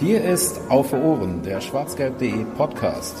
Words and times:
Hier 0.00 0.22
ist 0.22 0.60
Auf 0.68 0.92
Ohren, 0.92 1.42
der 1.42 1.60
schwarzgelb.de 1.60 2.44
Podcast. 2.56 3.20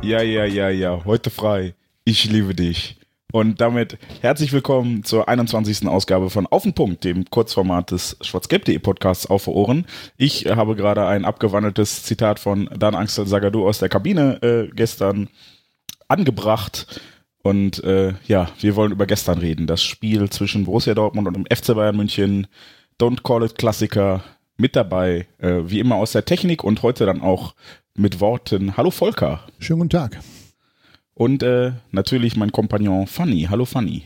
Ja, 0.00 0.22
ja, 0.22 0.46
ja, 0.46 0.70
ja, 0.70 1.04
heute 1.04 1.28
frei. 1.28 1.74
Ich 2.04 2.24
liebe 2.24 2.54
dich. 2.54 2.96
Und 3.32 3.60
damit 3.60 3.98
herzlich 4.20 4.52
willkommen 4.52 5.02
zur 5.02 5.28
21. 5.28 5.88
Ausgabe 5.88 6.30
von 6.30 6.46
Auf 6.46 6.62
den 6.62 6.74
Punkt, 6.74 7.04
dem 7.04 7.24
Kurzformat 7.28 7.90
des 7.90 8.16
schwarzgelb.de 8.20 8.78
Podcasts 8.78 9.26
Auf 9.26 9.48
Ohren. 9.48 9.84
Ich 10.16 10.46
habe 10.46 10.76
gerade 10.76 11.06
ein 11.06 11.24
abgewandeltes 11.24 12.04
Zitat 12.04 12.38
von 12.38 12.70
Dan 12.78 12.94
Axel 12.94 13.26
Sagadou 13.26 13.66
aus 13.66 13.78
der 13.78 13.88
Kabine 13.88 14.40
äh, 14.42 14.68
gestern 14.74 15.28
angebracht. 16.08 17.00
Und 17.42 17.82
äh, 17.84 18.14
ja, 18.26 18.48
wir 18.60 18.76
wollen 18.76 18.92
über 18.92 19.06
gestern 19.06 19.38
reden. 19.38 19.66
Das 19.66 19.82
Spiel 19.82 20.30
zwischen 20.30 20.64
Borussia 20.64 20.94
Dortmund 20.94 21.26
und 21.26 21.34
dem 21.34 21.46
FC 21.46 21.74
Bayern 21.74 21.96
München. 21.96 22.46
Don't 22.98 23.22
call 23.22 23.44
it 23.44 23.58
Klassiker. 23.58 24.22
Mit 24.56 24.74
dabei, 24.74 25.26
äh, 25.38 25.60
wie 25.66 25.80
immer 25.80 25.96
aus 25.96 26.12
der 26.12 26.24
Technik 26.24 26.64
und 26.64 26.82
heute 26.82 27.04
dann 27.04 27.20
auch 27.20 27.54
mit 27.94 28.20
Worten. 28.20 28.76
Hallo 28.76 28.90
Volker. 28.90 29.40
Schönen 29.58 29.80
guten 29.80 29.90
Tag. 29.90 30.20
Und 31.18 31.42
äh, 31.42 31.72
natürlich 31.92 32.36
mein 32.36 32.52
Kompagnon 32.52 33.06
Fanny. 33.06 33.46
Hallo 33.48 33.64
Fanny. 33.64 34.02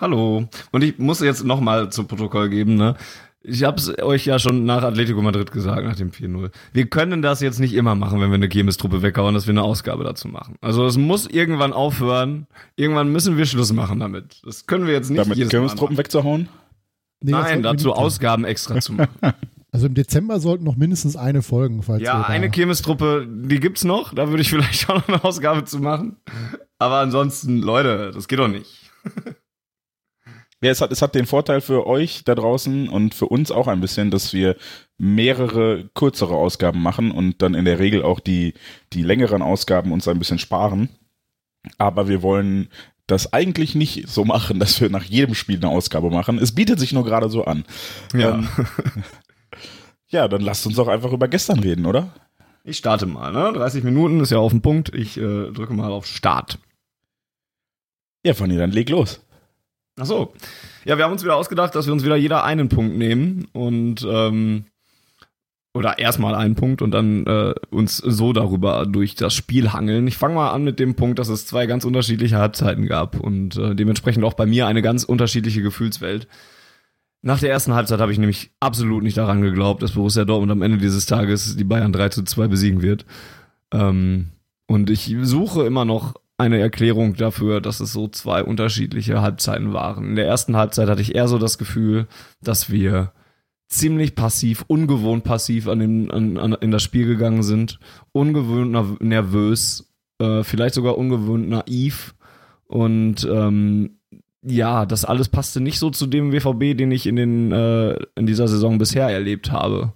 Hallo. 0.00 0.48
Und 0.72 0.82
ich 0.82 0.98
muss 0.98 1.20
jetzt 1.20 1.44
nochmal 1.44 1.92
zum 1.92 2.08
Protokoll 2.08 2.48
geben, 2.48 2.74
ne? 2.74 2.96
Ich 3.42 3.62
habe 3.62 3.78
es 3.78 3.96
euch 4.02 4.26
ja 4.26 4.38
schon 4.38 4.64
nach 4.64 4.82
Atletico 4.82 5.22
Madrid 5.22 5.52
gesagt, 5.52 5.84
nach 5.84 5.94
dem 5.94 6.10
4-0. 6.10 6.50
Wir 6.72 6.86
können 6.86 7.22
das 7.22 7.40
jetzt 7.40 7.60
nicht 7.60 7.72
immer 7.72 7.94
machen, 7.94 8.20
wenn 8.20 8.30
wir 8.30 8.34
eine 8.34 8.48
Chemis-Truppe 8.48 9.00
weghauen, 9.00 9.32
dass 9.34 9.46
wir 9.46 9.52
eine 9.52 9.62
Ausgabe 9.62 10.02
dazu 10.02 10.26
machen. 10.26 10.56
Also 10.60 10.84
es 10.84 10.98
muss 10.98 11.26
irgendwann 11.26 11.72
aufhören. 11.72 12.48
Irgendwann 12.74 13.12
müssen 13.12 13.38
wir 13.38 13.46
Schluss 13.46 13.72
machen 13.72 14.00
damit. 14.00 14.42
Das 14.44 14.66
können 14.66 14.86
wir 14.86 14.92
jetzt 14.92 15.08
nicht 15.08 15.20
Damit 15.20 15.50
Chemis-Truppen 15.50 15.96
wegzuhauen? 15.96 16.48
Nee, 17.22 17.30
Nein, 17.30 17.62
dazu. 17.62 17.92
Ausgaben 17.92 18.44
extra 18.44 18.80
zu 18.80 18.94
machen. 18.94 19.08
Also 19.72 19.86
im 19.86 19.94
Dezember 19.94 20.40
sollten 20.40 20.64
noch 20.64 20.76
mindestens 20.76 21.16
eine 21.16 21.42
folgen, 21.42 21.82
falls 21.82 22.02
ja, 22.02 22.22
eine 22.22 22.50
Chemis-Truppe, 22.50 23.28
die 23.28 23.60
gibt's 23.60 23.84
noch. 23.84 24.14
Da 24.14 24.28
würde 24.28 24.42
ich 24.42 24.50
vielleicht 24.50 24.88
auch 24.90 24.96
noch 24.96 25.08
eine 25.08 25.24
Ausgabe 25.24 25.64
zu 25.64 25.78
machen. 25.78 26.16
Aber 26.78 26.96
ansonsten, 26.96 27.58
Leute, 27.58 28.10
das 28.12 28.26
geht 28.26 28.38
doch 28.38 28.48
nicht. 28.48 28.90
Ja, 30.62 30.70
es 30.70 30.80
hat, 30.82 30.92
es 30.92 31.00
hat 31.00 31.14
den 31.14 31.24
Vorteil 31.24 31.62
für 31.62 31.86
euch 31.86 32.22
da 32.24 32.34
draußen 32.34 32.88
und 32.88 33.14
für 33.14 33.26
uns 33.26 33.50
auch 33.50 33.66
ein 33.66 33.80
bisschen, 33.80 34.10
dass 34.10 34.34
wir 34.34 34.56
mehrere 34.98 35.88
kürzere 35.94 36.34
Ausgaben 36.34 36.82
machen 36.82 37.12
und 37.12 37.40
dann 37.40 37.54
in 37.54 37.64
der 37.64 37.78
Regel 37.78 38.02
auch 38.02 38.20
die, 38.20 38.52
die 38.92 39.02
längeren 39.02 39.40
Ausgaben 39.40 39.92
uns 39.92 40.06
ein 40.06 40.18
bisschen 40.18 40.38
sparen. 40.38 40.90
Aber 41.78 42.08
wir 42.08 42.22
wollen 42.22 42.68
das 43.06 43.32
eigentlich 43.32 43.74
nicht 43.74 44.08
so 44.08 44.24
machen, 44.24 44.58
dass 44.58 44.80
wir 44.80 44.90
nach 44.90 45.04
jedem 45.04 45.34
Spiel 45.34 45.56
eine 45.56 45.68
Ausgabe 45.68 46.10
machen. 46.10 46.38
Es 46.38 46.54
bietet 46.54 46.78
sich 46.78 46.92
nur 46.92 47.04
gerade 47.04 47.30
so 47.30 47.44
an. 47.44 47.64
Ähm, 48.14 48.46
ja, 50.08 50.28
dann 50.28 50.40
lasst 50.40 50.66
uns 50.66 50.76
doch 50.76 50.88
einfach 50.88 51.12
über 51.12 51.28
gestern 51.28 51.60
reden, 51.60 51.86
oder? 51.86 52.12
Ich 52.64 52.76
starte 52.76 53.06
mal, 53.06 53.32
ne? 53.32 53.52
30 53.52 53.84
Minuten 53.84 54.20
ist 54.20 54.30
ja 54.30 54.38
auf 54.38 54.52
den 54.52 54.62
Punkt. 54.62 54.94
Ich 54.94 55.16
äh, 55.16 55.50
drücke 55.50 55.72
mal 55.72 55.90
auf 55.90 56.06
Start. 56.06 56.58
Ja, 58.24 58.34
Fanny, 58.34 58.56
dann 58.56 58.70
leg 58.70 58.90
los. 58.90 59.24
Ach 59.98 60.06
so. 60.06 60.34
Ja, 60.84 60.96
wir 60.96 61.04
haben 61.04 61.12
uns 61.12 61.24
wieder 61.24 61.36
ausgedacht, 61.36 61.74
dass 61.74 61.86
wir 61.86 61.92
uns 61.92 62.04
wieder 62.04 62.16
jeder 62.16 62.44
einen 62.44 62.68
Punkt 62.68 62.96
nehmen 62.96 63.48
und 63.52 64.06
ähm, 64.08 64.64
oder 65.72 65.98
erstmal 65.98 66.34
einen 66.34 66.56
Punkt 66.56 66.82
und 66.82 66.90
dann 66.90 67.26
äh, 67.26 67.54
uns 67.70 67.98
so 67.98 68.32
darüber 68.32 68.86
durch 68.86 69.14
das 69.14 69.34
Spiel 69.34 69.72
hangeln. 69.72 70.06
Ich 70.08 70.16
fange 70.16 70.34
mal 70.34 70.50
an 70.50 70.64
mit 70.64 70.80
dem 70.80 70.96
Punkt, 70.96 71.18
dass 71.18 71.28
es 71.28 71.46
zwei 71.46 71.66
ganz 71.66 71.84
unterschiedliche 71.84 72.38
Halbzeiten 72.38 72.86
gab 72.86 73.18
und 73.20 73.56
äh, 73.56 73.74
dementsprechend 73.74 74.24
auch 74.24 74.34
bei 74.34 74.46
mir 74.46 74.66
eine 74.66 74.82
ganz 74.82 75.04
unterschiedliche 75.04 75.62
Gefühlswelt. 75.62 76.26
Nach 77.22 77.38
der 77.38 77.50
ersten 77.50 77.74
Halbzeit 77.74 78.00
habe 78.00 78.12
ich 78.12 78.18
nämlich 78.18 78.50
absolut 78.60 79.02
nicht 79.02 79.16
daran 79.18 79.42
geglaubt, 79.42 79.82
dass 79.82 79.92
Borussia 79.92 80.24
Dortmund 80.24 80.52
am 80.52 80.62
Ende 80.62 80.78
dieses 80.78 81.04
Tages 81.06 81.56
die 81.56 81.64
Bayern 81.64 81.92
3 81.92 82.08
zu 82.08 82.22
2 82.22 82.48
besiegen 82.48 82.80
wird. 82.82 83.04
Ähm, 83.72 84.30
und 84.66 84.88
ich 84.88 85.14
suche 85.22 85.64
immer 85.66 85.84
noch 85.84 86.14
eine 86.38 86.58
Erklärung 86.58 87.14
dafür, 87.14 87.60
dass 87.60 87.80
es 87.80 87.92
so 87.92 88.08
zwei 88.08 88.42
unterschiedliche 88.42 89.20
Halbzeiten 89.20 89.74
waren. 89.74 90.06
In 90.10 90.16
der 90.16 90.26
ersten 90.26 90.56
Halbzeit 90.56 90.88
hatte 90.88 91.02
ich 91.02 91.14
eher 91.14 91.28
so 91.28 91.36
das 91.36 91.58
Gefühl, 91.58 92.06
dass 92.40 92.70
wir 92.70 93.12
ziemlich 93.68 94.14
passiv, 94.14 94.64
ungewohnt 94.66 95.22
passiv 95.22 95.68
an 95.68 95.78
den, 95.80 96.10
an, 96.10 96.38
an, 96.38 96.54
in 96.54 96.70
das 96.70 96.82
Spiel 96.82 97.06
gegangen 97.06 97.42
sind, 97.42 97.78
ungewohnt 98.12 98.74
nerv- 98.74 99.02
nervös, 99.02 99.92
äh, 100.18 100.42
vielleicht 100.42 100.74
sogar 100.74 100.96
ungewohnt 100.96 101.48
naiv 101.48 102.14
und 102.64 103.28
ähm, 103.30 103.99
ja, 104.42 104.86
das 104.86 105.04
alles 105.04 105.28
passte 105.28 105.60
nicht 105.60 105.78
so 105.78 105.90
zu 105.90 106.06
dem 106.06 106.32
WVB, 106.32 106.76
den 106.76 106.90
ich 106.90 107.06
in 107.06 107.16
den 107.16 107.52
äh, 107.52 107.96
in 108.16 108.26
dieser 108.26 108.48
Saison 108.48 108.78
bisher 108.78 109.08
erlebt 109.08 109.52
habe. 109.52 109.92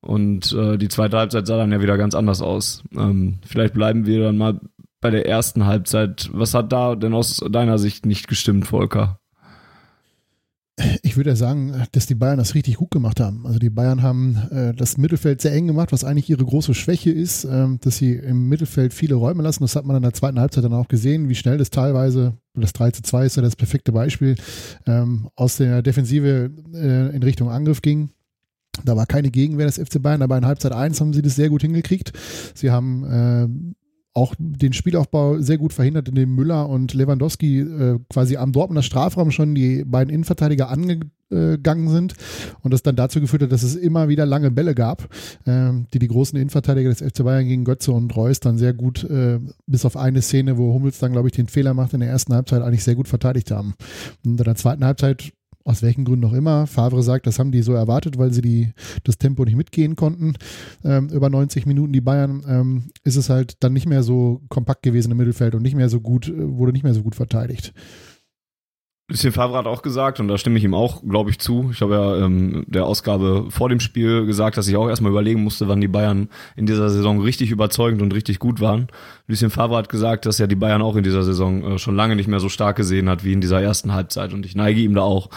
Und 0.00 0.52
äh, 0.52 0.76
die 0.76 0.88
zweite 0.88 1.18
Halbzeit 1.18 1.46
sah 1.46 1.56
dann 1.56 1.72
ja 1.72 1.80
wieder 1.80 1.96
ganz 1.96 2.14
anders 2.14 2.42
aus. 2.42 2.82
Ähm, 2.96 3.38
vielleicht 3.44 3.74
bleiben 3.74 4.06
wir 4.06 4.22
dann 4.22 4.36
mal 4.36 4.60
bei 5.00 5.10
der 5.10 5.26
ersten 5.26 5.66
Halbzeit. 5.66 6.30
Was 6.32 6.54
hat 6.54 6.72
da 6.72 6.94
denn 6.94 7.14
aus 7.14 7.44
deiner 7.50 7.78
Sicht 7.78 8.06
nicht 8.06 8.28
gestimmt, 8.28 8.66
Volker? 8.66 9.18
Würde 11.16 11.30
ja 11.30 11.36
sagen, 11.36 11.86
dass 11.92 12.06
die 12.06 12.14
Bayern 12.14 12.38
das 12.38 12.54
richtig 12.54 12.76
gut 12.76 12.90
gemacht 12.90 13.20
haben. 13.20 13.46
Also 13.46 13.58
die 13.58 13.70
Bayern 13.70 14.02
haben 14.02 14.36
äh, 14.50 14.74
das 14.74 14.96
Mittelfeld 14.98 15.40
sehr 15.40 15.52
eng 15.52 15.66
gemacht, 15.66 15.92
was 15.92 16.04
eigentlich 16.04 16.30
ihre 16.30 16.44
große 16.44 16.74
Schwäche 16.74 17.10
ist, 17.10 17.44
ähm, 17.44 17.78
dass 17.80 17.96
sie 17.96 18.12
im 18.14 18.48
Mittelfeld 18.48 18.92
viele 18.92 19.14
Räume 19.14 19.42
lassen. 19.42 19.62
Das 19.62 19.76
hat 19.76 19.84
man 19.84 19.96
in 19.96 20.02
der 20.02 20.12
zweiten 20.12 20.38
Halbzeit 20.38 20.64
dann 20.64 20.72
auch 20.72 20.88
gesehen, 20.88 21.28
wie 21.28 21.34
schnell 21.34 21.58
das 21.58 21.70
teilweise, 21.70 22.34
das 22.54 22.72
3 22.72 22.90
zu 22.92 23.02
2 23.02 23.26
ist 23.26 23.36
ja 23.36 23.42
das 23.42 23.56
perfekte 23.56 23.92
Beispiel, 23.92 24.36
ähm, 24.86 25.28
aus 25.36 25.56
der 25.56 25.82
Defensive 25.82 26.50
äh, 26.74 27.14
in 27.14 27.22
Richtung 27.22 27.50
Angriff 27.50 27.82
ging. 27.82 28.10
Da 28.84 28.96
war 28.96 29.06
keine 29.06 29.30
Gegenwehr 29.30 29.66
des 29.66 29.78
FC 29.78 30.02
Bayern, 30.02 30.22
aber 30.22 30.36
in 30.36 30.46
Halbzeit 30.46 30.72
1 30.72 31.00
haben 31.00 31.12
sie 31.12 31.22
das 31.22 31.36
sehr 31.36 31.48
gut 31.48 31.62
hingekriegt. 31.62 32.12
Sie 32.54 32.70
haben 32.70 33.04
äh, 33.04 33.48
auch 34.16 34.34
den 34.38 34.72
Spielaufbau 34.72 35.40
sehr 35.40 35.58
gut 35.58 35.74
verhindert, 35.74 36.08
indem 36.08 36.34
Müller 36.34 36.68
und 36.70 36.94
Lewandowski 36.94 37.60
äh, 37.60 37.98
quasi 38.08 38.38
am 38.38 38.52
Dortmunder 38.52 38.82
Strafraum 38.82 39.30
schon 39.30 39.54
die 39.54 39.84
beiden 39.84 40.12
Innenverteidiger 40.12 40.70
angegangen 40.70 41.88
sind 41.90 42.14
und 42.62 42.72
das 42.72 42.82
dann 42.82 42.96
dazu 42.96 43.20
geführt 43.20 43.42
hat, 43.42 43.52
dass 43.52 43.62
es 43.62 43.76
immer 43.76 44.08
wieder 44.08 44.24
lange 44.24 44.50
Bälle 44.50 44.74
gab, 44.74 45.06
ähm, 45.44 45.86
die 45.92 45.98
die 45.98 46.08
großen 46.08 46.38
Innenverteidiger 46.38 46.88
des 46.88 47.02
FC 47.02 47.24
Bayern 47.24 47.46
gegen 47.46 47.64
Götze 47.64 47.92
und 47.92 48.16
Reus 48.16 48.40
dann 48.40 48.56
sehr 48.56 48.72
gut, 48.72 49.04
äh, 49.04 49.38
bis 49.66 49.84
auf 49.84 49.98
eine 49.98 50.22
Szene, 50.22 50.56
wo 50.56 50.72
Hummels 50.72 50.98
dann, 50.98 51.12
glaube 51.12 51.28
ich, 51.28 51.34
den 51.34 51.48
Fehler 51.48 51.74
macht, 51.74 51.92
in 51.92 52.00
der 52.00 52.08
ersten 52.08 52.32
Halbzeit 52.32 52.62
eigentlich 52.62 52.84
sehr 52.84 52.94
gut 52.94 53.08
verteidigt 53.08 53.50
haben. 53.50 53.74
Und 54.24 54.38
in 54.38 54.44
der 54.44 54.54
zweiten 54.54 54.84
Halbzeit 54.84 55.30
aus 55.66 55.82
welchen 55.82 56.04
Gründen 56.04 56.26
auch 56.26 56.32
immer. 56.32 56.66
Favre 56.66 57.02
sagt, 57.02 57.26
das 57.26 57.38
haben 57.38 57.50
die 57.50 57.62
so 57.62 57.72
erwartet, 57.72 58.18
weil 58.18 58.32
sie 58.32 58.40
die, 58.40 58.72
das 59.02 59.18
Tempo 59.18 59.44
nicht 59.44 59.56
mitgehen 59.56 59.96
konnten. 59.96 60.34
Ähm, 60.84 61.08
über 61.08 61.28
90 61.28 61.66
Minuten 61.66 61.92
die 61.92 62.00
Bayern 62.00 62.44
ähm, 62.48 62.84
ist 63.02 63.16
es 63.16 63.28
halt 63.28 63.62
dann 63.64 63.72
nicht 63.72 63.86
mehr 63.86 64.04
so 64.04 64.42
kompakt 64.48 64.82
gewesen 64.84 65.10
im 65.10 65.18
Mittelfeld 65.18 65.54
und 65.56 65.62
nicht 65.62 65.74
mehr 65.74 65.88
so 65.88 66.00
gut, 66.00 66.28
äh, 66.28 66.34
wurde 66.36 66.72
nicht 66.72 66.84
mehr 66.84 66.94
so 66.94 67.02
gut 67.02 67.16
verteidigt. 67.16 67.74
Lucien 69.08 69.32
Favre 69.32 69.56
hat 69.56 69.66
auch 69.66 69.82
gesagt, 69.82 70.18
und 70.18 70.26
da 70.26 70.36
stimme 70.36 70.58
ich 70.58 70.64
ihm 70.64 70.74
auch, 70.74 71.00
glaube 71.08 71.30
ich, 71.30 71.38
zu. 71.38 71.70
Ich 71.72 71.80
habe 71.80 71.94
ja 71.94 72.24
ähm, 72.24 72.64
der 72.66 72.86
Ausgabe 72.86 73.46
vor 73.50 73.68
dem 73.68 73.78
Spiel 73.78 74.26
gesagt, 74.26 74.56
dass 74.56 74.66
ich 74.66 74.76
auch 74.76 74.88
erstmal 74.88 75.12
überlegen 75.12 75.44
musste, 75.44 75.68
wann 75.68 75.80
die 75.80 75.86
Bayern 75.86 76.28
in 76.56 76.66
dieser 76.66 76.90
Saison 76.90 77.20
richtig 77.20 77.52
überzeugend 77.52 78.02
und 78.02 78.12
richtig 78.12 78.40
gut 78.40 78.60
waren. 78.60 78.88
Lucien 79.28 79.50
Favre 79.50 79.76
hat 79.76 79.88
gesagt, 79.88 80.26
dass 80.26 80.40
er 80.40 80.48
die 80.48 80.56
Bayern 80.56 80.82
auch 80.82 80.96
in 80.96 81.04
dieser 81.04 81.22
Saison 81.22 81.62
äh, 81.62 81.78
schon 81.78 81.94
lange 81.94 82.16
nicht 82.16 82.26
mehr 82.26 82.40
so 82.40 82.48
stark 82.48 82.74
gesehen 82.74 83.08
hat 83.08 83.22
wie 83.22 83.32
in 83.32 83.40
dieser 83.40 83.62
ersten 83.62 83.92
Halbzeit. 83.92 84.32
Und 84.32 84.44
ich 84.44 84.56
neige 84.56 84.80
ihm 84.80 84.94
da 84.96 85.02
auch 85.02 85.30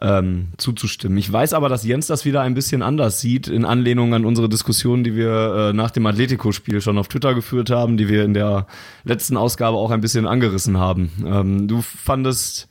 ähm, 0.00 0.52
zuzustimmen. 0.56 1.18
Ich 1.18 1.32
weiß 1.32 1.54
aber, 1.54 1.68
dass 1.68 1.84
Jens 1.84 2.06
das 2.06 2.24
wieder 2.24 2.42
ein 2.42 2.54
bisschen 2.54 2.82
anders 2.82 3.20
sieht, 3.20 3.48
in 3.48 3.64
Anlehnung 3.64 4.14
an 4.14 4.26
unsere 4.26 4.48
Diskussion, 4.48 5.02
die 5.02 5.16
wir 5.16 5.70
äh, 5.70 5.72
nach 5.72 5.90
dem 5.90 6.06
Atletico-Spiel 6.06 6.80
schon 6.80 6.98
auf 6.98 7.08
Twitter 7.08 7.34
geführt 7.34 7.70
haben, 7.70 7.96
die 7.96 8.08
wir 8.08 8.24
in 8.24 8.34
der 8.34 8.68
letzten 9.02 9.36
Ausgabe 9.36 9.76
auch 9.76 9.90
ein 9.90 10.00
bisschen 10.00 10.28
angerissen 10.28 10.78
haben. 10.78 11.10
Ähm, 11.26 11.66
du 11.66 11.82
fandest 11.82 12.67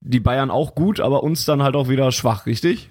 die 0.00 0.20
Bayern 0.20 0.50
auch 0.50 0.74
gut, 0.74 1.00
aber 1.00 1.22
uns 1.22 1.44
dann 1.44 1.62
halt 1.62 1.76
auch 1.76 1.88
wieder 1.88 2.10
schwach, 2.12 2.46
richtig? 2.46 2.90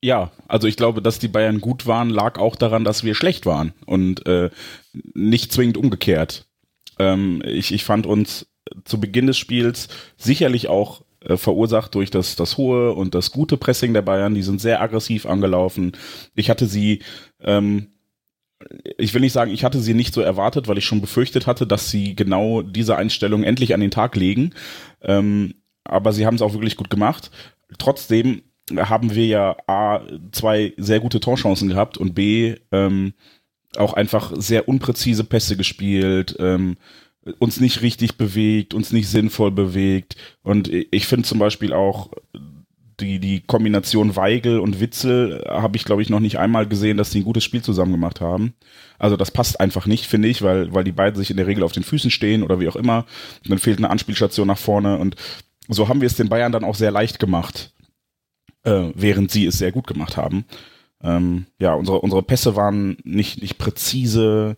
Ja, 0.00 0.32
also 0.48 0.66
ich 0.66 0.76
glaube, 0.76 1.00
dass 1.00 1.20
die 1.20 1.28
Bayern 1.28 1.60
gut 1.60 1.86
waren, 1.86 2.10
lag 2.10 2.38
auch 2.38 2.56
daran, 2.56 2.84
dass 2.84 3.04
wir 3.04 3.14
schlecht 3.14 3.46
waren 3.46 3.72
und 3.86 4.26
äh, 4.26 4.50
nicht 5.14 5.52
zwingend 5.52 5.76
umgekehrt. 5.76 6.46
Ähm, 6.98 7.40
ich, 7.44 7.72
ich 7.72 7.84
fand 7.84 8.06
uns 8.06 8.46
zu 8.84 8.98
Beginn 8.98 9.26
des 9.26 9.38
Spiels 9.38 9.88
sicherlich 10.16 10.68
auch 10.68 11.02
äh, 11.20 11.36
verursacht 11.36 11.94
durch 11.94 12.10
das, 12.10 12.34
das 12.34 12.56
hohe 12.56 12.92
und 12.92 13.14
das 13.14 13.30
gute 13.30 13.56
Pressing 13.56 13.94
der 13.94 14.02
Bayern. 14.02 14.34
Die 14.34 14.42
sind 14.42 14.60
sehr 14.60 14.80
aggressiv 14.80 15.24
angelaufen. 15.26 15.92
Ich 16.34 16.50
hatte 16.50 16.66
sie, 16.66 17.02
ähm, 17.40 17.88
ich 18.98 19.14
will 19.14 19.20
nicht 19.20 19.32
sagen, 19.32 19.52
ich 19.52 19.62
hatte 19.64 19.80
sie 19.80 19.94
nicht 19.94 20.14
so 20.14 20.20
erwartet, 20.20 20.66
weil 20.66 20.78
ich 20.78 20.84
schon 20.84 21.00
befürchtet 21.00 21.46
hatte, 21.46 21.66
dass 21.66 21.90
sie 21.90 22.16
genau 22.16 22.62
diese 22.62 22.96
Einstellung 22.96 23.44
endlich 23.44 23.72
an 23.72 23.80
den 23.80 23.90
Tag 23.92 24.16
legen. 24.16 24.54
Ähm, 25.00 25.54
aber 25.84 26.12
sie 26.12 26.26
haben 26.26 26.36
es 26.36 26.42
auch 26.42 26.52
wirklich 26.52 26.76
gut 26.76 26.90
gemacht. 26.90 27.30
Trotzdem 27.78 28.42
haben 28.76 29.14
wir 29.14 29.26
ja 29.26 29.56
A, 29.66 30.00
zwei 30.30 30.72
sehr 30.76 31.00
gute 31.00 31.20
Torchancen 31.20 31.68
gehabt 31.68 31.98
und 31.98 32.14
B, 32.14 32.56
ähm, 32.70 33.14
auch 33.76 33.94
einfach 33.94 34.32
sehr 34.36 34.68
unpräzise 34.68 35.24
Pässe 35.24 35.56
gespielt, 35.56 36.36
ähm, 36.38 36.76
uns 37.38 37.60
nicht 37.60 37.82
richtig 37.82 38.16
bewegt, 38.16 38.74
uns 38.74 38.92
nicht 38.92 39.08
sinnvoll 39.08 39.50
bewegt. 39.50 40.16
Und 40.42 40.68
ich 40.68 41.06
finde 41.06 41.26
zum 41.26 41.38
Beispiel 41.38 41.72
auch 41.72 42.10
die, 43.00 43.18
die 43.18 43.40
Kombination 43.40 44.16
Weigel 44.16 44.60
und 44.60 44.80
Witzel 44.80 45.44
habe 45.48 45.76
ich, 45.76 45.84
glaube 45.84 46.02
ich, 46.02 46.10
noch 46.10 46.20
nicht 46.20 46.38
einmal 46.38 46.66
gesehen, 46.66 46.96
dass 46.96 47.10
die 47.10 47.20
ein 47.20 47.24
gutes 47.24 47.44
Spiel 47.44 47.62
zusammen 47.62 47.92
gemacht 47.92 48.20
haben. 48.20 48.54
Also 48.98 49.16
das 49.16 49.30
passt 49.30 49.60
einfach 49.60 49.86
nicht, 49.86 50.06
finde 50.06 50.28
ich, 50.28 50.42
weil, 50.42 50.72
weil 50.74 50.84
die 50.84 50.92
beiden 50.92 51.18
sich 51.18 51.30
in 51.30 51.36
der 51.36 51.46
Regel 51.46 51.64
auf 51.64 51.72
den 51.72 51.82
Füßen 51.82 52.10
stehen 52.10 52.42
oder 52.42 52.60
wie 52.60 52.68
auch 52.68 52.76
immer. 52.76 53.06
Und 53.44 53.50
dann 53.50 53.58
fehlt 53.58 53.78
eine 53.78 53.90
Anspielstation 53.90 54.46
nach 54.46 54.58
vorne 54.58 54.98
und 54.98 55.16
so 55.68 55.88
haben 55.88 56.00
wir 56.00 56.06
es 56.06 56.16
den 56.16 56.28
Bayern 56.28 56.52
dann 56.52 56.64
auch 56.64 56.74
sehr 56.74 56.90
leicht 56.90 57.18
gemacht, 57.18 57.72
äh, 58.64 58.90
während 58.94 59.30
sie 59.30 59.46
es 59.46 59.58
sehr 59.58 59.72
gut 59.72 59.86
gemacht 59.86 60.16
haben. 60.16 60.44
Ähm, 61.02 61.46
ja, 61.58 61.74
unsere, 61.74 62.00
unsere 62.00 62.22
Pässe 62.22 62.56
waren 62.56 62.96
nicht, 63.04 63.42
nicht 63.42 63.58
präzise, 63.58 64.56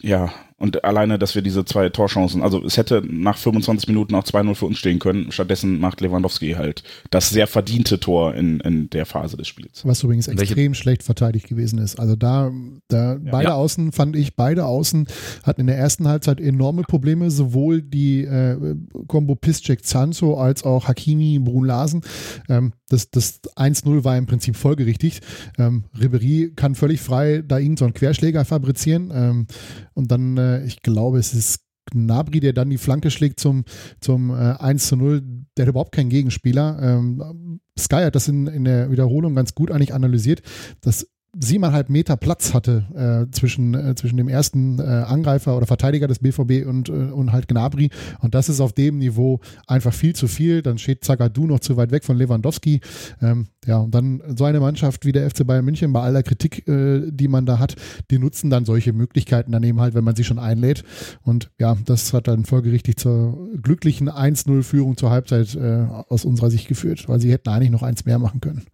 ja, 0.00 0.32
und 0.58 0.84
alleine, 0.84 1.18
dass 1.18 1.34
wir 1.34 1.42
diese 1.42 1.66
zwei 1.66 1.90
Torchancen, 1.90 2.42
also 2.42 2.64
es 2.64 2.78
hätte 2.78 3.02
nach 3.06 3.36
25 3.36 3.88
Minuten 3.88 4.14
auch 4.14 4.24
2-0 4.24 4.54
für 4.54 4.64
uns 4.64 4.78
stehen 4.78 4.98
können. 4.98 5.30
Stattdessen 5.30 5.78
macht 5.80 6.00
Lewandowski 6.00 6.52
halt 6.52 6.82
das 7.10 7.28
sehr 7.28 7.46
verdiente 7.46 8.00
Tor 8.00 8.34
in, 8.34 8.60
in 8.60 8.88
der 8.88 9.04
Phase 9.04 9.36
des 9.36 9.48
Spiels. 9.48 9.84
Was 9.84 10.02
übrigens 10.02 10.28
extrem 10.28 10.56
Welche? 10.56 10.74
schlecht 10.74 11.02
verteidigt 11.02 11.46
gewesen 11.48 11.78
ist. 11.78 12.00
Also 12.00 12.16
da, 12.16 12.50
da 12.88 13.12
ja. 13.12 13.18
beide 13.30 13.48
ja. 13.48 13.54
Außen 13.54 13.92
fand 13.92 14.16
ich, 14.16 14.34
beide 14.34 14.64
Außen 14.64 15.06
hatten 15.42 15.60
in 15.60 15.66
der 15.66 15.76
ersten 15.76 16.08
Halbzeit 16.08 16.40
enorme 16.40 16.82
Probleme, 16.84 17.30
sowohl 17.30 17.82
die 17.82 18.24
äh, 18.24 18.76
Combo 19.08 19.34
Piszczek 19.34 19.84
Zanzo 19.84 20.38
als 20.38 20.64
auch 20.64 20.88
Hakimi 20.88 21.38
Brun 21.38 21.66
Larsen. 21.66 22.00
Ähm, 22.48 22.72
das, 22.88 23.10
das 23.10 23.40
1-0 23.56 24.04
war 24.04 24.16
im 24.16 24.26
Prinzip 24.26 24.56
folgerichtig. 24.56 25.20
Ähm, 25.58 25.84
Ribery 26.00 26.52
kann 26.54 26.74
völlig 26.74 27.00
frei 27.00 27.42
da 27.46 27.58
irgendeinen 27.58 27.76
so 27.76 27.84
einen 27.86 27.94
Querschläger 27.94 28.44
fabrizieren 28.44 29.10
ähm, 29.12 29.46
und 29.94 30.10
dann, 30.10 30.36
äh, 30.36 30.45
ich 30.64 30.82
glaube, 30.82 31.18
es 31.18 31.34
ist 31.34 31.60
Gnabry, 31.92 32.40
der 32.40 32.52
dann 32.52 32.70
die 32.70 32.78
Flanke 32.78 33.10
schlägt 33.10 33.40
zum, 33.40 33.64
zum 34.00 34.30
äh, 34.30 34.54
1 34.58 34.88
zu 34.88 34.96
0, 34.96 35.22
der 35.56 35.64
hat 35.64 35.70
überhaupt 35.70 35.92
keinen 35.92 36.10
Gegenspieler. 36.10 36.78
Ähm, 36.80 37.60
Sky 37.78 38.02
hat 38.04 38.14
das 38.14 38.28
in, 38.28 38.46
in 38.46 38.64
der 38.64 38.90
Wiederholung 38.90 39.34
ganz 39.34 39.54
gut 39.54 39.70
eigentlich 39.70 39.94
analysiert. 39.94 40.42
Das 40.80 41.06
siebeneinhalb 41.38 41.90
Meter 41.90 42.16
Platz 42.16 42.54
hatte 42.54 43.26
äh, 43.28 43.30
zwischen, 43.32 43.74
äh, 43.74 43.94
zwischen 43.94 44.16
dem 44.16 44.28
ersten 44.28 44.78
äh, 44.78 44.82
Angreifer 44.82 45.56
oder 45.56 45.66
Verteidiger 45.66 46.08
des 46.08 46.20
BVB 46.20 46.66
und, 46.66 46.88
äh, 46.88 46.92
und 46.92 47.32
halt 47.32 47.48
Gnabry. 47.48 47.90
Und 48.20 48.34
das 48.34 48.48
ist 48.48 48.60
auf 48.60 48.72
dem 48.72 48.98
Niveau 48.98 49.40
einfach 49.66 49.92
viel 49.92 50.14
zu 50.14 50.28
viel. 50.28 50.62
Dann 50.62 50.78
steht 50.78 51.04
Zagadou 51.04 51.46
noch 51.46 51.60
zu 51.60 51.76
weit 51.76 51.90
weg 51.90 52.04
von 52.04 52.16
Lewandowski. 52.16 52.80
Ähm, 53.20 53.48
ja, 53.66 53.78
und 53.78 53.94
dann 53.94 54.22
so 54.36 54.44
eine 54.44 54.60
Mannschaft 54.60 55.04
wie 55.04 55.12
der 55.12 55.28
FC 55.28 55.46
Bayern 55.46 55.64
München, 55.64 55.92
bei 55.92 56.00
aller 56.00 56.22
Kritik, 56.22 56.66
äh, 56.68 57.10
die 57.10 57.28
man 57.28 57.46
da 57.46 57.58
hat, 57.58 57.76
die 58.10 58.18
nutzen 58.18 58.48
dann 58.48 58.64
solche 58.64 58.92
Möglichkeiten 58.92 59.52
daneben 59.52 59.80
halt, 59.80 59.94
wenn 59.94 60.04
man 60.04 60.16
sie 60.16 60.24
schon 60.24 60.38
einlädt. 60.38 60.84
Und 61.22 61.50
ja, 61.58 61.76
das 61.84 62.12
hat 62.12 62.28
dann 62.28 62.44
folgerichtig 62.44 62.96
zur 62.96 63.50
glücklichen 63.60 64.08
1-0-Führung 64.08 64.96
zur 64.96 65.10
Halbzeit 65.10 65.54
äh, 65.54 65.86
aus 66.08 66.24
unserer 66.24 66.50
Sicht 66.50 66.68
geführt, 66.68 67.08
weil 67.08 67.20
sie 67.20 67.30
hätten 67.30 67.48
eigentlich 67.48 67.70
noch 67.70 67.82
eins 67.82 68.04
mehr 68.04 68.18
machen 68.18 68.40
können. 68.40 68.64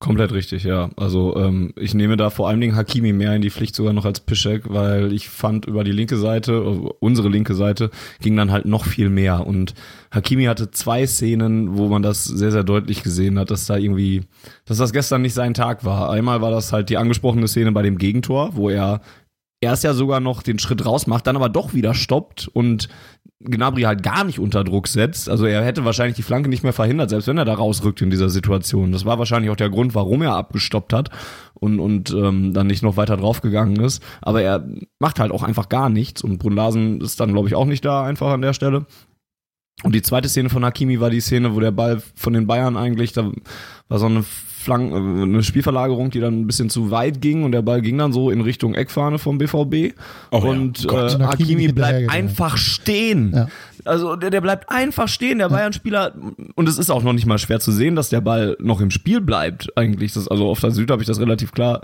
Komplett 0.00 0.30
richtig, 0.30 0.62
ja. 0.62 0.90
Also 0.96 1.36
ähm, 1.36 1.72
ich 1.74 1.92
nehme 1.92 2.16
da 2.16 2.30
vor 2.30 2.48
allen 2.48 2.60
Dingen 2.60 2.76
Hakimi 2.76 3.12
mehr 3.12 3.34
in 3.34 3.42
die 3.42 3.50
Pflicht 3.50 3.74
sogar 3.74 3.92
noch 3.92 4.04
als 4.04 4.20
Pischek, 4.20 4.72
weil 4.72 5.12
ich 5.12 5.28
fand 5.28 5.66
über 5.66 5.82
die 5.82 5.90
linke 5.90 6.16
Seite, 6.16 6.62
unsere 7.00 7.28
linke 7.28 7.56
Seite, 7.56 7.90
ging 8.20 8.36
dann 8.36 8.52
halt 8.52 8.64
noch 8.64 8.84
viel 8.84 9.10
mehr. 9.10 9.44
Und 9.44 9.74
Hakimi 10.12 10.44
hatte 10.44 10.70
zwei 10.70 11.04
Szenen, 11.04 11.76
wo 11.76 11.88
man 11.88 12.02
das 12.02 12.22
sehr, 12.24 12.52
sehr 12.52 12.62
deutlich 12.62 13.02
gesehen 13.02 13.40
hat, 13.40 13.50
dass 13.50 13.66
da 13.66 13.76
irgendwie, 13.76 14.22
dass 14.66 14.78
das 14.78 14.92
gestern 14.92 15.22
nicht 15.22 15.34
sein 15.34 15.52
Tag 15.52 15.84
war. 15.84 16.10
Einmal 16.10 16.42
war 16.42 16.52
das 16.52 16.72
halt 16.72 16.90
die 16.90 16.96
angesprochene 16.96 17.48
Szene 17.48 17.72
bei 17.72 17.82
dem 17.82 17.98
Gegentor, 17.98 18.54
wo 18.54 18.70
er 18.70 19.00
erst 19.60 19.84
ja 19.84 19.94
sogar 19.94 20.20
noch 20.20 20.42
den 20.42 20.58
Schritt 20.58 20.86
raus 20.86 21.06
macht, 21.06 21.26
dann 21.26 21.36
aber 21.36 21.48
doch 21.48 21.74
wieder 21.74 21.94
stoppt 21.94 22.46
und 22.46 22.88
Gnabry 23.40 23.82
halt 23.82 24.02
gar 24.02 24.24
nicht 24.24 24.40
unter 24.40 24.64
Druck 24.64 24.88
setzt. 24.88 25.28
Also 25.28 25.46
er 25.46 25.64
hätte 25.64 25.84
wahrscheinlich 25.84 26.16
die 26.16 26.22
Flanke 26.22 26.48
nicht 26.48 26.64
mehr 26.64 26.72
verhindert, 26.72 27.10
selbst 27.10 27.28
wenn 27.28 27.38
er 27.38 27.44
da 27.44 27.54
rausrückt 27.54 28.02
in 28.02 28.10
dieser 28.10 28.30
Situation. 28.30 28.90
Das 28.90 29.04
war 29.04 29.18
wahrscheinlich 29.18 29.50
auch 29.50 29.56
der 29.56 29.70
Grund, 29.70 29.94
warum 29.94 30.22
er 30.22 30.34
abgestoppt 30.34 30.92
hat 30.92 31.10
und, 31.54 31.78
und 31.78 32.10
ähm, 32.10 32.52
dann 32.52 32.66
nicht 32.66 32.82
noch 32.82 32.96
weiter 32.96 33.16
draufgegangen 33.16 33.78
ist. 33.80 34.02
Aber 34.20 34.42
er 34.42 34.66
macht 34.98 35.20
halt 35.20 35.30
auch 35.30 35.44
einfach 35.44 35.68
gar 35.68 35.88
nichts 35.88 36.22
und 36.22 36.38
Brunlasen 36.38 37.00
ist 37.00 37.20
dann, 37.20 37.32
glaube 37.32 37.48
ich, 37.48 37.54
auch 37.54 37.66
nicht 37.66 37.84
da 37.84 38.02
einfach 38.04 38.32
an 38.32 38.42
der 38.42 38.54
Stelle. 38.54 38.86
Und 39.84 39.94
die 39.94 40.02
zweite 40.02 40.28
Szene 40.28 40.50
von 40.50 40.64
Hakimi 40.64 40.98
war 40.98 41.10
die 41.10 41.20
Szene, 41.20 41.54
wo 41.54 41.60
der 41.60 41.70
Ball 41.70 42.02
von 42.16 42.32
den 42.32 42.48
Bayern 42.48 42.76
eigentlich, 42.76 43.12
da 43.12 43.30
war 43.88 43.98
so 44.00 44.06
eine 44.06 44.24
Flank, 44.68 44.92
äh, 44.92 44.96
eine 44.96 45.42
Spielverlagerung, 45.42 46.10
die 46.10 46.20
dann 46.20 46.40
ein 46.40 46.46
bisschen 46.46 46.68
zu 46.68 46.90
weit 46.90 47.22
ging 47.22 47.42
und 47.42 47.52
der 47.52 47.62
Ball 47.62 47.80
ging 47.80 47.96
dann 47.96 48.12
so 48.12 48.30
in 48.30 48.42
Richtung 48.42 48.74
Eckfahne 48.74 49.18
vom 49.18 49.38
BVB. 49.38 49.94
Oh, 50.30 50.38
und 50.38 50.84
ja. 50.84 51.06
äh, 51.06 51.22
Hakimi 51.22 51.72
bleibt 51.72 52.10
einfach 52.10 52.58
stehen. 52.58 53.32
Ja. 53.34 53.48
Also 53.84 54.16
der, 54.16 54.28
der 54.28 54.42
bleibt 54.42 54.68
einfach 54.68 55.08
stehen, 55.08 55.38
der 55.38 55.48
Bayern-Spieler. 55.48 56.12
Und 56.54 56.68
es 56.68 56.76
ist 56.76 56.90
auch 56.90 57.02
noch 57.02 57.14
nicht 57.14 57.24
mal 57.24 57.38
schwer 57.38 57.60
zu 57.60 57.72
sehen, 57.72 57.96
dass 57.96 58.10
der 58.10 58.20
Ball 58.20 58.56
noch 58.60 58.82
im 58.82 58.90
Spiel 58.90 59.22
bleibt. 59.22 59.74
Eigentlich, 59.76 60.12
das, 60.12 60.28
also 60.28 60.48
auf 60.48 60.60
der 60.60 60.72
Süd 60.72 60.90
habe 60.90 61.00
ich 61.00 61.08
das 61.08 61.20
relativ 61.20 61.52
klar 61.52 61.80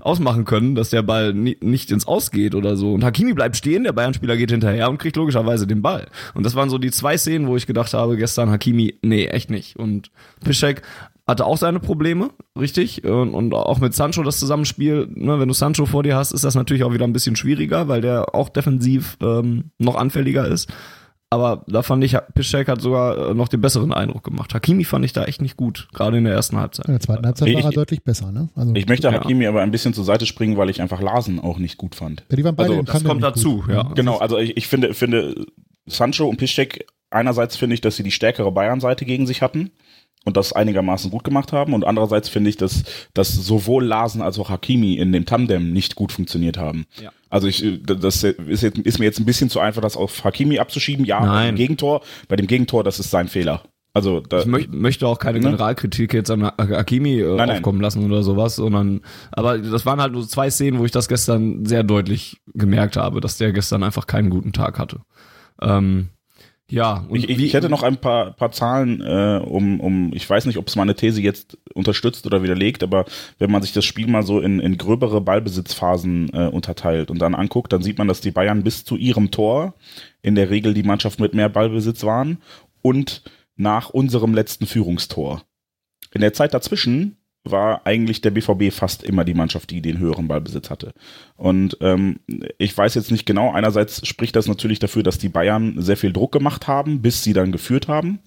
ausmachen 0.00 0.44
können, 0.44 0.74
dass 0.74 0.90
der 0.90 1.02
Ball 1.02 1.32
nie, 1.32 1.56
nicht 1.62 1.90
ins 1.90 2.06
Ausgeht 2.06 2.54
oder 2.54 2.76
so. 2.76 2.92
Und 2.92 3.04
Hakimi 3.04 3.32
bleibt 3.32 3.56
stehen, 3.56 3.84
der 3.84 3.92
Bayern-Spieler 3.92 4.36
geht 4.36 4.50
hinterher 4.50 4.90
und 4.90 4.98
kriegt 4.98 5.16
logischerweise 5.16 5.66
den 5.66 5.80
Ball. 5.80 6.08
Und 6.34 6.44
das 6.44 6.54
waren 6.54 6.68
so 6.68 6.76
die 6.76 6.90
zwei 6.90 7.16
Szenen, 7.16 7.46
wo 7.46 7.56
ich 7.56 7.66
gedacht 7.66 7.94
habe, 7.94 8.18
gestern 8.18 8.50
Hakimi, 8.50 8.98
nee, 9.00 9.24
echt 9.26 9.50
nicht. 9.50 9.76
Und 9.76 10.10
Piszek 10.44 10.82
hatte 11.26 11.44
auch 11.44 11.56
seine 11.56 11.80
Probleme, 11.80 12.30
richtig. 12.58 13.04
Und, 13.04 13.34
und 13.34 13.52
auch 13.52 13.80
mit 13.80 13.94
Sancho 13.94 14.22
das 14.22 14.38
Zusammenspiel, 14.38 15.08
ne, 15.12 15.40
wenn 15.40 15.48
du 15.48 15.54
Sancho 15.54 15.86
vor 15.86 16.02
dir 16.02 16.16
hast, 16.16 16.32
ist 16.32 16.44
das 16.44 16.54
natürlich 16.54 16.84
auch 16.84 16.92
wieder 16.92 17.04
ein 17.04 17.12
bisschen 17.12 17.36
schwieriger, 17.36 17.88
weil 17.88 18.00
der 18.00 18.34
auch 18.34 18.48
defensiv 18.48 19.16
ähm, 19.20 19.70
noch 19.78 19.96
anfälliger 19.96 20.46
ist. 20.46 20.72
Aber 21.28 21.64
da 21.66 21.82
fand 21.82 22.04
ich, 22.04 22.16
Piszczek 22.34 22.68
hat 22.68 22.80
sogar 22.80 23.30
äh, 23.30 23.34
noch 23.34 23.48
den 23.48 23.60
besseren 23.60 23.92
Eindruck 23.92 24.22
gemacht. 24.22 24.54
Hakimi 24.54 24.84
fand 24.84 25.04
ich 25.04 25.12
da 25.12 25.24
echt 25.24 25.42
nicht 25.42 25.56
gut, 25.56 25.88
gerade 25.92 26.18
in 26.18 26.24
der 26.24 26.32
ersten 26.32 26.56
Halbzeit. 26.56 26.86
In 26.86 26.92
der 26.92 27.00
zweiten 27.00 27.26
Halbzeit 27.26 27.52
war 27.52 27.64
er 27.64 27.70
deutlich 27.70 28.04
besser, 28.04 28.30
ne? 28.30 28.48
Also 28.54 28.72
ich 28.76 28.86
möchte 28.86 29.10
Hakimi 29.10 29.42
ja. 29.42 29.50
aber 29.50 29.62
ein 29.62 29.72
bisschen 29.72 29.92
zur 29.92 30.04
Seite 30.04 30.24
springen, 30.24 30.56
weil 30.56 30.70
ich 30.70 30.80
einfach 30.80 31.02
Larsen 31.02 31.40
auch 31.40 31.58
nicht 31.58 31.78
gut 31.78 31.96
fand. 31.96 32.24
Ja, 32.30 32.36
die 32.36 32.44
waren 32.44 32.54
beide 32.54 32.70
also, 32.70 32.82
das 32.82 33.02
kommt 33.02 33.24
dazu, 33.24 33.62
gut. 33.62 33.70
ja. 33.70 33.82
Genau, 33.96 34.18
also 34.18 34.38
ich, 34.38 34.56
ich 34.56 34.68
finde, 34.68 34.94
finde 34.94 35.46
Sancho 35.86 36.28
und 36.28 36.36
Piszczek, 36.36 36.86
einerseits 37.10 37.56
finde 37.56 37.74
ich, 37.74 37.80
dass 37.80 37.96
sie 37.96 38.04
die 38.04 38.12
stärkere 38.12 38.52
Bayern-Seite 38.52 39.04
gegen 39.04 39.26
sich 39.26 39.42
hatten 39.42 39.72
und 40.26 40.36
das 40.36 40.52
einigermaßen 40.52 41.10
gut 41.10 41.24
gemacht 41.24 41.52
haben. 41.52 41.72
Und 41.72 41.86
andererseits 41.86 42.28
finde 42.28 42.50
ich, 42.50 42.56
dass, 42.56 42.82
dass 43.14 43.32
sowohl 43.32 43.84
Larsen 43.84 44.20
als 44.20 44.38
auch 44.38 44.50
Hakimi 44.50 44.94
in 44.94 45.12
dem 45.12 45.24
Tandem 45.24 45.72
nicht 45.72 45.94
gut 45.94 46.12
funktioniert 46.12 46.58
haben. 46.58 46.84
Ja. 47.00 47.10
Also 47.30 47.46
ich, 47.46 47.64
das 47.84 48.24
ist, 48.24 48.62
jetzt, 48.62 48.78
ist 48.78 48.98
mir 48.98 49.04
jetzt 49.04 49.20
ein 49.20 49.24
bisschen 49.24 49.48
zu 49.48 49.60
einfach, 49.60 49.80
das 49.80 49.96
auf 49.96 50.24
Hakimi 50.24 50.58
abzuschieben. 50.58 51.04
Ja, 51.04 51.20
Nein. 51.20 51.28
bei 51.28 51.46
dem 51.46 51.56
Gegentor, 51.56 52.02
bei 52.28 52.36
dem 52.36 52.48
Gegentor, 52.48 52.82
das 52.82 52.98
ist 52.98 53.10
sein 53.10 53.28
Fehler. 53.28 53.62
Also 53.94 54.20
da, 54.20 54.40
ich 54.40 54.46
möcht, 54.46 54.74
möchte 54.74 55.06
auch 55.06 55.18
keine 55.18 55.38
ne? 55.38 55.46
Generalkritik 55.46 56.12
jetzt 56.12 56.30
an 56.30 56.44
Hakimi 56.44 57.20
äh, 57.20 57.36
nein, 57.36 57.50
aufkommen 57.50 57.80
lassen 57.80 58.04
oder 58.04 58.22
sowas, 58.22 58.56
sondern 58.56 59.00
aber 59.30 59.56
das 59.56 59.86
waren 59.86 60.02
halt 60.02 60.12
nur 60.12 60.28
zwei 60.28 60.50
Szenen, 60.50 60.78
wo 60.78 60.84
ich 60.84 60.90
das 60.90 61.08
gestern 61.08 61.64
sehr 61.64 61.82
deutlich 61.82 62.42
gemerkt 62.52 62.98
habe, 62.98 63.22
dass 63.22 63.38
der 63.38 63.52
gestern 63.52 63.82
einfach 63.82 64.06
keinen 64.06 64.28
guten 64.28 64.52
Tag 64.52 64.78
hatte. 64.78 65.00
Ähm, 65.62 66.10
ja, 66.68 67.06
und 67.08 67.18
ich, 67.18 67.28
ich, 67.28 67.54
hätte 67.54 67.68
noch 67.68 67.84
ein 67.84 67.98
paar, 67.98 68.32
paar 68.32 68.50
Zahlen, 68.50 69.00
äh, 69.00 69.40
um, 69.44 69.78
um, 69.78 70.12
ich 70.12 70.28
weiß 70.28 70.46
nicht, 70.46 70.58
ob 70.58 70.66
es 70.66 70.74
meine 70.74 70.96
These 70.96 71.20
jetzt 71.22 71.56
unterstützt 71.74 72.26
oder 72.26 72.42
widerlegt, 72.42 72.82
aber 72.82 73.04
wenn 73.38 73.52
man 73.52 73.62
sich 73.62 73.72
das 73.72 73.84
Spiel 73.84 74.08
mal 74.08 74.24
so 74.24 74.40
in, 74.40 74.58
in 74.58 74.76
gröbere 74.76 75.20
Ballbesitzphasen 75.20 76.30
äh, 76.32 76.48
unterteilt 76.48 77.10
und 77.10 77.20
dann 77.20 77.36
anguckt, 77.36 77.72
dann 77.72 77.82
sieht 77.82 77.98
man, 77.98 78.08
dass 78.08 78.20
die 78.20 78.32
Bayern 78.32 78.64
bis 78.64 78.84
zu 78.84 78.96
ihrem 78.96 79.30
Tor 79.30 79.74
in 80.22 80.34
der 80.34 80.50
Regel 80.50 80.74
die 80.74 80.82
Mannschaft 80.82 81.20
mit 81.20 81.34
mehr 81.34 81.48
Ballbesitz 81.48 82.02
waren 82.02 82.38
und 82.82 83.22
nach 83.54 83.90
unserem 83.90 84.34
letzten 84.34 84.66
Führungstor. 84.66 85.42
In 86.12 86.20
der 86.20 86.32
Zeit 86.32 86.52
dazwischen 86.52 87.15
war 87.50 87.86
eigentlich 87.86 88.20
der 88.20 88.30
BVB 88.30 88.72
fast 88.72 89.02
immer 89.02 89.24
die 89.24 89.34
Mannschaft, 89.34 89.70
die 89.70 89.80
den 89.80 89.98
höheren 89.98 90.28
Ballbesitz 90.28 90.70
hatte. 90.70 90.92
Und 91.36 91.76
ähm, 91.80 92.20
ich 92.58 92.76
weiß 92.76 92.94
jetzt 92.94 93.10
nicht 93.10 93.26
genau, 93.26 93.52
einerseits 93.52 94.06
spricht 94.06 94.36
das 94.36 94.48
natürlich 94.48 94.78
dafür, 94.78 95.02
dass 95.02 95.18
die 95.18 95.28
Bayern 95.28 95.80
sehr 95.80 95.96
viel 95.96 96.12
Druck 96.12 96.32
gemacht 96.32 96.66
haben, 96.66 97.02
bis 97.02 97.22
sie 97.22 97.32
dann 97.32 97.52
geführt 97.52 97.88
haben. 97.88 98.20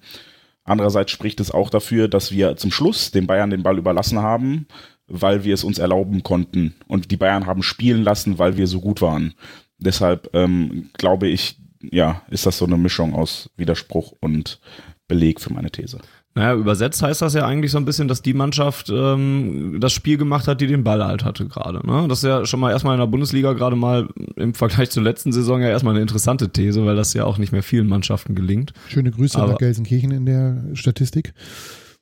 Andererseits 0.64 1.10
spricht 1.10 1.40
es 1.40 1.50
auch 1.50 1.70
dafür, 1.70 2.08
dass 2.08 2.32
wir 2.32 2.56
zum 2.56 2.70
Schluss 2.70 3.10
den 3.10 3.26
Bayern 3.26 3.50
den 3.50 3.62
Ball 3.62 3.78
überlassen 3.78 4.20
haben, 4.20 4.66
weil 5.06 5.44
wir 5.44 5.54
es 5.54 5.64
uns 5.64 5.78
erlauben 5.78 6.22
konnten. 6.22 6.74
Und 6.86 7.10
die 7.10 7.16
Bayern 7.16 7.46
haben 7.46 7.62
spielen 7.62 8.02
lassen, 8.02 8.38
weil 8.38 8.56
wir 8.56 8.66
so 8.66 8.80
gut 8.80 9.02
waren. 9.02 9.34
Deshalb 9.78 10.30
ähm, 10.34 10.90
glaube 10.92 11.28
ich, 11.28 11.58
ja, 11.82 12.22
ist 12.30 12.46
das 12.46 12.58
so 12.58 12.66
eine 12.66 12.76
Mischung 12.76 13.14
aus 13.14 13.50
Widerspruch 13.56 14.12
und 14.20 14.60
Beleg 15.08 15.40
für 15.40 15.52
meine 15.52 15.70
These. 15.70 15.98
Naja, 16.34 16.54
übersetzt 16.54 17.02
heißt 17.02 17.22
das 17.22 17.34
ja 17.34 17.44
eigentlich 17.44 17.72
so 17.72 17.78
ein 17.78 17.84
bisschen, 17.84 18.06
dass 18.06 18.22
die 18.22 18.34
Mannschaft 18.34 18.88
ähm, 18.88 19.78
das 19.80 19.92
Spiel 19.92 20.16
gemacht 20.16 20.46
hat, 20.46 20.60
die 20.60 20.68
den 20.68 20.84
Ball 20.84 21.04
halt 21.04 21.24
hatte 21.24 21.46
gerade. 21.46 21.84
Ne? 21.84 22.06
Das 22.08 22.18
ist 22.18 22.28
ja 22.28 22.46
schon 22.46 22.60
mal 22.60 22.70
erstmal 22.70 22.94
in 22.94 23.00
der 23.00 23.08
Bundesliga 23.08 23.52
gerade 23.52 23.74
mal 23.74 24.08
im 24.36 24.54
Vergleich 24.54 24.90
zur 24.90 25.02
letzten 25.02 25.32
Saison 25.32 25.60
ja 25.60 25.68
erstmal 25.68 25.94
eine 25.94 26.02
interessante 26.02 26.50
These, 26.50 26.86
weil 26.86 26.94
das 26.94 27.14
ja 27.14 27.24
auch 27.24 27.38
nicht 27.38 27.50
mehr 27.50 27.64
vielen 27.64 27.88
Mannschaften 27.88 28.36
gelingt. 28.36 28.72
Schöne 28.88 29.10
Grüße 29.10 29.38
Aber, 29.38 29.52
nach 29.52 29.58
Gelsenkirchen 29.58 30.12
in 30.12 30.24
der 30.24 30.62
Statistik. 30.74 31.34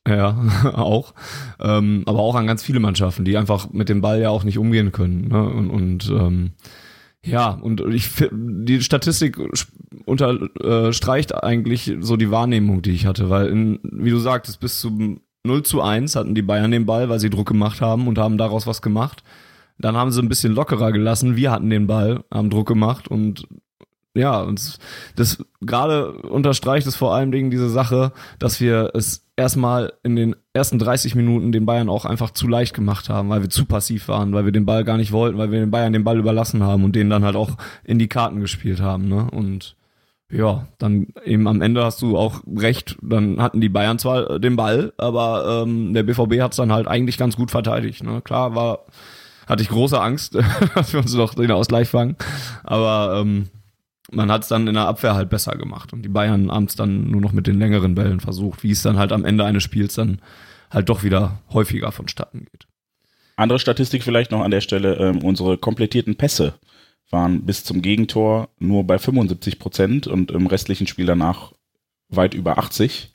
Ja, 0.07 0.45
auch. 0.75 1.15
Ähm, 1.59 2.03
aber 2.05 2.21
auch 2.21 2.35
an 2.35 2.47
ganz 2.47 2.63
viele 2.63 2.81
Mannschaften, 2.81 3.25
die 3.25 3.39
einfach 3.39 3.73
mit 3.73 3.89
dem 3.89 4.03
Ball 4.03 4.21
ja 4.21 4.29
auch 4.29 4.45
nicht 4.45 4.59
umgehen 4.59 4.93
können. 4.93 5.29
Ne? 5.29 5.43
Und, 5.43 5.71
und 5.71 6.11
ähm, 6.11 6.51
ja, 7.31 7.51
und 7.51 7.81
ich 7.81 8.11
die 8.31 8.81
Statistik 8.83 9.39
unterstreicht 10.05 11.43
eigentlich 11.43 11.97
so 12.01 12.17
die 12.17 12.31
Wahrnehmung, 12.31 12.83
die 12.83 12.93
ich 12.93 13.07
hatte, 13.07 13.31
weil 13.31 13.49
in, 13.49 13.79
wie 13.83 14.11
du 14.11 14.19
sagtest, 14.19 14.61
bis 14.61 14.81
zu 14.81 15.19
0 15.45 15.63
zu 15.63 15.83
1 15.83 16.17
hatten 16.17 16.35
die 16.35 16.43
Bayern 16.43 16.71
den 16.71 16.87
Ball, 16.87 17.09
weil 17.09 17.21
sie 17.21 17.31
Druck 17.31 17.49
gemacht 17.49 17.81
haben 17.81 18.09
und 18.09 18.19
haben 18.19 18.39
daraus 18.39 18.67
was 18.67 18.83
gemacht. 18.83 19.23
Dann 19.79 19.97
haben 19.97 20.11
sie 20.11 20.21
ein 20.21 20.29
bisschen 20.29 20.55
lockerer 20.55 20.93
gelassen. 20.93 21.37
Wir 21.37 21.53
hatten 21.53 21.71
den 21.71 21.87
Ball, 21.87 22.25
haben 22.33 22.51
Druck 22.51 22.67
gemacht 22.67 23.09
und 23.09 23.47
ja, 24.19 24.41
und 24.41 24.79
das 25.17 25.45
gerade 25.61 26.13
unterstreicht 26.13 26.87
es 26.87 26.97
vor 26.97 27.15
allen 27.15 27.33
Dingen 27.33 27.51
diese 27.51 27.71
Sache, 27.71 28.13
dass 28.39 28.61
wir 28.61 28.91
es 28.95 29.25
erstmal 29.37 29.93
in 30.03 30.17
den 30.17 30.35
ersten 30.53 30.79
30 30.79 31.15
Minuten 31.15 31.53
den 31.53 31.65
Bayern 31.65 31.89
auch 31.89 32.05
einfach 32.05 32.33
zu 32.33 32.49
leicht 32.49 32.75
gemacht 32.75 33.09
haben, 33.09 33.29
weil 33.29 33.43
wir 33.43 33.51
zu 33.51 33.65
passiv 33.65 34.09
waren, 34.09 34.33
weil 34.33 34.45
wir 34.45 34.53
den 34.53 34.67
Ball 34.67 34.85
gar 34.85 34.97
nicht 34.97 35.13
wollten, 35.13 35.39
weil 35.39 35.53
wir 35.53 35.61
den 35.61 35.71
Bayern 35.71 35.93
den 35.93 36.05
Ball 36.05 36.19
überlassen 36.19 36.65
haben 36.65 36.85
und 36.85 36.97
den 36.97 37.09
dann 37.09 37.25
halt 37.25 37.37
auch 37.37 37.57
in 37.85 38.01
die 38.01 38.09
Karten 38.09 38.41
gespielt 38.41 38.81
haben, 38.81 39.09
ne? 39.09 39.29
Und 39.31 39.77
ja, 40.31 40.67
dann 40.79 41.07
eben 41.25 41.47
am 41.47 41.63
Ende 41.63 41.85
hast 41.85 42.03
du 42.03 42.19
auch 42.19 42.43
recht, 42.47 42.97
dann 43.01 43.41
hatten 43.41 43.61
die 43.61 43.71
Bayern 43.71 43.99
zwar 43.99 44.39
den 44.39 44.57
Ball, 44.57 44.93
aber 44.99 45.65
ähm, 45.65 45.95
der 45.95 46.03
BVB 46.03 46.41
hat 46.43 46.53
es 46.53 46.59
dann 46.59 46.73
halt 46.73 46.87
eigentlich 46.87 47.17
ganz 47.17 47.37
gut 47.37 47.51
verteidigt. 47.51 48.03
Ne? 48.03 48.21
Klar 48.21 48.55
war, 48.55 48.81
hatte 49.47 49.63
ich 49.63 49.71
große 49.71 49.99
Angst, 49.99 50.37
dass 50.75 50.93
wir 50.93 51.01
uns 51.01 51.15
noch 51.15 51.35
den 51.35 51.51
Ausgleich 51.51 51.89
fangen, 51.89 52.17
aber 52.63 53.21
ähm, 53.23 53.49
man 54.11 54.31
hat 54.31 54.43
es 54.43 54.49
dann 54.49 54.67
in 54.67 54.75
der 54.75 54.87
Abwehr 54.87 55.15
halt 55.15 55.31
besser 55.31 55.57
gemacht 55.57 55.93
und 55.93 56.03
die 56.03 56.09
Bayern 56.09 56.51
haben 56.51 56.65
es 56.65 56.77
dann 56.77 57.11
nur 57.11 57.21
noch 57.21 57.33
mit 57.33 57.47
den 57.47 57.59
längeren 57.59 57.95
Bällen 57.95 58.21
versucht, 58.21 58.63
wie 58.63 58.71
es 58.71 58.83
dann 58.83 58.99
halt 58.99 59.13
am 59.13 59.25
Ende 59.25 59.45
eines 59.45 59.63
Spiels 59.63 59.95
dann 59.95 60.21
halt 60.71 60.89
doch 60.89 61.03
wieder 61.03 61.41
häufiger 61.53 61.93
vonstatten 61.93 62.47
geht. 62.51 62.67
Andere 63.37 63.59
Statistik 63.59 64.03
vielleicht 64.03 64.31
noch 64.31 64.43
an 64.43 64.51
der 64.51 64.61
Stelle, 64.61 64.97
ähm, 64.97 65.23
unsere 65.23 65.59
komplettierten 65.59 66.17
Pässe 66.17 66.55
waren 67.11 67.45
bis 67.47 67.65
zum 67.65 67.83
Gegentor 67.83 68.49
nur 68.59 68.85
bei 68.85 68.99
75 68.99 69.59
Prozent 69.59 70.07
und 70.07 70.31
im 70.31 70.47
restlichen 70.47 70.87
Spiel 70.87 71.07
danach 71.07 71.53
weit 72.09 72.35
über 72.35 72.59
80, 72.59 73.13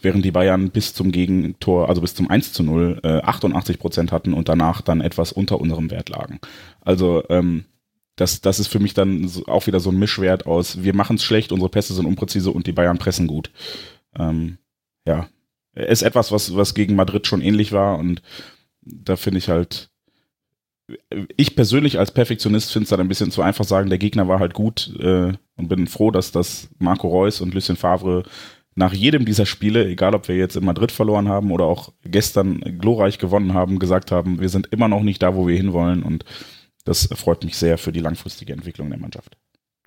während 0.00 0.24
die 0.24 0.30
Bayern 0.30 0.70
bis 0.70 0.94
zum 0.94 1.12
Gegentor, 1.12 1.88
also 1.88 2.00
bis 2.00 2.14
zum 2.14 2.30
1 2.30 2.52
zu 2.52 2.62
0, 2.62 3.00
äh, 3.02 3.18
88 3.18 3.78
Prozent 3.78 4.12
hatten 4.12 4.34
und 4.34 4.48
danach 4.48 4.80
dann 4.80 5.00
etwas 5.00 5.32
unter 5.32 5.60
unserem 5.60 5.90
Wert 5.90 6.08
lagen. 6.08 6.40
Also 6.80 7.24
ähm, 7.28 7.64
das, 8.16 8.40
das 8.40 8.58
ist 8.58 8.68
für 8.68 8.78
mich 8.78 8.94
dann 8.94 9.30
auch 9.46 9.66
wieder 9.66 9.80
so 9.80 9.90
ein 9.90 9.98
Mischwert 9.98 10.46
aus, 10.46 10.82
wir 10.82 10.94
machen 10.94 11.16
es 11.16 11.24
schlecht, 11.24 11.52
unsere 11.52 11.70
Pässe 11.70 11.94
sind 11.94 12.06
unpräzise 12.06 12.50
und 12.50 12.66
die 12.66 12.72
Bayern 12.72 12.98
pressen 12.98 13.26
gut. 13.26 13.50
Ähm, 14.18 14.58
ja, 15.06 15.28
ist 15.74 16.02
etwas, 16.02 16.32
was, 16.32 16.56
was 16.56 16.74
gegen 16.74 16.96
Madrid 16.96 17.26
schon 17.26 17.42
ähnlich 17.42 17.72
war 17.72 17.98
und 17.98 18.22
da 18.80 19.16
finde 19.16 19.38
ich 19.38 19.48
halt, 19.48 19.90
ich 21.36 21.56
persönlich 21.56 21.98
als 21.98 22.12
Perfektionist 22.12 22.72
finde 22.72 22.84
es 22.84 22.90
dann 22.90 23.00
ein 23.00 23.08
bisschen 23.08 23.30
zu 23.30 23.42
einfach 23.42 23.64
sagen, 23.64 23.90
der 23.90 23.98
Gegner 23.98 24.28
war 24.28 24.38
halt 24.38 24.54
gut 24.54 24.94
äh, 24.98 25.32
und 25.56 25.68
bin 25.68 25.86
froh, 25.86 26.10
dass 26.10 26.32
das 26.32 26.68
Marco 26.78 27.08
Reus 27.08 27.40
und 27.40 27.54
Lucien 27.54 27.76
Favre 27.76 28.22
nach 28.76 28.92
jedem 28.92 29.24
dieser 29.24 29.46
Spiele, 29.46 29.86
egal 29.86 30.14
ob 30.14 30.28
wir 30.28 30.36
jetzt 30.36 30.54
in 30.54 30.64
Madrid 30.64 30.92
verloren 30.92 31.28
haben 31.28 31.50
oder 31.50 31.64
auch 31.64 31.92
gestern 32.04 32.60
glorreich 32.78 33.18
gewonnen 33.18 33.54
haben, 33.54 33.78
gesagt 33.78 34.12
haben, 34.12 34.40
wir 34.40 34.50
sind 34.50 34.68
immer 34.70 34.86
noch 34.86 35.02
nicht 35.02 35.22
da, 35.22 35.34
wo 35.34 35.48
wir 35.48 35.56
hinwollen 35.56 36.02
und 36.02 36.24
das 36.86 37.08
freut 37.14 37.44
mich 37.44 37.56
sehr 37.58 37.76
für 37.76 37.92
die 37.92 38.00
langfristige 38.00 38.52
Entwicklung 38.52 38.88
der 38.88 38.98
Mannschaft. 38.98 39.36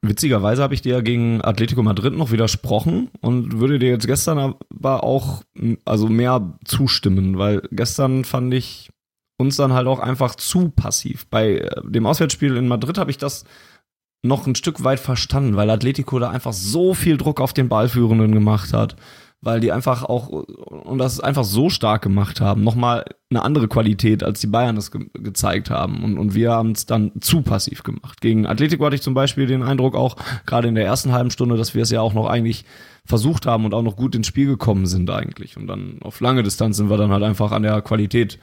Witzigerweise 0.02 0.62
habe 0.62 0.74
ich 0.74 0.82
dir 0.82 1.02
gegen 1.02 1.44
Atletico 1.44 1.84
Madrid 1.84 2.14
noch 2.14 2.32
widersprochen 2.32 3.10
und 3.20 3.60
würde 3.60 3.80
dir 3.80 3.90
jetzt 3.90 4.08
gestern 4.08 4.56
aber 4.70 5.04
auch 5.04 5.44
also 5.84 6.08
mehr 6.08 6.58
zustimmen, 6.64 7.38
weil 7.38 7.64
gestern 7.72 8.24
fand 8.24 8.54
ich 8.54 8.90
uns 9.38 9.56
dann 9.56 9.74
halt 9.74 9.88
auch 9.88 10.00
einfach 10.00 10.36
zu 10.36 10.70
passiv. 10.70 11.26
Bei 11.28 11.60
äh, 11.60 11.82
dem 11.84 12.06
Auswärtsspiel 12.06 12.56
in 12.56 12.68
Madrid 12.68 12.98
habe 12.98 13.12
ich 13.12 13.18
das 13.18 13.46
noch 14.22 14.48
ein 14.48 14.56
Stück 14.56 14.84
weit 14.84 15.00
verstanden, 15.00 15.56
weil 15.56 15.70
Atletico 15.70 16.20
da 16.20 16.30
einfach 16.30 16.54
so 16.54 16.94
viel 16.94 17.18
Druck 17.18 17.40
auf 17.40 17.54
den 17.54 17.70
Ballführenden 17.70 18.34
gemacht 18.34 18.74
hat 18.74 18.98
weil 19.42 19.62
die 19.62 19.72
einfach 19.72 20.04
auch 20.04 20.28
und 20.28 20.98
das 20.98 21.20
einfach 21.20 21.46
so 21.46 21.70
stark 21.70 22.02
gemacht 22.02 22.42
haben, 22.42 22.64
nochmal 22.64 23.06
eine 23.30 23.44
andere 23.44 23.68
Qualität, 23.68 24.24
als 24.24 24.42
die 24.42 24.48
Bayern 24.48 24.76
das 24.76 24.92
ge 24.92 25.06
gezeigt 25.14 25.70
haben. 25.70 26.04
Und, 26.04 26.18
und 26.18 26.36
wir 26.36 26.52
haben 26.52 26.72
es 26.72 26.86
dann 26.86 27.12
zu 27.22 27.42
passiv 27.42 27.84
gemacht. 27.84 28.20
Gegen 28.22 28.46
Atletico 28.46 28.86
hatte 28.86 28.96
ich 28.96 29.02
zum 29.02 29.14
Beispiel 29.14 29.48
den 29.48 29.64
Eindruck 29.64 29.96
auch, 29.96 30.18
gerade 30.46 30.68
in 30.68 30.76
der 30.76 30.86
ersten 30.86 31.14
halben 31.14 31.32
Stunde, 31.32 31.56
dass 31.56 31.74
wir 31.74 31.84
es 31.84 31.92
ja 31.92 32.02
auch 32.02 32.14
noch 32.14 32.28
eigentlich 32.28 32.66
versucht 33.06 33.46
haben 33.46 33.66
und 33.66 33.74
auch 33.74 33.82
noch 33.82 33.96
gut 33.96 34.14
ins 34.16 34.28
Spiel 34.28 34.48
gekommen 34.48 34.86
sind 34.88 35.10
eigentlich. 35.10 35.56
Und 35.56 35.68
dann 35.68 36.00
auf 36.02 36.20
lange 36.20 36.44
Distanz 36.44 36.78
sind 36.78 36.90
wir 36.90 36.98
dann 36.98 37.12
halt 37.12 37.24
einfach 37.24 37.52
an 37.52 37.64
der 37.64 37.82
Qualität 37.82 38.40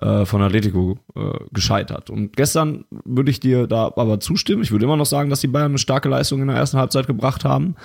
äh, 0.00 0.24
von 0.24 0.42
Atletico 0.42 0.98
äh, 1.14 1.44
gescheitert. 1.52 2.10
Und 2.10 2.36
gestern 2.36 2.84
würde 3.04 3.30
ich 3.30 3.38
dir 3.38 3.66
da 3.66 3.92
aber 3.94 4.18
zustimmen. 4.18 4.62
Ich 4.62 4.72
würde 4.72 4.86
immer 4.86 4.96
noch 4.96 5.06
sagen, 5.06 5.30
dass 5.30 5.40
die 5.40 5.46
Bayern 5.46 5.72
eine 5.72 5.78
starke 5.78 6.08
Leistung 6.08 6.40
in 6.40 6.48
der 6.48 6.56
ersten 6.56 6.78
Halbzeit 6.78 7.06
gebracht 7.06 7.44
haben 7.44 7.76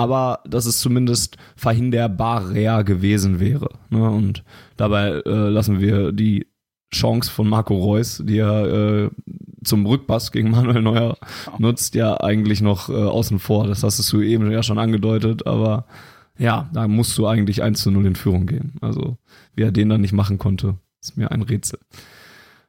aber 0.00 0.40
dass 0.48 0.64
es 0.64 0.80
zumindest 0.80 1.36
verhinderbarer 1.56 2.84
gewesen 2.84 3.38
wäre. 3.38 3.68
Ne? 3.90 4.10
Und 4.10 4.44
dabei 4.78 5.20
äh, 5.26 5.48
lassen 5.48 5.78
wir 5.78 6.12
die 6.12 6.46
Chance 6.90 7.30
von 7.30 7.46
Marco 7.46 7.76
Reus, 7.76 8.22
die 8.24 8.38
er 8.38 8.64
äh, 9.04 9.10
zum 9.62 9.84
Rückpass 9.84 10.32
gegen 10.32 10.50
Manuel 10.52 10.80
Neuer 10.80 11.18
nutzt, 11.58 11.94
ja 11.94 12.18
eigentlich 12.18 12.62
noch 12.62 12.88
äh, 12.88 12.94
außen 12.94 13.38
vor. 13.40 13.66
Das 13.66 13.82
hast 13.82 14.10
du 14.10 14.22
eben 14.22 14.50
ja 14.50 14.62
schon 14.62 14.78
angedeutet, 14.78 15.46
aber 15.46 15.84
ja, 16.38 16.70
da 16.72 16.88
musst 16.88 17.18
du 17.18 17.26
eigentlich 17.26 17.62
1 17.62 17.82
zu 17.82 17.90
0 17.90 18.06
in 18.06 18.14
Führung 18.14 18.46
gehen. 18.46 18.72
Also, 18.80 19.18
wie 19.54 19.64
er 19.64 19.72
den 19.72 19.90
dann 19.90 20.00
nicht 20.00 20.14
machen 20.14 20.38
konnte, 20.38 20.76
ist 21.02 21.18
mir 21.18 21.30
ein 21.30 21.42
Rätsel. 21.42 21.78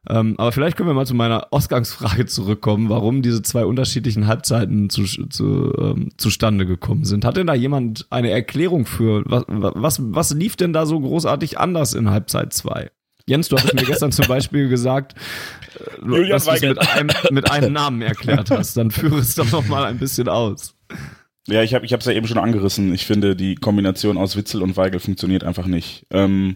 Ähm, 0.10 0.36
aber 0.40 0.52
vielleicht 0.52 0.78
können 0.78 0.90
wir 0.90 0.96
mal 0.96 1.06
zu 1.06 1.14
meiner 1.14 1.48
Ausgangsfrage 1.52 2.26
zurückkommen, 2.26 2.90
warum 2.90 3.22
diese 3.22 3.44
zwei 3.44 3.66
unterschiedlichen 3.66 4.26
Halbzeiten 4.26 4.90
zu, 4.90 5.04
zu, 5.04 5.74
ähm, 5.78 6.10
zustande 6.18 6.66
gekommen 6.66 7.06
sind. 7.06 7.24
Hat 7.24 7.38
denn 7.38 7.48
da 7.48 7.54
jemand 7.54 8.08
eine 8.10 8.32
Erklärung 8.32 8.86
für? 8.86 9.24
Was, 9.26 9.44
was, 9.48 10.00
was 10.02 10.34
lief 10.34 10.56
denn 10.56 10.74
da 10.74 10.86
so 10.86 11.00
großartig 11.00 11.60
anders 11.60 11.94
in 11.94 12.10
Halbzeit 12.10 12.52
2? 12.54 12.90
Jens, 13.28 13.50
du 13.50 13.58
hast 13.58 13.74
mir 13.74 13.84
gestern 13.84 14.12
zum 14.12 14.28
Beispiel 14.28 14.70
gesagt, 14.70 15.14
äh, 15.76 16.06
Julian 16.06 16.30
dass 16.30 16.46
du 16.46 16.52
es 16.52 16.62
mit 16.62 16.80
einem, 16.80 17.10
mit 17.30 17.52
einem 17.52 17.74
Namen 17.74 18.02
erklärt 18.02 18.50
hast. 18.50 18.76
Dann 18.78 18.90
führe 18.90 19.20
es 19.20 19.36
doch 19.36 19.52
noch 19.52 19.68
mal 19.68 19.86
ein 19.86 20.00
bisschen 20.00 20.28
aus. 20.28 20.76
Ja, 21.48 21.62
ich 21.64 21.74
habe 21.74 21.86
ich 21.86 21.92
es 21.92 22.06
ja 22.06 22.12
eben 22.12 22.28
schon 22.28 22.38
angerissen. 22.38 22.94
Ich 22.94 23.06
finde, 23.06 23.36
die 23.36 23.56
Kombination 23.56 24.18
aus 24.18 24.36
Witzel 24.36 24.62
und 24.64 24.78
Weigel 24.78 25.00
funktioniert 25.00 25.44
einfach 25.44 25.68
nicht. 25.68 26.06
Ähm, 26.12 26.56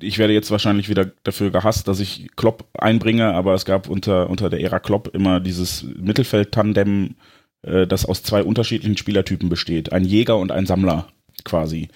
ich 0.00 0.18
werde 0.18 0.32
jetzt 0.32 0.50
wahrscheinlich 0.50 0.88
wieder 0.88 1.10
dafür 1.22 1.50
gehasst, 1.50 1.88
dass 1.88 2.00
ich 2.00 2.28
Klopp 2.36 2.68
einbringe, 2.78 3.34
aber 3.34 3.54
es 3.54 3.64
gab 3.64 3.88
unter, 3.88 4.30
unter 4.30 4.50
der 4.50 4.60
Ära 4.60 4.78
Klopp 4.78 5.14
immer 5.14 5.40
dieses 5.40 5.82
Mittelfeld-Tandem, 5.82 7.16
äh, 7.62 7.86
das 7.86 8.06
aus 8.06 8.22
zwei 8.22 8.42
unterschiedlichen 8.42 8.96
Spielertypen 8.96 9.48
besteht. 9.48 9.92
Ein 9.92 10.04
Jäger 10.04 10.38
und 10.38 10.52
ein 10.52 10.66
Sammler 10.66 11.08
quasi. 11.44 11.88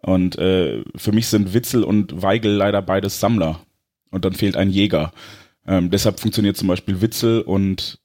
Und 0.00 0.38
äh, 0.38 0.84
für 0.96 1.12
mich 1.12 1.28
sind 1.28 1.54
Witzel 1.54 1.82
und 1.82 2.22
Weigel 2.22 2.52
leider 2.52 2.82
beides 2.82 3.20
Sammler. 3.20 3.60
Und 4.10 4.24
dann 4.24 4.34
fehlt 4.34 4.56
ein 4.56 4.70
Jäger. 4.70 5.12
Ähm, 5.66 5.90
deshalb 5.90 6.20
funktioniert 6.20 6.56
zum 6.56 6.68
Beispiel 6.68 7.00
Witzel 7.00 7.40
und 7.40 7.98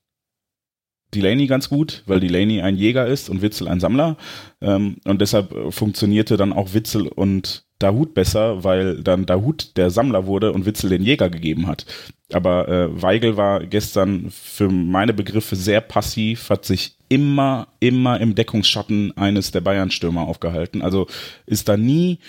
Delaney 1.14 1.48
ganz 1.48 1.70
gut, 1.70 2.04
weil 2.06 2.20
Delaney 2.20 2.62
ein 2.62 2.76
Jäger 2.76 3.08
ist 3.08 3.30
und 3.30 3.42
Witzel 3.42 3.68
ein 3.68 3.80
Sammler. 3.80 4.18
Ähm, 4.62 4.98
und 5.06 5.22
deshalb 5.22 5.54
äh, 5.54 5.72
funktionierte 5.72 6.38
dann 6.38 6.54
auch 6.54 6.74
Witzel 6.74 7.08
und 7.08 7.64
Dahut 7.80 8.14
besser, 8.14 8.64
weil 8.64 9.02
dann 9.02 9.26
Dahut 9.26 9.78
der 9.78 9.90
Sammler 9.90 10.26
wurde 10.26 10.52
und 10.52 10.66
Witzel 10.66 10.90
den 10.90 11.04
Jäger 11.04 11.30
gegeben 11.30 11.68
hat. 11.68 11.86
Aber 12.32 12.68
äh, 12.68 13.02
Weigel 13.02 13.38
war 13.38 13.66
gestern 13.66 14.30
für 14.30 14.70
meine 14.70 15.14
Begriffe 15.14 15.56
sehr 15.56 15.82
passiv, 15.82 16.50
hat 16.50 16.66
sich 16.66 16.98
immer, 17.08 17.70
immer 17.80 18.20
im 18.20 18.36
Deckungsschatten 18.36 19.18
eines 19.18 19.52
der 19.52 19.62
Bayern-Stürmer 19.62 20.22
aufgehalten. 20.22 20.82
Also 20.82 21.08
ist 21.48 21.70
da 21.70 21.78
nie, 21.78 22.20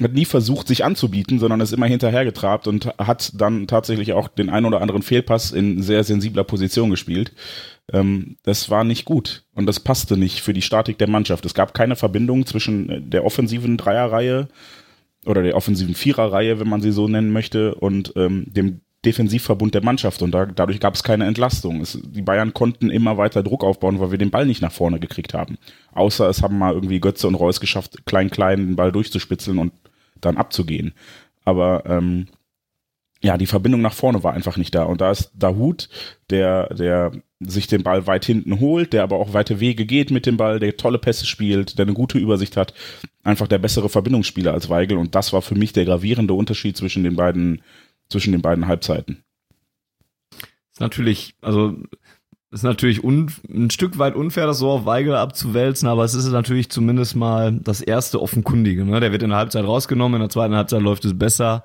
hat 0.00 0.14
nie 0.14 0.24
versucht, 0.24 0.68
sich 0.68 0.84
anzubieten, 0.84 1.38
sondern 1.38 1.60
ist 1.60 1.72
immer 1.72 1.86
hinterhergetrabt 1.86 2.66
und 2.66 2.86
hat 2.98 3.32
dann 3.34 3.66
tatsächlich 3.66 4.14
auch 4.14 4.28
den 4.28 4.48
ein 4.48 4.64
oder 4.64 4.80
anderen 4.80 5.02
Fehlpass 5.02 5.52
in 5.52 5.82
sehr 5.82 6.02
sensibler 6.04 6.44
Position 6.44 6.90
gespielt. 6.90 7.32
Ähm, 7.92 8.36
das 8.42 8.70
war 8.70 8.84
nicht 8.84 9.04
gut 9.04 9.44
und 9.54 9.66
das 9.66 9.80
passte 9.80 10.16
nicht 10.16 10.42
für 10.42 10.52
die 10.52 10.62
Statik 10.62 10.98
der 10.98 11.08
Mannschaft. 11.08 11.44
Es 11.46 11.54
gab 11.54 11.74
keine 11.74 11.96
Verbindung 11.96 12.46
zwischen 12.46 13.10
der 13.10 13.24
offensiven 13.24 13.76
Dreierreihe 13.76 14.48
oder 15.24 15.42
der 15.42 15.56
offensiven 15.56 15.94
Viererreihe, 15.94 16.60
wenn 16.60 16.68
man 16.68 16.80
sie 16.80 16.92
so 16.92 17.08
nennen 17.08 17.32
möchte, 17.32 17.74
und 17.76 18.12
ähm, 18.16 18.46
dem 18.48 18.80
Defensivverbund 19.04 19.74
der 19.74 19.84
Mannschaft. 19.84 20.22
Und 20.22 20.32
da, 20.32 20.46
dadurch 20.46 20.80
gab 20.80 20.94
es 20.94 21.02
keine 21.02 21.26
Entlastung. 21.26 21.80
Es, 21.80 21.98
die 22.02 22.22
Bayern 22.22 22.54
konnten 22.54 22.90
immer 22.90 23.16
weiter 23.16 23.42
Druck 23.42 23.64
aufbauen, 23.64 24.00
weil 24.00 24.10
wir 24.12 24.18
den 24.18 24.30
Ball 24.30 24.46
nicht 24.46 24.62
nach 24.62 24.72
vorne 24.72 25.00
gekriegt 25.00 25.34
haben. 25.34 25.58
Außer 25.92 26.28
es 26.28 26.42
haben 26.42 26.58
mal 26.58 26.74
irgendwie 26.74 27.00
Götze 27.00 27.26
und 27.26 27.34
Reus 27.34 27.60
geschafft, 27.60 28.06
klein, 28.06 28.30
klein 28.30 28.58
den 28.58 28.76
Ball 28.76 28.92
durchzuspitzeln 28.92 29.58
und 29.58 29.72
dann 30.20 30.36
abzugehen. 30.36 30.94
Aber 31.44 31.84
ähm, 31.86 32.28
ja, 33.22 33.38
die 33.38 33.46
Verbindung 33.46 33.80
nach 33.80 33.94
vorne 33.94 34.24
war 34.24 34.34
einfach 34.34 34.56
nicht 34.56 34.74
da. 34.74 34.82
Und 34.82 35.00
da 35.00 35.12
ist 35.12 35.30
Dahut, 35.34 35.88
der, 36.30 36.74
der 36.74 37.12
sich 37.38 37.68
den 37.68 37.84
Ball 37.84 38.06
weit 38.06 38.24
hinten 38.24 38.58
holt, 38.58 38.92
der 38.92 39.04
aber 39.04 39.16
auch 39.16 39.32
weite 39.32 39.60
Wege 39.60 39.86
geht 39.86 40.10
mit 40.10 40.26
dem 40.26 40.36
Ball, 40.36 40.58
der 40.58 40.76
tolle 40.76 40.98
Pässe 40.98 41.26
spielt, 41.26 41.78
der 41.78 41.86
eine 41.86 41.94
gute 41.94 42.18
Übersicht 42.18 42.56
hat, 42.56 42.74
einfach 43.22 43.46
der 43.46 43.58
bessere 43.58 43.88
Verbindungsspieler 43.88 44.52
als 44.52 44.68
Weigel. 44.68 44.98
Und 44.98 45.14
das 45.14 45.32
war 45.32 45.40
für 45.40 45.54
mich 45.54 45.72
der 45.72 45.84
gravierende 45.84 46.34
Unterschied 46.34 46.76
zwischen 46.76 47.04
den 47.04 47.14
beiden, 47.14 47.62
zwischen 48.08 48.32
den 48.32 48.42
beiden 48.42 48.66
Halbzeiten. 48.66 49.22
Ist 50.72 50.80
natürlich, 50.80 51.34
also 51.42 51.76
ist 52.50 52.64
natürlich 52.64 53.04
un, 53.04 53.30
ein 53.48 53.70
Stück 53.70 53.98
weit 53.98 54.16
unfair, 54.16 54.46
das 54.46 54.58
so 54.58 54.70
auf 54.70 54.84
Weigel 54.84 55.14
abzuwälzen, 55.14 55.88
aber 55.88 56.04
es 56.04 56.14
ist 56.14 56.26
natürlich 56.28 56.70
zumindest 56.70 57.14
mal 57.14 57.52
das 57.62 57.80
erste 57.80 58.20
Offenkundige. 58.20 58.84
Ne? 58.84 58.98
Der 58.98 59.12
wird 59.12 59.22
in 59.22 59.30
der 59.30 59.38
Halbzeit 59.38 59.64
rausgenommen, 59.64 60.16
in 60.16 60.22
der 60.22 60.30
zweiten 60.30 60.54
Halbzeit 60.54 60.82
läuft 60.82 61.04
es 61.04 61.16
besser. 61.16 61.62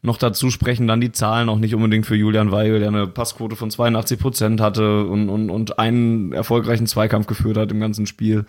Noch 0.00 0.16
dazu 0.16 0.50
sprechen 0.50 0.86
dann 0.86 1.00
die 1.00 1.10
Zahlen 1.10 1.48
auch 1.48 1.58
nicht 1.58 1.74
unbedingt 1.74 2.06
für 2.06 2.14
Julian 2.14 2.52
Weigel, 2.52 2.78
der 2.78 2.88
eine 2.88 3.06
Passquote 3.08 3.56
von 3.56 3.70
82 3.70 4.18
Prozent 4.18 4.60
hatte 4.60 5.04
und, 5.04 5.28
und, 5.28 5.50
und 5.50 5.78
einen 5.80 6.32
erfolgreichen 6.32 6.86
Zweikampf 6.86 7.26
geführt 7.26 7.56
hat 7.56 7.72
im 7.72 7.80
ganzen 7.80 8.06
Spiel. 8.06 8.44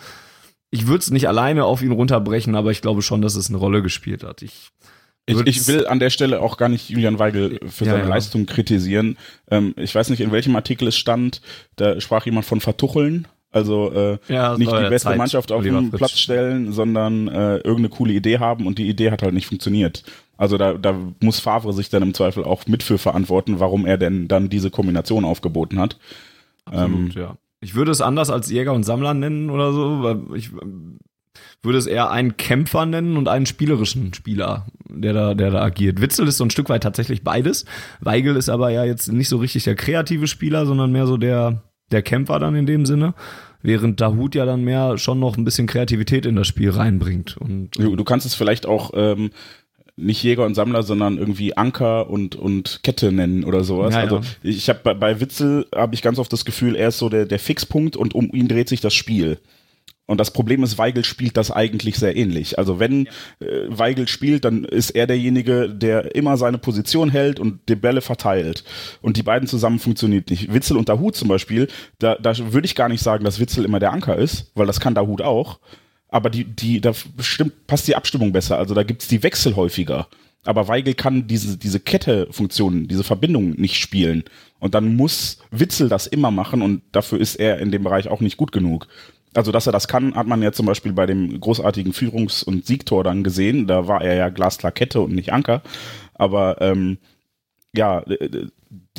Ich 0.69 0.85
würde 0.85 0.99
es 0.99 1.09
nicht 1.09 1.27
alleine 1.27 1.65
auf 1.65 1.81
ihn 1.81 1.91
runterbrechen, 1.91 2.55
aber 2.55 2.69
ich 2.69 2.81
glaube 2.81 3.01
schon, 3.01 3.23
dass 3.23 3.35
es 3.35 3.49
eine 3.49 3.57
Rolle 3.57 3.81
gespielt 3.81 4.23
hat. 4.23 4.43
Ich, 4.43 4.69
ich, 5.25 5.39
ich 5.47 5.67
will 5.67 5.87
an 5.87 5.99
der 5.99 6.11
Stelle 6.11 6.41
auch 6.41 6.57
gar 6.57 6.69
nicht 6.69 6.89
Julian 6.89 7.17
Weigel 7.17 7.59
für 7.67 7.85
ja, 7.85 7.91
seine 7.91 8.03
ja. 8.03 8.09
Leistung 8.09 8.45
kritisieren. 8.45 9.17
Ähm, 9.49 9.73
ich 9.75 9.93
weiß 9.95 10.11
nicht, 10.11 10.21
in 10.21 10.31
welchem 10.31 10.55
Artikel 10.55 10.87
es 10.87 10.97
stand, 10.97 11.41
da 11.77 11.99
sprach 11.99 12.27
jemand 12.27 12.45
von 12.45 12.61
Vertucheln. 12.61 13.27
Also 13.51 13.91
äh, 13.91 14.19
ja, 14.27 14.55
nicht 14.55 14.71
die 14.71 14.89
beste 14.89 15.09
Zeit 15.09 15.17
Mannschaft 15.17 15.51
auf 15.51 15.63
den 15.63 15.89
Platz 15.89 16.19
stellen, 16.19 16.71
sondern 16.71 17.27
äh, 17.27 17.55
irgendeine 17.57 17.89
coole 17.89 18.13
Idee 18.13 18.37
haben 18.37 18.67
und 18.67 18.77
die 18.77 18.87
Idee 18.87 19.09
hat 19.09 19.23
halt 19.23 19.33
nicht 19.33 19.47
funktioniert. 19.47 20.03
Also 20.39 20.57
da, 20.57 20.75
da 20.75 20.97
muss 21.19 21.41
Favre 21.41 21.73
sich 21.73 21.89
dann 21.89 22.01
im 22.01 22.13
Zweifel 22.13 22.45
auch 22.45 22.65
mit 22.65 22.81
für 22.81 22.97
verantworten, 22.97 23.59
warum 23.59 23.85
er 23.85 23.97
denn 23.97 24.29
dann 24.29 24.47
diese 24.47 24.71
Kombination 24.71 25.25
aufgeboten 25.25 25.77
hat. 25.79 25.99
Absolut, 26.63 27.13
ähm, 27.13 27.21
ja. 27.21 27.37
Ich 27.59 27.75
würde 27.75 27.91
es 27.91 27.99
anders 27.99 28.29
als 28.29 28.49
Jäger 28.49 28.71
und 28.71 28.85
Sammler 28.85 29.13
nennen 29.13 29.49
oder 29.49 29.73
so, 29.73 30.01
weil 30.01 30.21
ich 30.35 30.51
würde 31.61 31.77
es 31.77 31.87
eher 31.87 32.09
einen 32.09 32.37
Kämpfer 32.37 32.85
nennen 32.85 33.17
und 33.17 33.27
einen 33.27 33.47
spielerischen 33.47 34.13
Spieler, 34.13 34.67
der 34.87 35.11
da, 35.11 35.33
der 35.33 35.51
da 35.51 35.61
agiert. 35.61 35.99
Witzel 35.99 36.25
ist 36.25 36.37
so 36.37 36.45
ein 36.45 36.51
Stück 36.51 36.69
weit 36.69 36.83
tatsächlich 36.83 37.21
beides. 37.25 37.65
Weigel 37.99 38.37
ist 38.37 38.47
aber 38.47 38.69
ja 38.69 38.85
jetzt 38.85 39.11
nicht 39.11 39.27
so 39.27 39.39
richtig 39.39 39.65
der 39.65 39.75
kreative 39.75 40.27
Spieler, 40.27 40.65
sondern 40.65 40.93
mehr 40.93 41.05
so 41.05 41.17
der, 41.17 41.63
der 41.91 42.01
Kämpfer 42.01 42.39
dann 42.39 42.55
in 42.55 42.65
dem 42.65 42.85
Sinne 42.85 43.13
während 43.61 43.99
Dahut 43.99 44.35
ja 44.35 44.45
dann 44.45 44.63
mehr 44.63 44.97
schon 44.97 45.19
noch 45.19 45.37
ein 45.37 45.43
bisschen 45.43 45.67
Kreativität 45.67 46.25
in 46.25 46.35
das 46.35 46.47
Spiel 46.47 46.69
reinbringt. 46.69 47.37
Und, 47.37 47.71
du, 47.77 47.95
du 47.95 48.03
kannst 48.03 48.25
es 48.25 48.35
vielleicht 48.35 48.65
auch 48.65 48.91
ähm, 48.93 49.31
nicht 49.99 50.23
Jäger 50.23 50.45
und 50.45 50.55
Sammler, 50.55 50.83
sondern 50.83 51.17
irgendwie 51.17 51.55
Anker 51.55 52.09
und, 52.09 52.35
und 52.35 52.79
Kette 52.83 53.11
nennen 53.11 53.43
oder 53.43 53.63
sowas. 53.63 53.93
Ja, 53.93 54.01
also 54.01 54.17
ja. 54.17 54.23
ich 54.43 54.69
habe 54.69 54.79
bei, 54.83 54.93
bei 54.93 55.19
Witzel 55.19 55.67
habe 55.75 55.95
ich 55.95 56.01
ganz 56.01 56.19
oft 56.19 56.31
das 56.31 56.45
Gefühl, 56.45 56.75
er 56.75 56.89
ist 56.89 56.97
so 56.97 57.09
der, 57.09 57.25
der 57.25 57.39
Fixpunkt 57.39 57.95
und 57.95 58.15
um 58.15 58.31
ihn 58.33 58.47
dreht 58.47 58.69
sich 58.69 58.81
das 58.81 58.93
Spiel. 58.93 59.39
Und 60.09 60.19
das 60.19 60.31
Problem 60.31 60.63
ist, 60.63 60.79
Weigel 60.79 61.03
spielt 61.03 61.37
das 61.37 61.51
eigentlich 61.51 61.97
sehr 61.97 62.15
ähnlich. 62.15 62.57
Also 62.57 62.79
wenn 62.79 63.07
ja. 63.39 63.47
äh, 63.47 63.65
Weigel 63.69 64.07
spielt, 64.07 64.43
dann 64.43 64.63
ist 64.63 64.89
er 64.89 65.05
derjenige, 65.05 65.69
der 65.69 66.15
immer 66.15 66.35
seine 66.35 66.57
Position 66.57 67.11
hält 67.11 67.39
und 67.39 67.59
die 67.69 67.75
Bälle 67.75 68.01
verteilt. 68.01 68.63
Und 69.03 69.17
die 69.17 69.23
beiden 69.23 69.47
zusammen 69.47 69.77
funktioniert 69.77 70.31
nicht. 70.31 70.51
Witzel 70.51 70.77
und 70.77 70.89
Dahut 70.89 71.15
zum 71.15 71.27
Beispiel, 71.27 71.67
da, 71.99 72.15
da 72.15 72.35
würde 72.51 72.65
ich 72.65 72.73
gar 72.73 72.89
nicht 72.89 73.03
sagen, 73.03 73.23
dass 73.23 73.39
Witzel 73.39 73.65
immer 73.65 73.79
der 73.79 73.93
Anker 73.93 74.17
ist, 74.17 74.51
weil 74.55 74.65
das 74.65 74.79
kann 74.79 74.95
Dahut 74.95 75.21
auch 75.21 75.59
aber 76.09 76.29
die, 76.29 76.43
die, 76.43 76.81
da 76.81 76.93
stimmt, 77.19 77.67
passt 77.67 77.87
die 77.87 77.95
Abstimmung 77.95 78.31
besser. 78.31 78.57
Also 78.57 78.73
da 78.73 78.83
gibt's 78.83 79.07
die 79.07 79.23
Wechsel 79.23 79.55
häufiger. 79.55 80.07
Aber 80.45 80.67
Weigel 80.67 80.93
kann 80.93 81.27
diese, 81.27 81.57
diese 81.57 81.79
Kette-Funktion, 81.79 82.87
diese 82.87 83.03
Verbindung 83.03 83.51
nicht 83.51 83.77
spielen. 83.77 84.23
Und 84.59 84.73
dann 84.73 84.95
muss 84.95 85.39
Witzel 85.51 85.89
das 85.89 86.07
immer 86.07 86.31
machen 86.31 86.61
und 86.61 86.81
dafür 86.91 87.19
ist 87.19 87.35
er 87.35 87.59
in 87.59 87.71
dem 87.71 87.83
Bereich 87.83 88.07
auch 88.07 88.21
nicht 88.21 88.37
gut 88.37 88.51
genug. 88.51 88.87
Also, 89.35 89.51
dass 89.51 89.67
er 89.67 89.73
das 89.73 89.87
kann, 89.87 90.15
hat 90.15 90.25
man 90.25 90.41
ja 90.41 90.51
zum 90.51 90.65
Beispiel 90.65 90.93
bei 90.93 91.05
dem 91.05 91.39
großartigen 91.39 91.93
Führungs- 91.93 92.43
und 92.43 92.65
Siegtor 92.65 93.03
dann 93.03 93.23
gesehen. 93.23 93.67
Da 93.67 93.87
war 93.87 94.01
er 94.01 94.15
ja 94.15 94.29
glasklar 94.29 94.71
Kette 94.71 95.01
und 95.01 95.13
nicht 95.13 95.31
Anker. 95.31 95.61
Aber 96.15 96.59
ähm, 96.61 96.97
ja, 97.75 98.03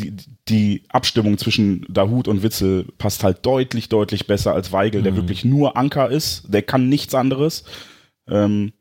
die, 0.00 0.16
die 0.49 0.83
Abstimmung 0.88 1.39
zwischen 1.39 1.86
Dahut 1.89 2.28
und 2.28 2.43
Witzel 2.43 2.86
passt 2.99 3.25
halt 3.25 3.45
deutlich, 3.45 3.89
deutlich 3.89 4.26
besser 4.26 4.54
als 4.54 4.73
Weigel, 4.73 5.02
der 5.02 5.13
mhm. 5.13 5.17
wirklich 5.17 5.45
nur 5.45 5.76
Anker 5.76 6.10
ist. 6.10 6.45
Der 6.52 6.63
kann 6.63 6.89
nichts 6.89 7.15
anderes. 7.15 7.65
Ähm, 8.28 8.73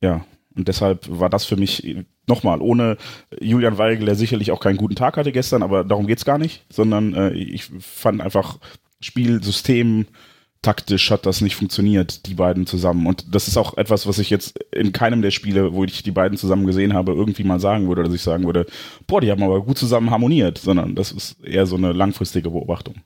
ja, 0.00 0.24
und 0.54 0.68
deshalb 0.68 1.06
war 1.08 1.30
das 1.30 1.44
für 1.44 1.56
mich 1.56 1.96
nochmal, 2.26 2.60
ohne 2.60 2.96
Julian 3.40 3.78
Weigel, 3.78 4.06
der 4.06 4.14
sicherlich 4.14 4.50
auch 4.50 4.60
keinen 4.60 4.76
guten 4.76 4.96
Tag 4.96 5.16
hatte 5.16 5.32
gestern, 5.32 5.62
aber 5.62 5.84
darum 5.84 6.06
geht's 6.06 6.24
gar 6.24 6.38
nicht, 6.38 6.64
sondern 6.70 7.14
äh, 7.14 7.32
ich 7.32 7.64
fand 7.80 8.20
einfach 8.20 8.58
Spielsystem, 9.00 10.06
taktisch 10.62 11.10
hat 11.10 11.26
das 11.26 11.40
nicht 11.40 11.56
funktioniert, 11.56 12.26
die 12.26 12.34
beiden 12.34 12.66
zusammen. 12.66 13.06
Und 13.06 13.34
das 13.34 13.48
ist 13.48 13.56
auch 13.56 13.76
etwas, 13.76 14.06
was 14.06 14.18
ich 14.18 14.30
jetzt 14.30 14.58
in 14.72 14.92
keinem 14.92 15.22
der 15.22 15.30
Spiele, 15.30 15.72
wo 15.72 15.84
ich 15.84 16.02
die 16.02 16.10
beiden 16.10 16.36
zusammen 16.36 16.66
gesehen 16.66 16.94
habe, 16.94 17.12
irgendwie 17.12 17.44
mal 17.44 17.60
sagen 17.60 17.88
würde, 17.88 18.02
dass 18.02 18.14
ich 18.14 18.22
sagen 18.22 18.44
würde, 18.44 18.66
boah, 19.06 19.20
die 19.20 19.30
haben 19.30 19.42
aber 19.42 19.62
gut 19.62 19.78
zusammen 19.78 20.10
harmoniert, 20.10 20.58
sondern 20.58 20.94
das 20.94 21.12
ist 21.12 21.42
eher 21.44 21.66
so 21.66 21.76
eine 21.76 21.92
langfristige 21.92 22.50
Beobachtung. 22.50 22.96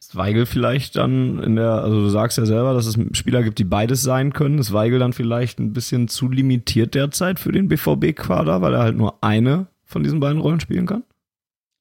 Ist 0.00 0.16
Weigel 0.16 0.46
vielleicht 0.46 0.96
dann 0.96 1.42
in 1.42 1.56
der, 1.56 1.82
also 1.82 2.00
du 2.00 2.08
sagst 2.08 2.38
ja 2.38 2.46
selber, 2.46 2.74
dass 2.74 2.86
es 2.86 2.98
Spieler 3.16 3.42
gibt, 3.42 3.58
die 3.58 3.64
beides 3.64 4.02
sein 4.02 4.32
können. 4.32 4.58
Ist 4.58 4.72
Weigel 4.72 4.98
dann 4.98 5.12
vielleicht 5.12 5.60
ein 5.60 5.72
bisschen 5.72 6.08
zu 6.08 6.28
limitiert 6.28 6.94
derzeit 6.94 7.38
für 7.38 7.52
den 7.52 7.68
BVB-Quader, 7.68 8.62
weil 8.62 8.74
er 8.74 8.80
halt 8.80 8.96
nur 8.96 9.22
eine 9.22 9.68
von 9.84 10.02
diesen 10.02 10.20
beiden 10.20 10.40
Rollen 10.40 10.60
spielen 10.60 10.86
kann? 10.86 11.04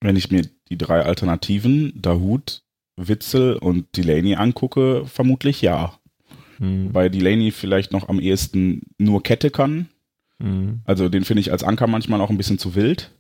Wenn 0.02 0.16
ich 0.16 0.30
mir 0.30 0.44
die 0.70 0.78
drei 0.78 1.02
Alternativen, 1.02 1.94
Dahut, 2.02 2.64
Witzel 3.08 3.58
und 3.58 3.98
Delaney 3.98 4.36
angucke, 4.36 5.06
vermutlich 5.06 5.62
ja. 5.62 5.94
Mhm. 6.60 6.94
Weil 6.94 7.10
Delaney 7.10 7.52
vielleicht 7.52 7.92
noch 7.92 8.10
am 8.10 8.20
ehesten 8.20 8.82
nur 8.98 9.24
Kette 9.24 9.50
kann. 9.50 9.90
Mhm. 10.40 10.82
Also 10.86 11.10
den 11.10 11.24
finde 11.24 11.42
ich 11.42 11.52
als 11.52 11.64
Anker 11.64 11.88
manchmal 11.88 12.22
auch 12.22 12.30
ein 12.30 12.38
bisschen 12.38 12.60
zu 12.60 12.76
wild. 12.76 13.12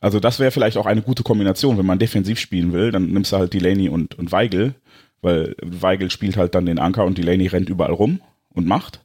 Also 0.00 0.20
das 0.20 0.38
wäre 0.38 0.50
vielleicht 0.50 0.76
auch 0.76 0.86
eine 0.86 1.02
gute 1.02 1.22
Kombination, 1.22 1.76
wenn 1.76 1.86
man 1.86 1.98
defensiv 1.98 2.38
spielen 2.38 2.72
will, 2.72 2.92
dann 2.92 3.10
nimmst 3.12 3.32
du 3.32 3.36
halt 3.36 3.52
Delaney 3.52 3.88
und, 3.88 4.16
und 4.16 4.30
Weigel, 4.30 4.74
weil 5.22 5.56
Weigel 5.60 6.10
spielt 6.10 6.36
halt 6.36 6.54
dann 6.54 6.66
den 6.66 6.78
Anker 6.78 7.04
und 7.04 7.18
Delaney 7.18 7.48
rennt 7.48 7.68
überall 7.68 7.92
rum 7.92 8.20
und 8.50 8.66
macht. 8.66 9.04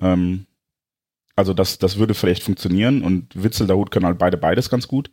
Ähm, 0.00 0.46
also 1.34 1.54
das, 1.54 1.78
das 1.78 1.96
würde 1.96 2.12
vielleicht 2.14 2.42
funktionieren 2.42 3.02
und 3.02 3.42
Witzel, 3.42 3.66
Dahut 3.66 3.90
können 3.90 4.06
halt 4.06 4.18
beide 4.18 4.36
beides 4.36 4.68
ganz 4.68 4.86
gut. 4.86 5.10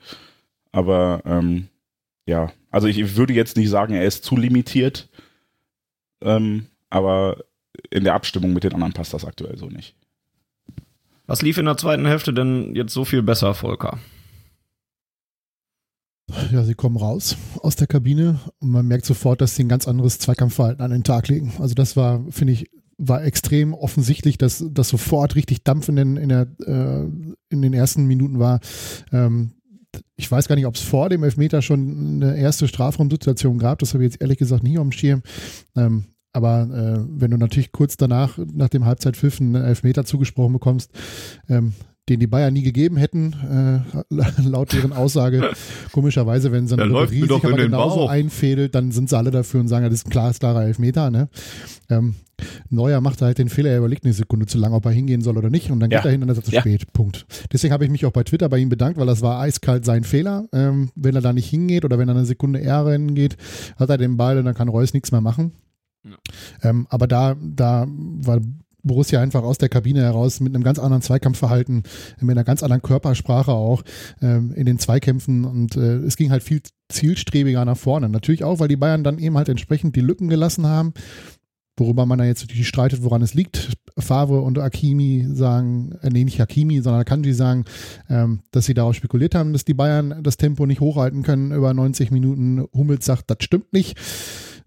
Aber 0.71 1.21
ähm, 1.25 1.69
ja, 2.29 2.51
also 2.69 2.87
ich 2.87 3.15
würde 3.17 3.33
jetzt 3.33 3.57
nicht 3.57 3.69
sagen, 3.69 3.95
er 3.95 4.05
ist 4.05 4.23
zu 4.23 4.37
limitiert, 4.37 5.09
ähm, 6.21 6.67
aber 6.89 7.43
in 7.89 8.03
der 8.03 8.13
Abstimmung 8.13 8.53
mit 8.53 8.63
den 8.63 8.73
anderen 8.73 8.93
passt 8.93 9.13
das 9.13 9.25
aktuell 9.25 9.57
so 9.57 9.67
nicht. 9.67 9.95
Was 11.25 11.41
lief 11.41 11.57
in 11.57 11.65
der 11.65 11.77
zweiten 11.77 12.05
Hälfte 12.05 12.33
denn 12.33 12.75
jetzt 12.75 12.93
so 12.93 13.03
viel 13.03 13.23
besser, 13.23 13.53
Volker? 13.53 13.99
Ja, 16.51 16.63
sie 16.63 16.75
kommen 16.75 16.97
raus 16.97 17.35
aus 17.61 17.75
der 17.75 17.87
Kabine 17.87 18.39
und 18.59 18.69
man 18.69 18.87
merkt 18.87 19.05
sofort, 19.05 19.41
dass 19.41 19.55
sie 19.55 19.63
ein 19.63 19.69
ganz 19.69 19.87
anderes 19.87 20.19
Zweikampfverhalten 20.19 20.83
an 20.83 20.91
den 20.91 21.03
Tag 21.03 21.27
legen. 21.27 21.53
Also 21.57 21.73
das 21.73 21.97
war, 21.97 22.23
finde 22.29 22.53
ich, 22.53 22.69
war 22.99 23.23
extrem 23.23 23.73
offensichtlich, 23.73 24.37
dass 24.37 24.63
das 24.69 24.89
sofort 24.89 25.35
richtig 25.35 25.63
Dampf 25.63 25.89
in 25.89 25.95
den, 25.95 26.17
in, 26.17 26.29
der, 26.29 26.47
äh, 26.59 27.05
in 27.49 27.61
den 27.63 27.73
ersten 27.73 28.05
Minuten 28.05 28.37
war. 28.37 28.59
Ähm, 29.11 29.53
ich 30.15 30.31
weiß 30.31 30.47
gar 30.47 30.55
nicht, 30.55 30.65
ob 30.65 30.75
es 30.75 30.81
vor 30.81 31.09
dem 31.09 31.23
Elfmeter 31.23 31.61
schon 31.61 32.21
eine 32.21 32.37
erste 32.37 32.67
Strafraumsituation 32.67 33.57
gab. 33.57 33.79
Das 33.79 33.93
habe 33.93 34.03
ich 34.03 34.11
jetzt 34.11 34.21
ehrlich 34.21 34.37
gesagt 34.37 34.63
nie 34.63 34.77
auf 34.77 34.83
dem 34.83 34.91
Schirm. 34.91 35.23
Ähm, 35.75 36.05
aber 36.31 36.61
äh, 36.61 37.05
wenn 37.09 37.31
du 37.31 37.37
natürlich 37.37 37.71
kurz 37.71 37.97
danach, 37.97 38.37
nach 38.37 38.69
dem 38.69 38.85
Halbzeitpfiff, 38.85 39.41
einen 39.41 39.55
Elfmeter 39.55 40.05
zugesprochen 40.05 40.53
bekommst, 40.53 40.91
ähm, 41.47 41.73
den 42.09 42.19
die 42.19 42.27
Bayern 42.27 42.53
nie 42.53 42.63
gegeben 42.63 42.97
hätten, 42.97 43.33
äh, 43.93 44.21
laut 44.41 44.73
deren 44.73 44.93
Aussage. 44.93 45.51
Komischerweise, 45.91 46.51
wenn 46.51 46.67
so 46.67 46.75
eine 46.75 46.85
Ribéry 46.85 47.21
sich 47.21 47.31
aber 47.31 47.53
genauso 47.53 47.95
Bauch. 47.97 48.09
einfädelt, 48.09 48.75
dann 48.75 48.91
sind 48.91 49.09
sie 49.09 49.17
alle 49.17 49.31
dafür 49.31 49.59
und 49.59 49.67
sagen, 49.67 49.85
das 49.85 49.93
ist 49.93 50.07
ein 50.07 50.09
klares, 50.09 50.39
klarer 50.39 50.63
Elfmeter. 50.63 51.11
Ne? 51.11 51.29
Ähm, 51.89 52.15
Neuer 52.69 53.01
macht 53.01 53.21
halt 53.21 53.37
den 53.37 53.49
Fehler, 53.49 53.69
er 53.69 53.79
überlegt 53.79 54.05
eine 54.05 54.13
Sekunde 54.13 54.45
zu 54.45 54.57
lang, 54.57 54.73
ob 54.73 54.85
er 54.85 54.91
hingehen 54.91 55.21
soll 55.21 55.37
oder 55.37 55.49
nicht 55.49 55.71
und 55.71 55.79
dann 55.79 55.89
geht 55.89 55.99
ja. 55.99 56.05
er 56.05 56.11
hin 56.11 56.21
und 56.21 56.27
dann 56.27 56.37
ist 56.37 56.43
er 56.43 56.49
zu 56.49 56.55
ja. 56.55 56.61
spät. 56.61 56.91
Punkt. 56.93 57.25
Deswegen 57.51 57.73
habe 57.73 57.85
ich 57.85 57.91
mich 57.91 58.05
auch 58.05 58.11
bei 58.11 58.23
Twitter 58.23 58.49
bei 58.49 58.57
ihm 58.57 58.69
bedankt, 58.69 58.97
weil 58.97 59.07
das 59.07 59.21
war 59.21 59.39
eiskalt 59.39 59.85
sein 59.85 60.03
Fehler. 60.03 60.47
Ähm, 60.53 60.89
wenn 60.95 61.15
er 61.15 61.21
da 61.21 61.33
nicht 61.33 61.49
hingeht 61.49 61.85
oder 61.85 61.97
wenn 61.97 62.09
er 62.09 62.15
eine 62.15 62.25
Sekunde 62.25 62.59
eher 62.59 62.85
rennen 62.85 63.15
geht, 63.15 63.37
hat 63.77 63.89
er 63.89 63.97
den 63.97 64.17
Ball 64.17 64.37
und 64.37 64.45
dann 64.45 64.55
kann 64.55 64.69
Reus 64.69 64.93
nichts 64.93 65.11
mehr 65.11 65.21
machen. 65.21 65.53
Ja. 66.03 66.15
Ähm, 66.63 66.87
aber 66.89 67.07
da, 67.07 67.35
da 67.41 67.85
war 67.89 68.39
Borussia 68.83 69.21
einfach 69.21 69.43
aus 69.43 69.57
der 69.57 69.69
Kabine 69.69 70.01
heraus 70.01 70.39
mit 70.39 70.55
einem 70.55 70.63
ganz 70.63 70.79
anderen 70.79 71.01
Zweikampfverhalten, 71.01 71.83
mit 72.19 72.31
einer 72.31 72.43
ganz 72.43 72.63
anderen 72.63 72.81
Körpersprache 72.81 73.51
auch 73.51 73.83
ähm, 74.21 74.53
in 74.53 74.65
den 74.65 74.79
Zweikämpfen 74.79 75.45
und 75.45 75.75
äh, 75.75 75.97
es 75.97 76.17
ging 76.17 76.31
halt 76.31 76.43
viel 76.43 76.61
zielstrebiger 76.89 77.63
nach 77.65 77.77
vorne. 77.77 78.09
Natürlich 78.09 78.43
auch, 78.43 78.59
weil 78.59 78.67
die 78.67 78.77
Bayern 78.77 79.03
dann 79.03 79.19
eben 79.19 79.37
halt 79.37 79.49
entsprechend 79.49 79.95
die 79.95 80.01
Lücken 80.01 80.27
gelassen 80.27 80.65
haben 80.65 80.93
worüber 81.79 82.05
man 82.05 82.19
da 82.19 82.25
jetzt 82.25 82.41
natürlich 82.41 82.67
streitet, 82.67 83.03
woran 83.03 83.21
es 83.21 83.33
liegt. 83.33 83.69
Favre 83.97 84.41
und 84.41 84.59
Akimi 84.59 85.27
sagen, 85.31 85.97
äh, 86.01 86.09
nee, 86.09 86.23
nicht 86.23 86.41
Akimi, 86.41 86.81
sondern 86.81 87.05
Kanji 87.05 87.33
sagen, 87.33 87.65
ähm, 88.09 88.41
dass 88.51 88.65
sie 88.65 88.73
darauf 88.73 88.95
spekuliert 88.95 89.35
haben, 89.35 89.53
dass 89.53 89.65
die 89.65 89.73
Bayern 89.73 90.21
das 90.23 90.37
Tempo 90.37 90.65
nicht 90.65 90.81
hochhalten 90.81 91.23
können 91.23 91.51
über 91.51 91.73
90 91.73 92.11
Minuten. 92.11 92.65
Hummels 92.73 93.05
sagt, 93.05 93.29
das 93.29 93.37
stimmt 93.41 93.73
nicht. 93.73 93.97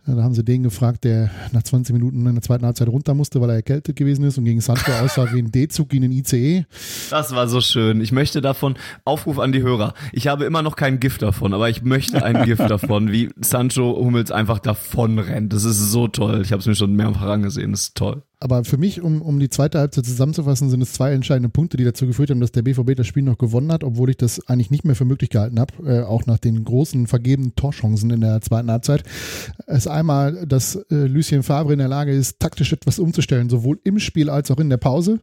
Da 0.05 0.23
haben 0.23 0.35
sie 0.35 0.43
den 0.43 0.65
gefragt, 0.65 1.05
der 1.05 1.31
nach 1.53 1.63
20 1.63 1.93
Minuten 1.93 2.27
in 2.27 2.35
der 2.35 2.43
zweiten 2.43 2.67
Halbzeit 2.67 2.89
runter 2.89 3.15
musste, 3.15 3.41
weil 3.41 3.51
er 3.51 3.57
erkältet 3.57 3.95
gewesen 3.95 4.25
ist 4.25 4.37
und 4.37 4.45
gegen 4.45 4.61
Sancho 4.61 4.91
aussah 4.93 5.33
wie 5.33 5.39
ein 5.39 5.53
D-Zug 5.53 5.93
in 5.95 6.03
den 6.03 6.11
ICE. 6.11 6.67
Das 7.11 7.35
war 7.35 7.47
so 7.47 7.61
schön. 7.61 8.01
Ich 8.01 8.11
möchte 8.11 8.41
davon, 8.41 8.75
Aufruf 9.05 9.39
an 9.39 9.53
die 9.53 9.63
Hörer. 9.63 9.95
Ich 10.13 10.27
habe 10.27 10.45
immer 10.45 10.63
noch 10.63 10.75
kein 10.75 10.99
Gift 10.99 11.23
davon, 11.23 11.55
aber 11.55 11.71
ich 11.71 11.83
möchte 11.83 12.25
ein 12.25 12.43
Gift 12.47 12.69
davon, 12.69 13.13
wie 13.13 13.31
Sancho 13.41 13.97
Hummels 13.97 14.33
einfach 14.33 14.59
davon 14.59 15.21
rennt. 15.21 15.53
Das 15.53 15.65
ist 15.65 15.79
so 15.93 16.09
toll. 16.09 16.43
Ich 16.43 16.51
habe 16.51 16.61
es 16.61 16.67
mir 16.67 16.75
schon 16.75 16.97
mehrfach 16.97 17.29
angesehen. 17.29 17.71
Das 17.71 17.83
ist 17.83 17.97
toll. 17.97 18.23
Aber 18.43 18.65
für 18.65 18.77
mich, 18.77 19.01
um, 19.01 19.23
um 19.23 19.39
die 19.39 19.51
zweite 19.51 19.79
Halbzeit 19.79 20.05
zusammenzufassen, 20.05 20.69
sind 20.69 20.83
es 20.83 20.93
zwei 20.93 21.13
entscheidende 21.13 21.49
Punkte, 21.49 21.77
die 21.77 21.85
dazu 21.85 22.09
geführt 22.09 22.31
haben, 22.31 22.41
dass 22.41 22.51
der 22.51 22.63
BVB 22.63 22.97
das 22.97 23.07
Spiel 23.07 23.23
noch 23.23 23.39
gewonnen 23.39 23.71
hat, 23.71 23.85
obwohl 23.85 24.11
ich 24.11 24.17
das 24.17 24.45
eigentlich 24.49 24.73
nicht 24.73 24.85
mehr 24.85 24.97
für 24.97 25.05
möglich 25.05 25.31
gehalten 25.31 25.61
habe, 25.61 25.75
äh, 25.87 26.03
auch 26.03 26.27
nach 26.27 26.39
den 26.39 26.65
großen 26.65 27.07
vergebenen 27.07 27.55
Torchancen 27.55 28.11
in 28.11 28.21
der 28.21 28.41
zweiten 28.41 28.69
Halbzeit. 28.69 29.05
Es 29.69 29.87
einmal, 29.87 30.45
dass 30.45 30.75
äh, 30.75 31.07
Lucien 31.07 31.45
Favre 31.45 31.73
in 31.73 31.79
der 31.79 31.87
Lage 31.87 32.11
ist, 32.11 32.41
taktisch 32.41 32.73
etwas 32.73 32.99
umzustellen, 32.99 33.49
sowohl 33.49 33.79
im 33.85 34.01
Spiel 34.01 34.29
als 34.29 34.51
auch 34.51 34.59
in 34.59 34.71
der 34.71 34.77
Pause, 34.77 35.21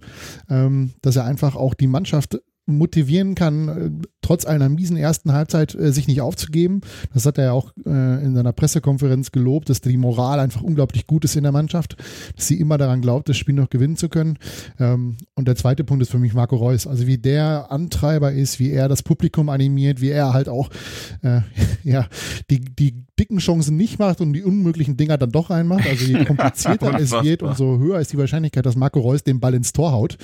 ähm, 0.49 0.91
dass 1.01 1.17
er 1.17 1.25
einfach 1.25 1.57
auch 1.57 1.73
die 1.73 1.87
Mannschaft 1.87 2.39
motivieren 2.77 3.35
kann, 3.35 3.67
äh, 3.67 4.07
trotz 4.21 4.45
einer 4.45 4.69
miesen 4.69 4.97
ersten 4.97 5.33
Halbzeit 5.33 5.75
äh, 5.75 5.91
sich 5.91 6.07
nicht 6.07 6.21
aufzugeben. 6.21 6.81
Das 7.13 7.25
hat 7.25 7.37
er 7.37 7.45
ja 7.45 7.51
auch 7.51 7.71
äh, 7.85 8.23
in 8.23 8.35
seiner 8.35 8.53
Pressekonferenz 8.53 9.31
gelobt, 9.31 9.69
dass 9.69 9.81
die 9.81 9.97
Moral 9.97 10.39
einfach 10.39 10.61
unglaublich 10.61 11.07
gut 11.07 11.25
ist 11.25 11.35
in 11.35 11.43
der 11.43 11.51
Mannschaft, 11.51 11.97
dass 12.35 12.47
sie 12.47 12.59
immer 12.59 12.77
daran 12.77 13.01
glaubt, 13.01 13.29
das 13.29 13.37
Spiel 13.37 13.55
noch 13.55 13.69
gewinnen 13.69 13.97
zu 13.97 14.09
können. 14.09 14.37
Ähm, 14.79 15.17
und 15.35 15.47
der 15.47 15.55
zweite 15.55 15.83
Punkt 15.83 16.03
ist 16.03 16.11
für 16.11 16.19
mich 16.19 16.33
Marco 16.33 16.55
Reus. 16.55 16.85
Also 16.85 17.07
wie 17.07 17.17
der 17.17 17.71
Antreiber 17.71 18.31
ist, 18.31 18.59
wie 18.59 18.71
er 18.71 18.87
das 18.87 19.03
Publikum 19.03 19.49
animiert, 19.49 20.01
wie 20.01 20.09
er 20.09 20.33
halt 20.33 20.49
auch 20.49 20.69
äh, 21.21 21.41
ja, 21.83 22.07
die, 22.49 22.59
die 22.59 23.05
dicken 23.19 23.39
Chancen 23.39 23.75
nicht 23.77 23.99
macht 23.99 24.21
und 24.21 24.33
die 24.33 24.43
unmöglichen 24.43 24.95
Dinger 24.95 25.17
dann 25.17 25.31
doch 25.31 25.49
reinmacht. 25.49 25.87
Also 25.87 26.05
je 26.05 26.25
komplizierter 26.25 26.99
es 26.99 27.11
geht, 27.21 27.43
umso 27.43 27.77
höher 27.79 27.99
ist 27.99 28.13
die 28.13 28.17
Wahrscheinlichkeit, 28.17 28.65
dass 28.65 28.75
Marco 28.75 28.99
Reus 28.99 29.23
den 29.23 29.39
Ball 29.39 29.53
ins 29.53 29.73
Tor 29.73 29.91
haut. 29.91 30.17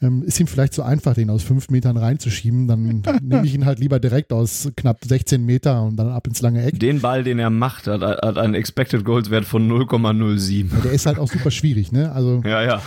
Ähm, 0.00 0.22
ist 0.22 0.40
ihm 0.40 0.46
vielleicht 0.46 0.74
zu 0.74 0.82
einfach, 0.82 1.14
den 1.14 1.30
aus 1.30 1.42
fünf 1.42 1.70
Metern 1.70 1.81
reinzuschieben. 1.90 2.68
Dann 2.68 3.02
nehme 3.22 3.46
ich 3.46 3.54
ihn 3.54 3.66
halt 3.66 3.78
lieber 3.78 4.00
direkt 4.00 4.32
aus 4.32 4.70
knapp 4.76 5.04
16 5.04 5.44
Meter 5.44 5.82
und 5.82 5.96
dann 5.96 6.08
ab 6.08 6.26
ins 6.26 6.40
lange 6.40 6.64
Eck. 6.64 6.78
Den 6.80 7.00
Ball, 7.00 7.24
den 7.24 7.38
er 7.38 7.50
macht, 7.50 7.86
hat, 7.86 8.00
hat 8.00 8.38
einen 8.38 8.54
Expected 8.54 9.04
Goals 9.04 9.30
Wert 9.30 9.44
von 9.44 9.70
0,07. 9.70 10.72
Ja, 10.72 10.80
der 10.80 10.92
ist 10.92 11.06
halt 11.06 11.18
auch 11.18 11.28
super 11.28 11.50
schwierig, 11.50 11.92
ne? 11.92 12.12
Also 12.12 12.42
ja, 12.46 12.62
ja. 12.62 12.82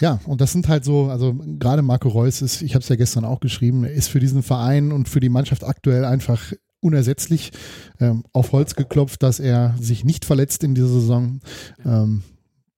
Ja, 0.00 0.18
und 0.24 0.40
das 0.40 0.52
sind 0.52 0.66
halt 0.68 0.84
so, 0.84 1.08
also 1.08 1.34
gerade 1.58 1.82
Marco 1.82 2.08
Reus 2.08 2.40
ist, 2.40 2.62
ich 2.62 2.74
habe 2.74 2.82
es 2.82 2.88
ja 2.88 2.96
gestern 2.96 3.26
auch 3.26 3.40
geschrieben, 3.40 3.84
ist 3.84 4.08
für 4.08 4.18
diesen 4.18 4.42
Verein 4.42 4.92
und 4.92 5.10
für 5.10 5.20
die 5.20 5.28
Mannschaft 5.28 5.62
aktuell 5.62 6.06
einfach 6.06 6.40
unersetzlich 6.80 7.52
ähm, 8.00 8.24
auf 8.32 8.52
Holz 8.52 8.74
geklopft, 8.74 9.22
dass 9.22 9.40
er 9.40 9.74
sich 9.78 10.04
nicht 10.04 10.24
verletzt 10.24 10.64
in 10.64 10.74
dieser 10.74 10.88
Saison. 10.88 11.40
Ähm, 11.84 12.22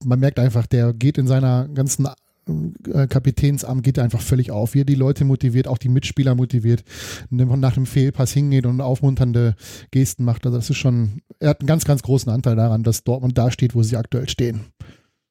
man 0.04 0.18
merkt 0.18 0.40
einfach, 0.40 0.66
der 0.66 0.92
geht 0.92 1.16
in 1.16 1.28
seiner 1.28 1.68
ganzen 1.68 2.08
Kapitänsamt 3.08 3.82
geht 3.82 3.98
einfach 3.98 4.20
völlig 4.20 4.50
auf, 4.50 4.74
wie 4.74 4.80
er 4.80 4.84
die 4.84 4.94
Leute 4.94 5.24
motiviert, 5.24 5.68
auch 5.68 5.78
die 5.78 5.88
Mitspieler 5.88 6.34
motiviert, 6.34 6.82
nach 7.30 7.74
dem 7.74 7.86
Fehlpass 7.86 8.32
hingeht 8.32 8.66
und 8.66 8.80
aufmunternde 8.80 9.54
Gesten 9.90 10.24
macht. 10.24 10.44
Also 10.44 10.58
das 10.58 10.68
ist 10.68 10.78
schon, 10.78 11.22
er 11.38 11.50
hat 11.50 11.60
einen 11.60 11.68
ganz, 11.68 11.84
ganz 11.84 12.02
großen 12.02 12.32
Anteil 12.32 12.56
daran, 12.56 12.82
dass 12.82 13.04
Dortmund 13.04 13.38
da 13.38 13.50
steht, 13.50 13.74
wo 13.74 13.82
sie 13.82 13.96
aktuell 13.96 14.28
stehen. 14.28 14.72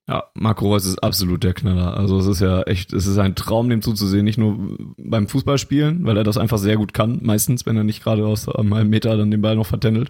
Ja, 0.08 0.24
Marco 0.34 0.67
Reus 0.67 0.86
ist 0.86 1.04
absolut 1.04 1.43
der 1.43 1.54
Knaller. 1.54 1.95
Also 1.95 2.17
es 2.17 2.26
ist 2.26 2.41
ja 2.41 2.63
echt, 2.63 2.91
es 2.91 3.06
ist 3.06 3.17
ein 3.17 3.36
Traum, 3.36 3.69
dem 3.69 3.82
zuzusehen, 3.82 4.26
nicht 4.26 4.38
nur 4.38 4.78
beim 4.97 5.28
Fußballspielen, 5.28 6.06
weil 6.06 6.17
er 6.17 6.24
das 6.24 6.38
einfach 6.38 6.58
sehr 6.58 6.76
gut 6.76 6.93
kann, 6.93 7.19
meistens, 7.21 7.65
wenn 7.65 7.78
er 7.78 7.84
nicht 7.84 8.04
gerade 8.04 8.26
aus 8.26 8.50
einem 8.50 8.89
Meter 8.89 9.15
dann 9.15 9.32
den 9.32 9.41
Ball 9.41 9.56
noch 9.56 9.67
vertändelt, 9.67 10.10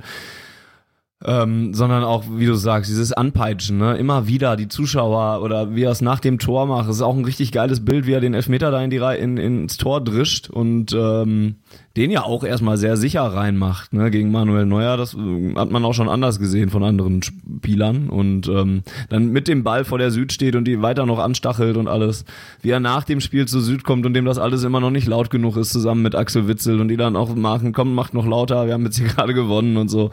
ähm, 1.23 1.73
sondern 1.73 2.03
auch, 2.03 2.23
wie 2.31 2.47
du 2.47 2.55
sagst, 2.55 2.89
dieses 2.89 3.13
Anpeitschen, 3.13 3.77
ne? 3.77 3.95
immer 3.97 4.27
wieder 4.27 4.55
die 4.55 4.67
Zuschauer 4.67 5.43
oder 5.43 5.75
wie 5.75 5.83
er 5.83 5.91
es 5.91 6.01
nach 6.01 6.19
dem 6.19 6.39
Tor 6.39 6.65
macht. 6.65 6.89
Es 6.89 6.95
ist 6.95 7.01
auch 7.01 7.15
ein 7.15 7.25
richtig 7.25 7.51
geiles 7.51 7.85
Bild, 7.85 8.07
wie 8.07 8.13
er 8.13 8.21
den 8.21 8.33
Elfmeter 8.33 8.71
da 8.71 8.81
in 8.81 8.89
die 8.89 8.97
Reihe, 8.97 9.17
in, 9.17 9.37
ins 9.37 9.77
Tor 9.77 10.01
drischt 10.01 10.49
und 10.49 10.93
ähm, 10.93 11.55
den 11.95 12.09
ja 12.09 12.23
auch 12.23 12.43
erstmal 12.43 12.77
sehr 12.77 12.97
sicher 12.97 13.21
reinmacht 13.21 13.93
ne? 13.93 14.09
gegen 14.09 14.31
Manuel 14.31 14.65
Neuer. 14.65 14.97
Das 14.97 15.13
äh, 15.13 15.55
hat 15.55 15.69
man 15.69 15.85
auch 15.85 15.93
schon 15.93 16.09
anders 16.09 16.39
gesehen 16.39 16.69
von 16.69 16.83
anderen 16.83 17.21
Spielern 17.21 18.09
und 18.09 18.47
ähm, 18.47 18.81
dann 19.09 19.27
mit 19.27 19.47
dem 19.47 19.63
Ball 19.63 19.85
vor 19.85 19.99
der 19.99 20.09
Süd 20.09 20.33
steht 20.33 20.55
und 20.55 20.65
die 20.65 20.81
weiter 20.81 21.05
noch 21.05 21.19
anstachelt 21.19 21.77
und 21.77 21.87
alles. 21.87 22.25
Wie 22.63 22.71
er 22.71 22.79
nach 22.79 23.03
dem 23.03 23.21
Spiel 23.21 23.47
zu 23.47 23.59
Süd 23.59 23.83
kommt 23.83 24.07
und 24.07 24.15
dem 24.15 24.25
das 24.25 24.39
alles 24.39 24.63
immer 24.63 24.79
noch 24.79 24.91
nicht 24.91 25.07
laut 25.07 25.29
genug 25.29 25.55
ist, 25.57 25.71
zusammen 25.71 26.01
mit 26.01 26.15
Axel 26.15 26.47
Witzel 26.47 26.81
und 26.81 26.87
die 26.87 26.97
dann 26.97 27.15
auch 27.15 27.35
machen, 27.35 27.73
komm, 27.73 27.93
macht 27.93 28.15
noch 28.15 28.25
lauter, 28.25 28.65
wir 28.65 28.73
haben 28.73 28.85
jetzt 28.85 28.97
hier 28.97 29.07
gerade 29.15 29.35
gewonnen 29.35 29.77
und 29.77 29.89
so 29.89 30.09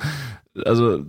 also 0.65 1.05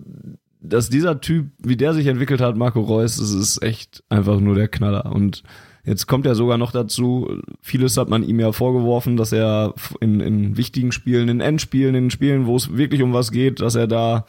dass 0.62 0.90
dieser 0.90 1.22
Typ, 1.22 1.52
wie 1.60 1.78
der 1.78 1.94
sich 1.94 2.08
entwickelt 2.08 2.42
hat, 2.42 2.58
Marco 2.58 2.82
Reus, 2.82 3.18
das 3.18 3.32
ist 3.32 3.62
echt 3.64 4.04
einfach 4.10 4.40
nur 4.40 4.56
der 4.56 4.68
Knaller. 4.68 5.12
Und 5.12 5.44
jetzt 5.86 6.08
kommt 6.08 6.26
er 6.26 6.36
sogar 6.36 6.58
noch 6.58 6.72
dazu, 6.72 7.40
vieles 7.62 7.98
hat 7.98 8.10
man 8.10 8.24
ihm 8.24 8.40
ja 8.40 8.52
vorgeworfen, 8.52 9.16
dass 9.16 9.32
er 9.32 9.74
in, 10.02 10.20
in 10.20 10.58
wichtigen 10.58 10.92
Spielen, 10.92 11.30
in 11.30 11.40
Endspielen, 11.40 11.96
in 11.96 12.10
Spielen, 12.10 12.46
wo 12.46 12.56
es 12.56 12.76
wirklich 12.76 13.02
um 13.02 13.14
was 13.14 13.32
geht, 13.32 13.62
dass 13.62 13.76
er 13.76 13.88
da 13.88 14.26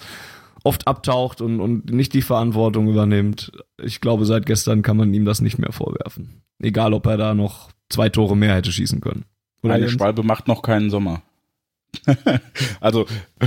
oft 0.63 0.87
abtaucht 0.87 1.41
und, 1.41 1.61
und 1.61 1.91
nicht 1.91 2.13
die 2.15 2.23
Verantwortung 2.23 2.89
übernimmt. 2.89 3.51
Ich 3.83 4.01
glaube, 4.01 4.25
seit 4.25 4.47
gestern 4.47 4.83
kann 4.83 4.97
man 4.97 5.13
ihm 5.13 5.25
das 5.25 5.41
nicht 5.41 5.59
mehr 5.59 5.73
vorwerfen. 5.73 6.43
Egal, 6.63 6.93
ob 6.93 7.07
er 7.07 7.17
da 7.17 7.35
noch 7.35 7.71
zwei 7.89 8.09
Tore 8.09 8.37
mehr 8.37 8.55
hätte 8.55 8.71
schießen 8.71 9.01
können. 9.01 9.25
Oder 9.63 9.75
Eine 9.75 9.89
Schwalbe 9.89 10.23
macht 10.23 10.49
noch 10.49 10.63
keinen 10.63 10.91
Sommer. 10.91 11.23
also, 12.81 13.07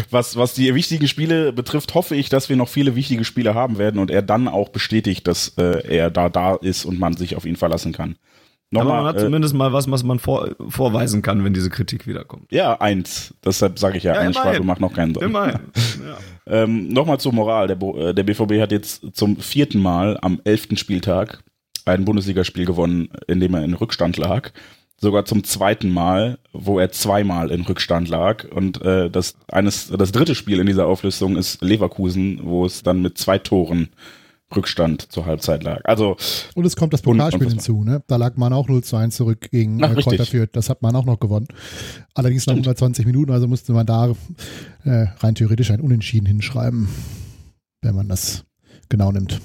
was, 0.09 0.35
was 0.35 0.53
die 0.53 0.73
wichtigen 0.75 1.07
Spiele 1.07 1.53
betrifft, 1.53 1.93
hoffe 1.93 2.15
ich, 2.15 2.29
dass 2.29 2.49
wir 2.49 2.55
noch 2.55 2.69
viele 2.69 2.95
wichtige 2.95 3.23
Spiele 3.23 3.53
haben 3.53 3.77
werden 3.77 3.99
und 3.99 4.11
er 4.11 4.21
dann 4.21 4.47
auch 4.47 4.69
bestätigt, 4.69 5.27
dass 5.27 5.49
äh, 5.57 5.87
er 5.87 6.11
da 6.11 6.29
da 6.29 6.55
ist 6.55 6.85
und 6.85 6.99
man 6.99 7.15
sich 7.15 7.35
auf 7.35 7.45
ihn 7.45 7.55
verlassen 7.55 7.93
kann. 7.93 8.15
Nochmal, 8.73 8.93
Aber 8.93 9.03
man 9.03 9.09
hat 9.09 9.17
äh, 9.17 9.25
zumindest 9.25 9.53
mal 9.53 9.71
was, 9.71 9.89
was 9.89 10.03
man 10.03 10.17
vor, 10.17 10.49
vorweisen 10.67 11.21
kann, 11.21 11.43
wenn 11.43 11.53
diese 11.53 11.69
Kritik 11.69 12.07
wiederkommt. 12.07 12.51
Ja, 12.51 12.81
eins. 12.81 13.33
Deshalb 13.45 13.77
sage 13.77 13.97
ich 13.97 14.03
ja, 14.03 14.15
ja 14.15 14.19
eine 14.19 14.33
Schwalbe 14.33 14.65
macht 14.65 14.81
noch 14.81 14.93
keinen 14.93 15.13
Sinn. 15.13 15.23
Immerhin. 15.23 15.59
Ja. 16.45 16.63
ähm, 16.63 16.89
Nochmal 16.89 17.19
zur 17.19 17.33
Moral. 17.33 17.67
Der, 17.67 17.79
äh, 17.81 18.13
der 18.13 18.23
BVB 18.23 18.59
hat 18.59 18.71
jetzt 18.71 19.15
zum 19.15 19.37
vierten 19.37 19.79
Mal 19.79 20.17
am 20.21 20.41
elften 20.43 20.75
Spieltag 20.75 21.43
ein 21.85 22.03
Bundesligaspiel 22.03 22.65
gewonnen, 22.65 23.09
in 23.27 23.39
dem 23.39 23.53
er 23.53 23.63
in 23.63 23.73
Rückstand 23.73 24.17
lag 24.17 24.51
sogar 25.03 25.25
zum 25.25 25.43
zweiten 25.43 25.89
Mal, 25.91 26.39
wo 26.51 26.79
er 26.79 26.91
zweimal 26.91 27.51
in 27.51 27.61
Rückstand 27.61 28.09
lag. 28.09 28.45
Und 28.49 28.81
äh, 28.81 29.11
das, 29.11 29.35
eines, 29.51 29.89
das 29.89 30.11
dritte 30.11 30.33
Spiel 30.33 30.59
in 30.59 30.65
dieser 30.65 30.87
Auflistung 30.87 31.37
ist 31.37 31.61
Leverkusen, 31.61 32.39
wo 32.43 32.65
es 32.65 32.81
dann 32.81 33.03
mit 33.03 33.19
zwei 33.19 33.37
Toren 33.37 33.89
Rückstand 34.55 35.11
zur 35.11 35.25
Halbzeit 35.25 35.63
lag. 35.63 35.81
Also 35.83 36.15
und 36.55 36.65
es 36.65 36.75
kommt 36.75 36.93
das 36.93 37.01
Pokalspiel 37.01 37.49
hinzu, 37.49 37.83
ne? 37.83 38.03
Da 38.07 38.17
lag 38.17 38.35
man 38.37 38.53
auch 38.53 38.67
0 38.67 38.83
zu 38.83 38.95
1 38.95 39.15
zurück 39.15 39.49
gegen 39.51 39.83
Ach, 39.83 39.95
äh, 39.95 40.47
Das 40.51 40.69
hat 40.69 40.81
man 40.81 40.95
auch 40.95 41.05
noch 41.05 41.19
gewonnen. 41.19 41.47
Allerdings 42.13 42.45
nach 42.45 42.53
120 42.53 43.05
Minuten, 43.05 43.31
also 43.31 43.47
musste 43.47 43.73
man 43.73 43.85
da 43.85 44.13
äh, 44.83 45.07
rein 45.19 45.35
theoretisch 45.35 45.71
ein 45.71 45.81
Unentschieden 45.81 46.27
hinschreiben, 46.27 46.87
wenn 47.81 47.95
man 47.95 48.07
das 48.07 48.45
genau 48.89 49.11
nimmt 49.11 49.39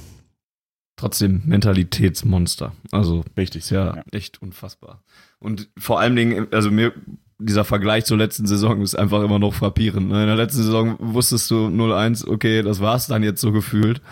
trotzdem 0.98 1.42
Mentalitätsmonster. 1.46 2.72
Also 2.90 3.24
richtig, 3.36 3.70
ja, 3.70 3.96
ja, 3.96 4.02
echt 4.12 4.42
unfassbar. 4.42 5.02
Und 5.40 5.68
vor 5.78 6.00
allen 6.00 6.16
Dingen, 6.16 6.48
also 6.52 6.70
mir 6.70 6.92
dieser 7.38 7.64
Vergleich 7.64 8.04
zur 8.04 8.18
letzten 8.18 8.46
Saison 8.46 8.82
ist 8.82 8.96
einfach 8.96 9.22
immer 9.22 9.38
noch 9.38 9.54
frappierend. 9.54 10.08
Ne? 10.08 10.22
In 10.22 10.26
der 10.26 10.36
letzten 10.36 10.62
Saison 10.62 10.96
wusstest 10.98 11.50
du 11.50 11.66
0-1, 11.68 12.28
okay, 12.28 12.62
das 12.62 12.80
war's 12.80 13.06
dann 13.06 13.22
jetzt 13.22 13.40
so 13.40 13.52
gefühlt. 13.52 14.02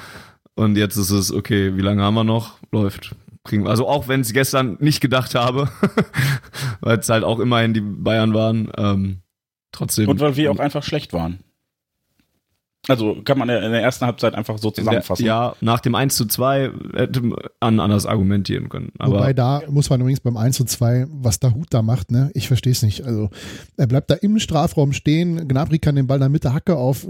Und 0.55 0.77
jetzt 0.77 0.97
ist 0.97 1.11
es, 1.11 1.33
okay, 1.33 1.77
wie 1.77 1.83
lange 1.83 2.03
haben 2.03 2.15
wir 2.15 2.25
noch? 2.25 2.59
Läuft. 2.71 3.15
Kriegen 3.45 3.65
wir. 3.65 3.71
Also 3.71 3.89
auch 3.89 4.09
wenn 4.09 4.23
ich 4.23 4.33
gestern 4.33 4.77
nicht 4.81 5.01
gedacht 5.01 5.35
habe, 5.35 5.69
weil 6.81 6.99
es 6.99 7.09
halt 7.09 7.25
auch 7.25 7.41
immerhin 7.41 7.75
die 7.75 7.81
Bayern 7.81 8.33
waren, 8.33 8.71
ähm, 8.77 9.19
trotzdem. 9.73 10.09
Und 10.09 10.21
weil 10.21 10.37
wir 10.37 10.51
auch 10.51 10.59
einfach 10.59 10.83
schlecht 10.83 11.13
waren. 11.13 11.41
Also 12.89 13.17
kann 13.25 13.39
man 13.39 13.49
in 13.49 13.73
der 13.73 13.83
ersten 13.83 14.07
Halbzeit 14.07 14.35
einfach 14.35 14.59
so 14.59 14.71
zusammenfassen. 14.71 15.25
Der, 15.25 15.35
ja, 15.35 15.57
nach 15.61 15.81
dem 15.81 15.95
1 15.95 16.15
zu 16.15 16.27
2 16.27 16.71
hätte 16.95 17.23
man 17.23 17.81
anders 17.81 18.07
argumentieren 18.07 18.69
können. 18.69 18.93
Aber 18.99 19.17
Wobei 19.17 19.33
da 19.33 19.63
muss 19.69 19.91
man 19.91 20.01
übrigens 20.01 20.21
beim 20.21 20.37
1 20.37 20.57
zu 20.57 20.65
2, 20.65 21.07
was 21.11 21.41
der 21.41 21.55
Hut 21.55 21.69
da 21.71 21.83
macht, 21.83 22.13
ne? 22.13 22.31
Ich 22.35 22.47
verstehe 22.49 22.73
es 22.73 22.83
nicht. 22.83 23.05
Also 23.05 23.31
er 23.77 23.87
bleibt 23.87 24.11
da 24.11 24.15
im 24.15 24.39
Strafraum 24.39 24.93
stehen, 24.93 25.49
Gnabry 25.49 25.79
kann 25.79 25.97
den 25.97 26.07
Ball 26.07 26.21
dann 26.21 26.31
mit 26.31 26.45
der 26.45 26.55
Hacke 26.55 26.77
auf, 26.77 27.07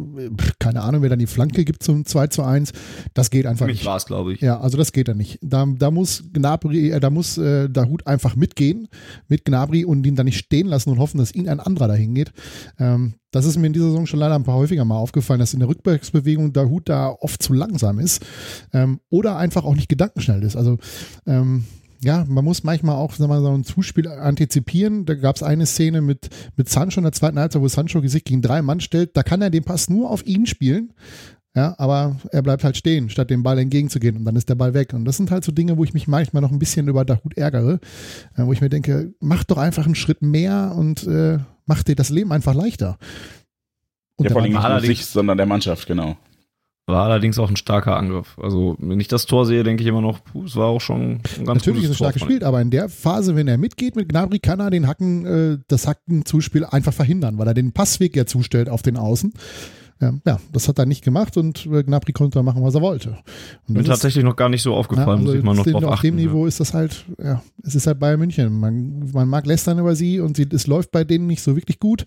keine 0.59 0.83
Ahnung, 0.83 1.03
wer 1.03 1.11
dann 1.11 1.19
die 1.19 1.27
Flanke 1.27 1.65
gibt 1.65 1.83
zum 1.83 2.07
2 2.07 2.29
zu 2.29 2.43
1. 2.43 2.73
Das 3.13 3.31
geht 3.31 3.47
einfach 3.47 3.67
nicht. 3.67 3.85
war 3.85 3.97
es, 3.97 4.07
glaube 4.07 4.33
ich. 4.33 4.41
Ja, 4.41 4.61
also 4.61 4.79
das 4.79 4.93
geht 4.93 5.09
dann 5.09 5.19
nicht. 5.19 5.39
Da, 5.43 5.67
da 5.67 5.91
muss 5.91 6.25
Gnabry, 6.33 6.91
äh, 6.91 7.01
da 7.01 7.11
muss 7.11 7.37
äh, 7.37 7.69
der 7.69 7.89
Hut 7.89 8.07
einfach 8.07 8.35
mitgehen 8.35 8.89
mit 9.29 9.45
Gnabry 9.45 9.85
und 9.85 10.07
ihn 10.07 10.17
dann 10.17 10.27
nicht 10.27 10.39
stehen 10.39 10.67
lassen 10.67 10.91
und 10.91 10.99
hoffen, 10.99 11.19
dass 11.19 11.35
ihn 11.35 11.49
ein 11.49 11.61
anderer 11.61 11.89
dahin 11.89 12.15
geht. 12.15 12.33
Ähm, 12.79 13.15
Das 13.37 13.47
ist 13.47 13.59
mir 13.59 13.67
in 13.67 13.73
dieser 13.73 13.87
Saison 13.87 14.07
schon 14.07 14.21
leider 14.21 14.35
ein 14.35 14.45
paar 14.45 14.57
häufiger 14.57 14.85
mal 14.85 14.97
aufgefallen, 14.97 15.41
dass 15.41 15.55
in 15.55 15.61
der 15.61 15.69
Rückwärtsbewegung 15.69 16.53
der 16.53 16.69
Hut 16.69 16.89
da 16.89 17.09
oft 17.09 17.43
zu 17.43 17.53
langsam 17.53 17.99
ist 17.99 18.25
ähm, 18.73 19.01
oder 19.11 19.37
einfach 19.37 19.65
auch 19.65 19.77
nicht 19.77 19.89
gedankenschnell 19.89 20.43
ist. 20.43 20.57
Also 20.57 20.79
ähm, 21.27 21.65
ja, 22.03 22.25
man 22.29 22.45
muss 22.45 22.65
manchmal 22.65 22.97
auch 22.97 23.13
sagen 23.15 23.31
wir, 23.31 23.41
so 23.41 23.53
ein 23.53 23.65
Zuspiel 23.65 24.09
antizipieren. 24.09 25.07
Da 25.07 25.15
gab 25.15 25.37
es 25.37 25.43
eine 25.43 25.67
Szene 25.67 26.01
mit, 26.01 26.29
mit 26.57 26.69
Sancho 26.69 27.01
in 27.01 27.05
der 27.05 27.13
zweiten 27.13 27.39
Halbzeit, 27.39 27.63
wo 27.63 27.69
Sancho 27.69 28.07
sich 28.07 28.25
gegen 28.25 28.43
drei 28.43 28.63
Mann 28.63 28.81
stellt. 28.81 29.17
Da 29.17 29.23
kann 29.23 29.43
er 29.43 29.51
den 29.51 29.65
Pass 29.65 29.89
nur 29.89 30.11
auf 30.11 30.27
ihn 30.27 30.47
spielen. 30.47 30.93
Ja, 31.55 31.75
aber 31.79 32.17
er 32.33 32.43
bleibt 32.43 32.65
halt 32.65 32.77
stehen, 32.77 33.09
statt 33.09 33.31
dem 33.31 33.43
Ball 33.43 33.59
entgegenzugehen 33.59 34.19
und 34.19 34.27
dann 34.27 34.37
ist 34.37 34.51
der 34.51 34.57
Ball 34.57 34.75
weg. 34.75 34.93
Und 34.93 35.07
das 35.07 35.17
sind 35.17 35.31
halt 35.31 35.43
so 35.43 35.53
Dinge, 35.53 35.79
wo 35.79 35.85
ich 35.85 35.95
mich 35.95 36.07
manchmal 36.07 36.43
noch 36.43 36.53
ein 36.53 36.59
bisschen 36.59 36.87
über 36.87 37.07
Dahut 37.07 37.35
ärgere, 37.39 37.81
äh, 38.37 38.45
wo 38.45 38.53
ich 38.53 38.61
mir 38.61 38.69
denke, 38.69 39.15
mach 39.21 39.43
doch 39.45 39.57
einfach 39.57 39.87
einen 39.87 39.95
Schritt 39.95 40.21
mehr 40.21 40.75
und 40.77 41.07
äh, 41.07 41.39
mach 41.67 41.83
dir 41.83 41.95
das 41.95 42.11
Leben 42.11 42.33
einfach 42.33 42.55
leichter. 42.55 42.99
Und 44.17 44.25
ja, 44.25 44.33
vor 44.33 44.43
allem 44.43 44.53
nicht 44.53 44.63
nur 44.63 44.81
sich, 44.81 45.07
sondern 45.07 45.37
der 45.37 45.47
Mannschaft, 45.47 45.87
genau. 45.87 46.17
War 46.89 47.05
allerdings 47.05 47.37
auch 47.41 47.51
ein 47.51 47.57
starker 47.57 47.97
Angriff. 47.97 48.39
Also, 48.41 48.77
wenn 48.79 49.01
ich 49.01 49.09
das 49.09 49.27
Tor 49.27 49.45
sehe, 49.45 49.65
denke 49.65 49.83
ich 49.83 49.89
immer 49.89 50.01
noch, 50.01 50.23
puh, 50.23 50.45
es 50.45 50.55
war 50.55 50.69
auch 50.69 50.81
schon 50.81 51.15
ein 51.15 51.45
ganz 51.45 51.67
Natürlich 51.67 51.83
ist 51.83 51.91
es 51.91 51.97
stark 51.97 52.15
gespielt, 52.15 52.45
aber 52.45 52.61
in 52.61 52.71
der 52.71 52.89
Phase, 52.89 53.35
wenn 53.35 53.49
er 53.49 53.59
mitgeht 53.59 53.97
mit 53.97 54.09
Gnabry, 54.09 54.39
kann 54.39 54.61
er 54.61 54.71
den 54.71 54.87
Hacken, 54.87 55.27
äh, 55.27 55.59
das 55.67 55.89
Hackenzuspiel 55.89 56.65
einfach 56.65 56.93
verhindern, 56.93 57.39
weil 57.39 57.49
er 57.49 57.55
den 57.55 57.73
Passweg 57.73 58.15
ja 58.15 58.25
zustellt 58.25 58.69
auf 58.69 58.83
den 58.83 58.97
Außen. 58.97 59.33
Ähm, 59.99 60.21
ja, 60.27 60.39
das 60.53 60.69
hat 60.69 60.79
er 60.79 60.85
nicht 60.85 61.03
gemacht 61.03 61.39
und 61.39 61.65
äh, 61.67 61.83
Gnabry 61.83 62.13
konnte 62.13 62.43
machen, 62.43 62.63
was 62.63 62.75
er 62.75 62.83
wollte. 62.83 63.17
Und 63.67 63.77
Mir 63.77 63.85
tatsächlich 63.85 64.25
noch 64.25 64.37
gar 64.37 64.51
nicht 64.51 64.61
so 64.61 64.75
aufgefallen, 64.75 65.09
ja, 65.09 65.15
also 65.15 65.25
muss 65.25 65.35
ich 65.35 65.43
mal 65.43 65.55
noch 65.55 65.65
drauf 65.65 65.85
Auf 65.85 65.93
achten, 65.95 66.09
dem 66.09 66.17
Niveau 66.17 66.45
ist 66.45 66.61
das 66.61 66.75
halt, 66.75 67.07
ja, 67.19 67.43
es 67.63 67.75
ist 67.75 67.87
halt 67.87 67.99
Bayern 67.99 68.21
München. 68.21 68.53
Man, 68.61 69.11
man 69.15 69.27
mag 69.27 69.47
lästern 69.47 69.79
über 69.79 69.97
sie 69.97 70.21
und 70.21 70.37
sie, 70.37 70.47
es 70.53 70.67
läuft 70.67 70.91
bei 70.91 71.05
denen 71.05 71.27
nicht 71.27 71.43
so 71.43 71.57
wirklich 71.57 71.81
gut, 71.81 72.05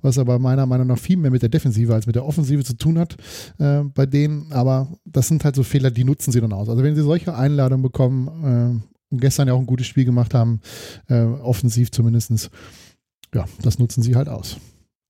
was 0.00 0.18
aber 0.18 0.38
meiner 0.38 0.66
Meinung 0.66 0.86
nach 0.86 0.98
viel 0.98 1.16
mehr 1.16 1.32
mit 1.32 1.42
der 1.42 1.48
Defensive 1.48 1.92
als 1.92 2.06
mit 2.06 2.14
der 2.14 2.24
Offensive 2.24 2.62
zu 2.62 2.76
tun 2.76 2.98
hat 2.98 3.16
äh, 3.58 3.80
bei 3.82 4.06
denen. 4.06 4.52
Aber 4.52 4.88
das 5.04 5.26
sind 5.26 5.44
halt 5.44 5.56
so 5.56 5.64
Fehler, 5.64 5.90
die 5.90 6.04
nutzen 6.04 6.30
sie 6.30 6.40
dann 6.40 6.52
aus. 6.52 6.68
Also 6.68 6.84
wenn 6.84 6.94
sie 6.94 7.02
solche 7.02 7.34
Einladungen 7.34 7.82
bekommen 7.82 8.28
äh, 8.28 9.12
und 9.12 9.20
gestern 9.20 9.48
ja 9.48 9.54
auch 9.54 9.60
ein 9.60 9.66
gutes 9.66 9.88
Spiel 9.88 10.04
gemacht 10.04 10.34
haben, 10.34 10.60
äh, 11.08 11.22
offensiv 11.24 11.90
zumindestens, 11.90 12.50
ja, 13.34 13.44
das 13.62 13.80
nutzen 13.80 14.02
sie 14.02 14.14
halt 14.14 14.28
aus. 14.28 14.56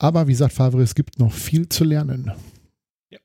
Aber 0.05 0.29
wie 0.29 0.35
sagt 0.35 0.53
Favre, 0.53 0.83
es 0.83 0.95
gibt 0.95 1.19
noch 1.19 1.33
viel 1.33 1.67
zu 1.71 1.83
lernen. 1.83 2.31
Ja. 3.09 3.19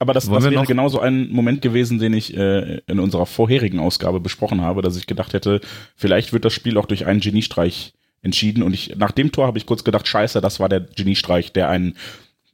Aber 0.00 0.12
das, 0.12 0.28
das 0.28 0.42
wäre 0.42 0.66
genauso 0.66 0.98
ein 0.98 1.30
Moment 1.30 1.62
gewesen, 1.62 2.00
den 2.00 2.14
ich 2.14 2.36
äh, 2.36 2.78
in 2.88 2.98
unserer 2.98 3.26
vorherigen 3.26 3.78
Ausgabe 3.78 4.18
besprochen 4.18 4.60
habe, 4.60 4.82
dass 4.82 4.96
ich 4.96 5.06
gedacht 5.06 5.34
hätte, 5.34 5.60
vielleicht 5.94 6.32
wird 6.32 6.44
das 6.44 6.52
Spiel 6.52 6.78
auch 6.78 6.86
durch 6.86 7.06
einen 7.06 7.20
Geniestreich 7.20 7.92
entschieden. 8.22 8.64
Und 8.64 8.74
ich, 8.74 8.96
nach 8.96 9.12
dem 9.12 9.30
Tor 9.30 9.46
habe 9.46 9.58
ich 9.58 9.66
kurz 9.66 9.84
gedacht, 9.84 10.08
scheiße, 10.08 10.40
das 10.40 10.58
war 10.58 10.68
der 10.68 10.80
Geniestreich, 10.80 11.52
der 11.52 11.68
ein 11.68 11.94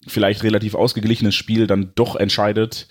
vielleicht 0.07 0.43
relativ 0.43 0.75
ausgeglichenes 0.75 1.35
Spiel 1.35 1.67
dann 1.67 1.93
doch 1.95 2.15
entscheidet. 2.15 2.89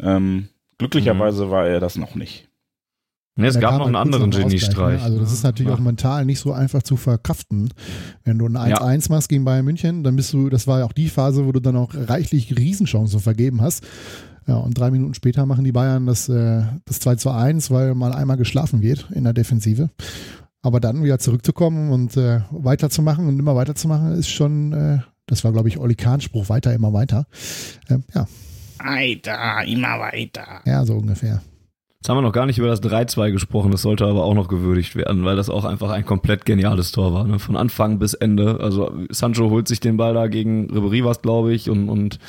Ähm, 0.00 0.48
glücklicherweise 0.78 1.44
mhm. 1.44 1.50
war 1.50 1.68
er 1.68 1.78
das 1.78 1.96
noch 1.96 2.14
nicht. 2.14 2.45
Nee, 3.38 3.48
es 3.48 3.60
gab 3.60 3.78
noch 3.78 3.86
einen 3.86 3.96
anderen? 3.96 4.30
Geniestreich. 4.30 4.98
Ne? 4.98 5.04
Also 5.04 5.20
das 5.20 5.30
ist 5.30 5.44
natürlich 5.44 5.70
ja. 5.70 5.76
auch 5.76 5.80
mental 5.80 6.24
nicht 6.24 6.40
so 6.40 6.52
einfach 6.52 6.82
zu 6.82 6.96
verkraften. 6.96 7.68
Wenn 8.24 8.38
du 8.38 8.46
ein 8.46 8.56
1-1 8.56 9.08
ja. 9.08 9.14
machst 9.14 9.28
gegen 9.28 9.44
Bayern 9.44 9.64
München, 9.64 10.02
dann 10.02 10.16
bist 10.16 10.32
du, 10.32 10.48
das 10.48 10.66
war 10.66 10.78
ja 10.78 10.86
auch 10.86 10.94
die 10.94 11.08
Phase, 11.08 11.46
wo 11.46 11.52
du 11.52 11.60
dann 11.60 11.76
auch 11.76 11.90
reichlich 11.94 12.56
Riesenchancen 12.56 13.20
vergeben 13.20 13.60
hast. 13.60 13.86
Ja, 14.46 14.56
und 14.56 14.78
drei 14.78 14.90
Minuten 14.90 15.12
später 15.12 15.44
machen 15.44 15.64
die 15.64 15.72
Bayern 15.72 16.06
das, 16.06 16.30
äh, 16.30 16.62
das 16.86 17.00
2 17.00 17.16
zu 17.16 17.30
1, 17.30 17.70
weil 17.70 17.94
mal 17.94 18.12
einmal 18.12 18.38
geschlafen 18.38 18.80
wird 18.80 19.08
in 19.12 19.24
der 19.24 19.34
Defensive. 19.34 19.90
Aber 20.62 20.80
dann 20.80 21.04
wieder 21.04 21.18
zurückzukommen 21.18 21.90
und 21.90 22.16
äh, 22.16 22.40
weiterzumachen 22.50 23.28
und 23.28 23.38
immer 23.38 23.54
weiterzumachen, 23.54 24.12
ist 24.12 24.30
schon, 24.30 24.72
äh, 24.72 24.98
das 25.26 25.44
war, 25.44 25.52
glaube 25.52 25.68
ich, 25.68 25.78
Oli 25.78 25.94
Kahn 25.94 26.22
Spruch, 26.22 26.48
weiter, 26.48 26.72
immer 26.72 26.92
weiter. 26.92 27.26
Ähm, 27.90 28.04
ja. 28.14 28.26
Weiter, 28.78 29.64
immer 29.66 30.00
weiter. 30.00 30.62
Ja, 30.64 30.84
so 30.86 30.94
ungefähr. 30.94 31.42
Jetzt 32.06 32.10
haben 32.10 32.18
wir 32.18 32.22
noch 32.22 32.32
gar 32.32 32.46
nicht 32.46 32.58
über 32.58 32.68
das 32.68 32.80
3-2 32.84 33.32
gesprochen, 33.32 33.72
das 33.72 33.82
sollte 33.82 34.06
aber 34.06 34.22
auch 34.22 34.34
noch 34.34 34.46
gewürdigt 34.46 34.94
werden, 34.94 35.24
weil 35.24 35.34
das 35.34 35.50
auch 35.50 35.64
einfach 35.64 35.90
ein 35.90 36.06
komplett 36.06 36.44
geniales 36.44 36.92
Tor 36.92 37.12
war, 37.12 37.24
ne? 37.24 37.40
von 37.40 37.56
Anfang 37.56 37.98
bis 37.98 38.14
Ende. 38.14 38.60
Also 38.60 38.92
Sancho 39.10 39.50
holt 39.50 39.66
sich 39.66 39.80
den 39.80 39.96
Ball 39.96 40.14
da 40.14 40.28
gegen 40.28 40.70
Ribery 40.70 41.04
was, 41.04 41.20
glaube 41.20 41.52
ich, 41.52 41.68
und, 41.68 41.88
und 41.88 42.20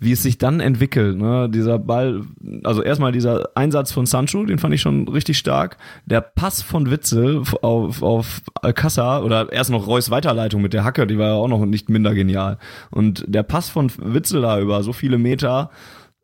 wie 0.00 0.12
es 0.12 0.22
sich 0.22 0.38
dann 0.38 0.60
entwickelt, 0.60 1.18
ne? 1.18 1.50
dieser 1.50 1.78
Ball, 1.78 2.22
also 2.64 2.82
erstmal 2.82 3.12
dieser 3.12 3.50
Einsatz 3.54 3.92
von 3.92 4.06
Sancho, 4.06 4.46
den 4.46 4.56
fand 4.56 4.72
ich 4.72 4.80
schon 4.80 5.06
richtig 5.06 5.36
stark. 5.36 5.76
Der 6.06 6.22
Pass 6.22 6.62
von 6.62 6.90
Witzel 6.90 7.42
auf, 7.60 8.02
auf 8.02 8.40
Alcázar 8.62 9.22
oder 9.22 9.52
erst 9.52 9.68
noch 9.68 9.86
Reus 9.86 10.10
Weiterleitung 10.10 10.62
mit 10.62 10.72
der 10.72 10.82
Hacke, 10.82 11.06
die 11.06 11.18
war 11.18 11.26
ja 11.26 11.34
auch 11.34 11.48
noch 11.48 11.66
nicht 11.66 11.90
minder 11.90 12.14
genial. 12.14 12.56
Und 12.90 13.22
der 13.28 13.42
Pass 13.42 13.68
von 13.68 13.92
Witzel 13.98 14.40
da 14.40 14.58
über 14.58 14.82
so 14.82 14.94
viele 14.94 15.18
Meter, 15.18 15.68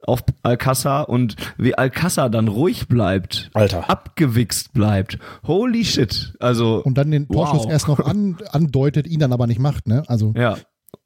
auf 0.06 0.22
Alcázar 0.42 1.08
und 1.08 1.36
wie 1.58 1.74
Alcázar 1.74 2.30
dann 2.30 2.48
ruhig 2.48 2.88
bleibt, 2.88 3.50
Alter. 3.54 3.88
abgewichst 3.88 4.72
bleibt. 4.72 5.18
Holy 5.46 5.84
shit. 5.84 6.34
Also 6.40 6.82
und 6.82 6.98
dann 6.98 7.10
den 7.10 7.28
Torschuss 7.28 7.64
wow. 7.64 7.70
erst 7.70 7.88
noch 7.88 8.00
an, 8.00 8.38
andeutet, 8.50 9.06
ihn 9.06 9.20
dann 9.20 9.32
aber 9.32 9.46
nicht 9.46 9.60
macht, 9.60 9.88
ne? 9.88 10.02
Also 10.06 10.32
ja. 10.36 10.56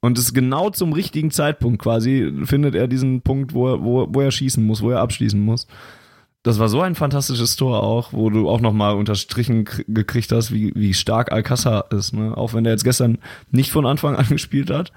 Und 0.01 0.17
es 0.17 0.25
ist 0.25 0.33
genau 0.33 0.69
zum 0.69 0.93
richtigen 0.93 1.31
Zeitpunkt 1.31 1.81
quasi 1.81 2.31
findet 2.43 2.75
er 2.75 2.87
diesen 2.87 3.21
Punkt, 3.21 3.53
wo 3.53 3.69
er, 3.69 3.83
wo, 3.83 4.07
wo 4.09 4.21
er 4.21 4.31
schießen 4.31 4.63
muss, 4.65 4.81
wo 4.81 4.91
er 4.91 4.99
abschließen 4.99 5.39
muss. 5.39 5.67
Das 6.43 6.59
war 6.59 6.69
so 6.69 6.81
ein 6.81 6.95
fantastisches 6.95 7.55
Tor 7.55 7.83
auch, 7.83 8.13
wo 8.13 8.29
du 8.29 8.49
auch 8.49 8.61
nochmal 8.61 8.95
unterstrichen 8.95 9.65
gekriegt 9.87 10.31
hast, 10.31 10.53
wie, 10.53 10.71
wie 10.75 10.93
stark 10.93 11.31
Alcázar 11.31 11.91
ist. 11.91 12.13
Ne? 12.13 12.35
Auch 12.37 12.53
wenn 12.53 12.65
er 12.65 12.71
jetzt 12.71 12.83
gestern 12.83 13.17
nicht 13.51 13.71
von 13.71 13.85
Anfang 13.85 14.15
an 14.15 14.27
gespielt 14.29 14.69
hat 14.69 14.91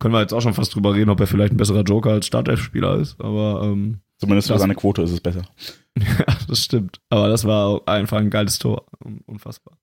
können 0.00 0.14
wir 0.14 0.20
jetzt 0.20 0.32
auch 0.32 0.40
schon 0.40 0.54
fast 0.54 0.74
drüber 0.74 0.94
reden, 0.94 1.10
ob 1.10 1.20
er 1.20 1.28
vielleicht 1.28 1.52
ein 1.52 1.58
besserer 1.58 1.82
Joker 1.82 2.10
als 2.10 2.26
Startelf-Spieler 2.26 2.96
ist, 2.96 3.20
aber 3.20 3.62
ähm, 3.64 4.00
zumindest 4.18 4.48
für 4.48 4.58
seine 4.58 4.74
Quote 4.74 5.02
ist 5.02 5.12
es 5.12 5.20
besser. 5.20 5.42
ja, 5.98 6.26
das 6.48 6.64
stimmt. 6.64 7.00
Aber 7.10 7.28
das 7.28 7.44
war 7.44 7.82
einfach 7.86 8.18
ein 8.18 8.30
geiles 8.30 8.58
Tor. 8.58 8.86
Unfassbar. 9.26 9.76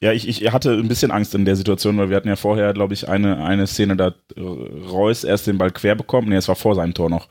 Ja, 0.00 0.12
ich, 0.12 0.28
ich 0.28 0.52
hatte 0.52 0.72
ein 0.72 0.88
bisschen 0.88 1.12
Angst 1.12 1.34
in 1.34 1.44
der 1.44 1.56
Situation, 1.56 1.96
weil 1.96 2.10
wir 2.10 2.16
hatten 2.16 2.28
ja 2.28 2.36
vorher, 2.36 2.72
glaube 2.72 2.92
ich, 2.92 3.08
eine, 3.08 3.44
eine 3.44 3.66
Szene, 3.66 3.96
da 3.96 4.12
Reus 4.36 5.22
erst 5.22 5.46
den 5.46 5.58
Ball 5.58 5.70
quer 5.70 5.94
bekommen. 5.94 6.28
Nee, 6.28 6.36
es 6.36 6.48
war 6.48 6.56
vor 6.56 6.74
seinem 6.74 6.92
Tor 6.92 7.08
noch. 7.08 7.28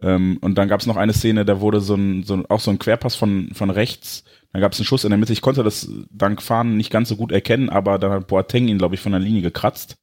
Ähm, 0.00 0.38
und 0.40 0.56
dann 0.56 0.68
gab 0.68 0.80
es 0.80 0.86
noch 0.86 0.96
eine 0.96 1.12
Szene, 1.12 1.44
da 1.44 1.60
wurde 1.60 1.80
so 1.80 1.94
ein, 1.94 2.22
so 2.22 2.34
ein, 2.34 2.46
auch 2.46 2.60
so 2.60 2.70
ein 2.70 2.78
Querpass 2.78 3.16
von, 3.16 3.50
von 3.54 3.70
rechts. 3.70 4.24
Da 4.52 4.60
gab 4.60 4.72
es 4.72 4.78
einen 4.78 4.86
Schuss 4.86 5.04
in 5.04 5.10
der 5.10 5.18
Mitte. 5.18 5.32
Ich 5.32 5.40
konnte 5.40 5.64
das 5.64 5.90
dank 6.10 6.42
Fahren 6.42 6.76
nicht 6.76 6.90
ganz 6.90 7.08
so 7.08 7.16
gut 7.16 7.32
erkennen, 7.32 7.70
aber 7.70 7.98
dann 7.98 8.12
hat 8.12 8.26
Boateng 8.28 8.68
ihn, 8.68 8.78
glaube 8.78 8.94
ich, 8.94 9.00
von 9.00 9.12
der 9.12 9.20
Linie 9.20 9.42
gekratzt. 9.42 9.96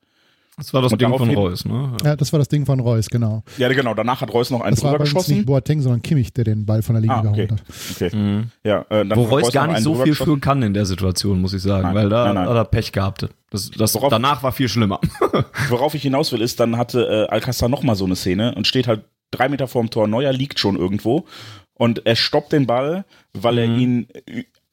Das 0.60 0.74
war 0.74 0.82
das 0.82 0.91
und 0.91 1.02
Ding 1.02 1.17
von 1.17 1.30
Reus, 1.30 1.65
ne? 1.65 1.98
Ja. 2.02 2.10
ja. 2.10 2.15
das 2.15 2.32
war 2.32 2.38
das 2.39 2.48
Ding 2.48 2.65
von 2.65 2.80
Reus, 2.80 3.08
genau. 3.10 3.43
Ja, 3.58 3.69
genau. 3.69 3.93
Danach 3.93 4.22
hat 4.22 4.34
Reus 4.34 4.52
noch 4.52 4.62
einen 4.62 4.76
das 4.76 4.82
drüber 4.82 4.93
war 4.93 5.00
geschossen. 5.00 5.38
nicht 5.38 5.45
Boateng, 5.45 5.82
sondern 5.82 6.02
Kimmich, 6.02 6.34
der 6.34 6.43
den 6.43 6.65
Ball 6.65 6.82
von 6.82 6.95
der 6.95 7.02
Linie 7.02 7.15
ah, 7.15 7.19
okay. 7.19 7.48
geholt 7.48 7.52
hat. 7.52 7.63
Okay. 7.95 8.15
Mhm. 8.15 8.52
Ja, 8.63 8.86
äh, 8.89 9.06
Wo 9.15 9.24
Reus, 9.24 9.52
gar 9.52 9.67
nicht 9.67 9.82
so 9.82 9.95
viel 9.95 10.13
für 10.15 10.39
kann 10.39 10.62
in 10.62 10.74
der 10.74 10.86
Situation, 10.86 11.41
muss 11.41 11.54
ich 11.54 11.62
sagen, 11.62 11.88
nein, 11.88 11.95
weil 11.95 12.10
da 12.10 12.26
nein, 12.26 12.36
nein. 12.36 12.50
hat 12.50 12.56
er 12.56 12.65
Pech 12.65 12.91
gehabt. 12.91 13.28
Das, 13.50 13.72
das 13.72 13.95
worauf, 13.95 14.10
danach 14.10 14.43
war 14.43 14.52
viel 14.52 14.69
schlimmer. 14.69 15.00
worauf 15.69 15.95
ich 15.95 16.04
hinaus 16.04 16.32
will, 16.32 16.41
ist, 16.41 16.60
dann 16.60 16.78
hatte 16.78 17.28
äh, 17.30 17.34
Alcázar 17.34 17.69
noch 17.69 17.84
mal 17.84 17.95
so 17.95 18.06
eine 18.06 18.15
Szene 18.15 18.54
und 18.56 18.67
steht 18.67 18.88
halt 18.88 19.06
drei 19.32 19.50
Meter 19.50 19.67
vorm 19.67 19.89
Tor. 19.89 20.08
Neuer 20.08 20.34
liegt 20.34 20.60
schon 20.60 20.76
irgendwo 20.76 21.26
und 21.74 22.06
er 22.06 22.15
stoppt 22.15 22.52
den 22.52 22.67
Ball, 22.67 23.06
weil 23.34 23.54
mhm. 23.54 23.60
er 23.60 23.78
ihn 23.78 24.08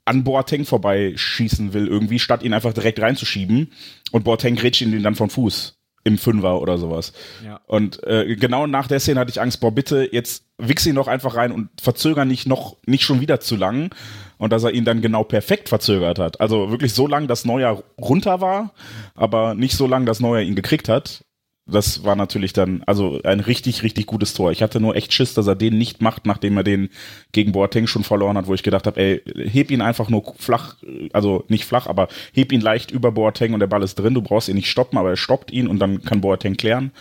an 0.04 0.24
Boateng 0.24 0.64
vorbeischießen 0.64 1.72
will 1.72 1.88
irgendwie, 1.88 2.18
statt 2.18 2.42
ihn 2.42 2.54
einfach 2.54 2.72
direkt 2.72 3.00
reinzuschieben. 3.00 3.72
Und 4.12 4.24
Boateng 4.24 4.54
grätscht 4.54 4.82
ihn 4.82 5.02
dann 5.02 5.16
vom 5.16 5.30
Fuß 5.30 5.75
im 6.06 6.18
Fünfer 6.18 6.62
oder 6.62 6.78
sowas. 6.78 7.12
Ja. 7.44 7.60
Und 7.66 8.00
äh, 8.04 8.36
genau 8.36 8.68
nach 8.68 8.86
der 8.86 9.00
Szene 9.00 9.18
hatte 9.18 9.30
ich 9.32 9.40
Angst, 9.40 9.60
boah, 9.60 9.72
bitte, 9.72 10.08
jetzt 10.12 10.44
wichse 10.56 10.88
ihn 10.88 10.94
doch 10.94 11.08
einfach 11.08 11.34
rein 11.34 11.50
und 11.50 11.68
verzöger 11.82 12.24
nicht 12.24 12.46
noch, 12.46 12.76
nicht 12.86 13.02
schon 13.02 13.20
wieder 13.20 13.40
zu 13.40 13.56
lang. 13.56 13.92
Und 14.38 14.52
dass 14.52 14.62
er 14.62 14.72
ihn 14.72 14.84
dann 14.84 15.00
genau 15.00 15.24
perfekt 15.24 15.68
verzögert 15.68 16.18
hat. 16.18 16.40
Also 16.40 16.70
wirklich 16.70 16.94
so 16.94 17.08
lang, 17.08 17.26
dass 17.26 17.44
Neuer 17.44 17.82
runter 18.00 18.40
war, 18.40 18.72
aber 19.14 19.54
nicht 19.54 19.76
so 19.76 19.86
lang, 19.86 20.06
dass 20.06 20.20
Neuer 20.20 20.42
ihn 20.42 20.54
gekriegt 20.54 20.88
hat 20.88 21.24
das 21.66 22.04
war 22.04 22.14
natürlich 22.14 22.52
dann, 22.52 22.82
also 22.86 23.20
ein 23.24 23.40
richtig, 23.40 23.82
richtig 23.82 24.06
gutes 24.06 24.34
Tor. 24.34 24.52
Ich 24.52 24.62
hatte 24.62 24.78
nur 24.78 24.94
echt 24.94 25.12
Schiss, 25.12 25.34
dass 25.34 25.48
er 25.48 25.56
den 25.56 25.76
nicht 25.76 26.00
macht, 26.00 26.24
nachdem 26.24 26.56
er 26.56 26.62
den 26.62 26.90
gegen 27.32 27.50
Boateng 27.50 27.88
schon 27.88 28.04
verloren 28.04 28.36
hat, 28.36 28.46
wo 28.46 28.54
ich 28.54 28.62
gedacht 28.62 28.86
habe, 28.86 29.00
ey, 29.00 29.22
heb 29.48 29.72
ihn 29.72 29.80
einfach 29.80 30.08
nur 30.08 30.34
flach, 30.38 30.76
also 31.12 31.44
nicht 31.48 31.64
flach, 31.64 31.88
aber 31.88 32.06
heb 32.32 32.52
ihn 32.52 32.60
leicht 32.60 32.92
über 32.92 33.10
Boateng 33.10 33.52
und 33.52 33.60
der 33.60 33.66
Ball 33.66 33.82
ist 33.82 33.96
drin. 33.96 34.14
Du 34.14 34.22
brauchst 34.22 34.48
ihn 34.48 34.54
nicht 34.54 34.70
stoppen, 34.70 34.96
aber 34.96 35.10
er 35.10 35.16
stoppt 35.16 35.50
ihn 35.50 35.66
und 35.66 35.80
dann 35.80 36.02
kann 36.02 36.20
Boateng 36.20 36.56
klären. 36.56 36.92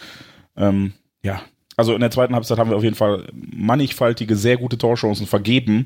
Ähm, 0.57 0.93
ja, 1.23 1.41
also 1.77 1.93
in 1.93 2.01
der 2.01 2.11
zweiten 2.11 2.33
Halbzeit 2.33 2.57
haben 2.57 2.71
wir 2.71 2.77
auf 2.77 2.83
jeden 2.83 2.95
Fall 2.95 3.27
mannigfaltige, 3.33 4.35
sehr 4.35 4.57
gute 4.57 4.79
Torchancen 4.79 5.27
vergeben, 5.27 5.85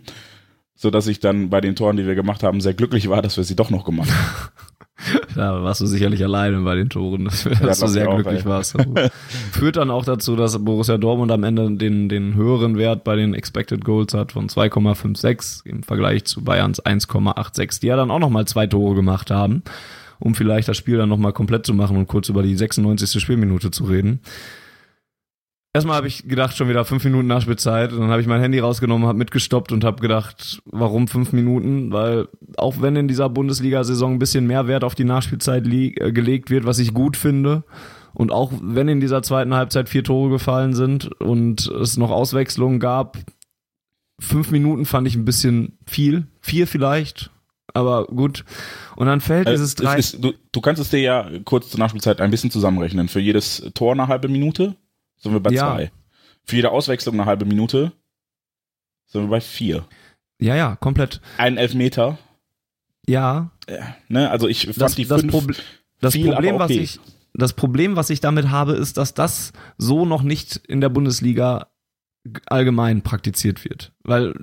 so 0.81 0.89
dass 0.89 1.07
ich 1.07 1.19
dann 1.19 1.49
bei 1.49 1.59
den 1.59 1.75
Toren, 1.75 1.97
die 1.97 2.07
wir 2.07 2.15
gemacht 2.15 2.41
haben, 2.41 2.61
sehr 2.61 2.73
glücklich 2.73 3.09
war, 3.09 3.21
dass 3.21 3.35
wir 3.35 3.43
sie 3.43 3.55
doch 3.55 3.69
noch 3.69 3.83
gemacht 3.83 4.09
haben. 4.09 4.49
Da 5.33 5.63
warst 5.63 5.79
du 5.79 5.85
sicherlich 5.85 6.21
alleine 6.25 6.59
bei 6.59 6.75
den 6.75 6.89
Toren, 6.89 7.23
dass, 7.23 7.45
ja, 7.45 7.51
du 7.53 7.87
sehr 7.87 8.05
glücklich 8.07 8.41
auch, 8.41 8.47
warst. 8.49 8.75
Führt 9.53 9.77
dann 9.77 9.91
auch 9.91 10.03
dazu, 10.03 10.35
dass 10.35 10.61
Borussia 10.61 10.97
Dortmund 10.97 11.31
am 11.31 11.45
Ende 11.45 11.71
den, 11.71 12.09
den 12.09 12.35
höheren 12.35 12.77
Wert 12.77 13.05
bei 13.05 13.15
den 13.15 13.33
Expected 13.33 13.85
Goals 13.85 14.13
hat 14.13 14.33
von 14.33 14.49
2,56 14.49 15.65
im 15.65 15.83
Vergleich 15.83 16.25
zu 16.25 16.43
Bayerns 16.43 16.83
1,86, 16.83 17.79
die 17.79 17.87
ja 17.87 17.95
dann 17.95 18.11
auch 18.11 18.19
nochmal 18.19 18.43
zwei 18.43 18.67
Tore 18.67 18.93
gemacht 18.93 19.31
haben. 19.31 19.63
um 20.19 20.35
vielleicht 20.35 20.67
das 20.67 20.75
Spiel 20.75 20.97
dann 20.97 21.07
nochmal 21.07 21.31
komplett 21.31 21.65
zu 21.65 21.73
machen 21.73 21.95
und 21.95 22.07
kurz 22.07 22.27
über 22.27 22.43
die 22.43 22.57
96. 22.57 23.21
Spielminute 23.21 23.71
zu 23.71 23.85
reden. 23.85 24.19
Erstmal 25.71 25.97
habe 25.97 26.07
ich 26.07 26.27
gedacht, 26.27 26.57
schon 26.57 26.67
wieder 26.67 26.83
fünf 26.83 27.03
Minuten 27.03 27.27
Nachspielzeit. 27.27 27.93
Und 27.93 27.99
dann 27.99 28.09
habe 28.09 28.21
ich 28.21 28.27
mein 28.27 28.41
Handy 28.41 28.57
rausgenommen, 28.57 29.07
habe 29.07 29.19
mitgestoppt 29.19 29.71
und 29.71 29.83
habe 29.83 30.01
gedacht, 30.01 30.61
warum 30.65 31.07
fünf 31.07 31.31
Minuten? 31.31 31.91
Weil 31.91 32.27
auch 32.57 32.81
wenn 32.81 32.95
in 32.95 33.07
dieser 33.07 33.29
Bundesliga-Saison 33.29 34.13
ein 34.13 34.19
bisschen 34.19 34.47
mehr 34.47 34.67
Wert 34.67 34.83
auf 34.83 34.95
die 34.95 35.03
Nachspielzeit 35.03 35.67
äh, 35.67 36.11
gelegt 36.11 36.49
wird, 36.49 36.65
was 36.65 36.79
ich 36.79 36.93
gut 36.93 37.17
finde, 37.17 37.63
und 38.15 38.31
auch 38.31 38.51
wenn 38.61 38.87
in 38.87 38.99
dieser 38.99 39.21
zweiten 39.21 39.53
Halbzeit 39.53 39.87
vier 39.87 40.03
Tore 40.03 40.31
gefallen 40.31 40.73
sind 40.73 41.11
und 41.21 41.67
es 41.67 41.97
noch 41.97 42.09
Auswechslungen 42.09 42.79
gab, 42.79 43.19
fünf 44.19 44.49
Minuten 44.49 44.85
fand 44.85 45.07
ich 45.07 45.15
ein 45.15 45.25
bisschen 45.25 45.77
viel. 45.85 46.25
Vier 46.41 46.65
vielleicht, 46.65 47.29
aber 47.75 48.07
gut. 48.07 48.43
Und 48.95 49.05
dann 49.05 49.21
fällt 49.21 49.47
Äh, 49.47 49.51
dieses 49.51 49.75
drei. 49.75 49.99
es 49.99 50.13
ist, 50.15 50.23
du, 50.23 50.33
du 50.51 50.61
kannst 50.61 50.81
es 50.81 50.89
dir 50.89 50.99
ja 50.99 51.29
kurz 51.45 51.69
zur 51.69 51.79
Nachspielzeit 51.79 52.19
ein 52.19 52.31
bisschen 52.31 52.49
zusammenrechnen. 52.49 53.07
Für 53.07 53.19
jedes 53.19 53.69
Tor 53.75 53.93
eine 53.93 54.07
halbe 54.07 54.27
Minute 54.27 54.75
sind 55.19 55.33
wir 55.33 55.39
bei 55.39 55.51
Ja. 55.51 55.75
zwei. 55.75 55.91
Für 56.45 56.55
jede 56.55 56.71
Auswechslung 56.71 57.15
eine 57.15 57.25
halbe 57.25 57.45
Minute 57.45 57.91
sind 59.05 59.21
wir 59.23 59.29
bei 59.29 59.41
vier. 59.41 59.85
ja, 60.39 60.55
ja, 60.55 60.75
komplett. 60.77 61.21
Ein 61.37 61.57
Elfmeter. 61.57 62.17
Ja, 63.05 63.51
Ne? 64.07 64.29
Also 64.29 64.47
ich 64.47 64.65
fand 64.65 64.81
das, 64.81 64.95
die 64.95 65.05
das, 65.05 65.21
fünf 65.21 65.31
Proble 65.31 65.55
das 66.01 66.13
viel, 66.13 66.31
Problem, 66.31 66.55
aber 66.55 66.65
was 66.65 66.71
okay. 66.71 66.79
ich, 66.81 66.99
das 67.33 67.53
Problem, 67.53 67.95
was 67.95 68.09
ich 68.09 68.19
damit 68.19 68.49
habe, 68.49 68.73
ist, 68.73 68.97
dass 68.97 69.13
das 69.13 69.53
so 69.77 70.05
noch 70.05 70.23
nicht 70.23 70.57
in 70.67 70.81
der 70.81 70.89
Bundesliga 70.89 71.67
allgemein 72.47 73.01
praktiziert 73.01 73.63
wird. 73.63 73.93
Weil 74.03 74.33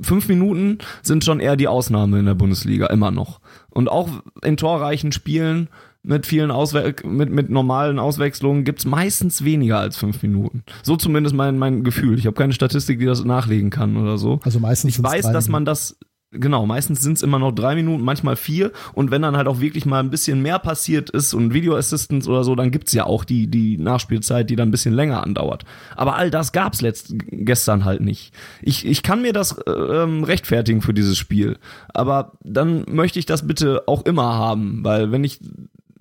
fünf 0.00 0.28
Minuten 0.28 0.78
sind 1.02 1.24
schon 1.24 1.40
eher 1.40 1.56
die 1.56 1.68
Ausnahme 1.68 2.18
in 2.18 2.26
der 2.26 2.34
Bundesliga, 2.34 2.86
immer 2.88 3.10
noch. 3.10 3.40
Und 3.70 3.88
auch 3.88 4.08
in 4.42 4.56
torreichen 4.56 5.12
Spielen 5.12 5.68
mit 6.04 6.26
vielen 6.26 6.50
Auswe 6.50 6.94
mit, 7.02 7.30
mit 7.30 7.50
normalen 7.50 7.98
Auswechslungen 7.98 8.64
gibt's 8.64 8.84
meistens 8.84 9.42
weniger 9.42 9.78
als 9.78 9.96
fünf 9.96 10.22
Minuten. 10.22 10.62
So 10.82 10.96
zumindest 10.96 11.34
mein, 11.34 11.58
mein 11.58 11.82
Gefühl. 11.82 12.18
Ich 12.18 12.26
habe 12.26 12.36
keine 12.36 12.52
Statistik, 12.52 12.98
die 12.98 13.06
das 13.06 13.24
nachlegen 13.24 13.70
kann 13.70 13.96
oder 13.96 14.18
so. 14.18 14.38
Also 14.44 14.60
meistens 14.60 14.98
Ich 14.98 15.02
weiß, 15.02 15.32
dass 15.32 15.48
man 15.48 15.64
das, 15.64 15.96
genau, 16.30 16.66
meistens 16.66 17.00
sind 17.00 17.14
es 17.14 17.22
immer 17.22 17.38
noch 17.38 17.52
drei 17.52 17.74
Minuten, 17.74 18.04
manchmal 18.04 18.36
vier. 18.36 18.70
Und 18.92 19.10
wenn 19.10 19.22
dann 19.22 19.34
halt 19.34 19.48
auch 19.48 19.60
wirklich 19.60 19.86
mal 19.86 20.00
ein 20.00 20.10
bisschen 20.10 20.42
mehr 20.42 20.58
passiert 20.58 21.08
ist 21.08 21.32
und 21.32 21.54
Video 21.54 21.74
Assistance 21.74 22.28
oder 22.28 22.44
so, 22.44 22.54
dann 22.54 22.70
gibt's 22.70 22.92
ja 22.92 23.06
auch 23.06 23.24
die, 23.24 23.46
die 23.46 23.78
Nachspielzeit, 23.78 24.50
die 24.50 24.56
dann 24.56 24.68
ein 24.68 24.72
bisschen 24.72 24.94
länger 24.94 25.22
andauert. 25.22 25.64
Aber 25.96 26.16
all 26.16 26.30
das 26.30 26.52
gab's 26.52 26.82
letzt, 26.82 27.14
gestern 27.16 27.86
halt 27.86 28.02
nicht. 28.02 28.34
Ich, 28.60 28.86
ich 28.86 29.02
kann 29.02 29.22
mir 29.22 29.32
das 29.32 29.56
äh, 29.66 29.70
ähm, 29.70 30.22
rechtfertigen 30.22 30.82
für 30.82 30.92
dieses 30.92 31.16
Spiel. 31.16 31.56
Aber 31.94 32.32
dann 32.42 32.84
möchte 32.88 33.18
ich 33.18 33.24
das 33.24 33.46
bitte 33.46 33.84
auch 33.86 34.04
immer 34.04 34.34
haben, 34.34 34.84
weil 34.84 35.10
wenn 35.10 35.24
ich 35.24 35.40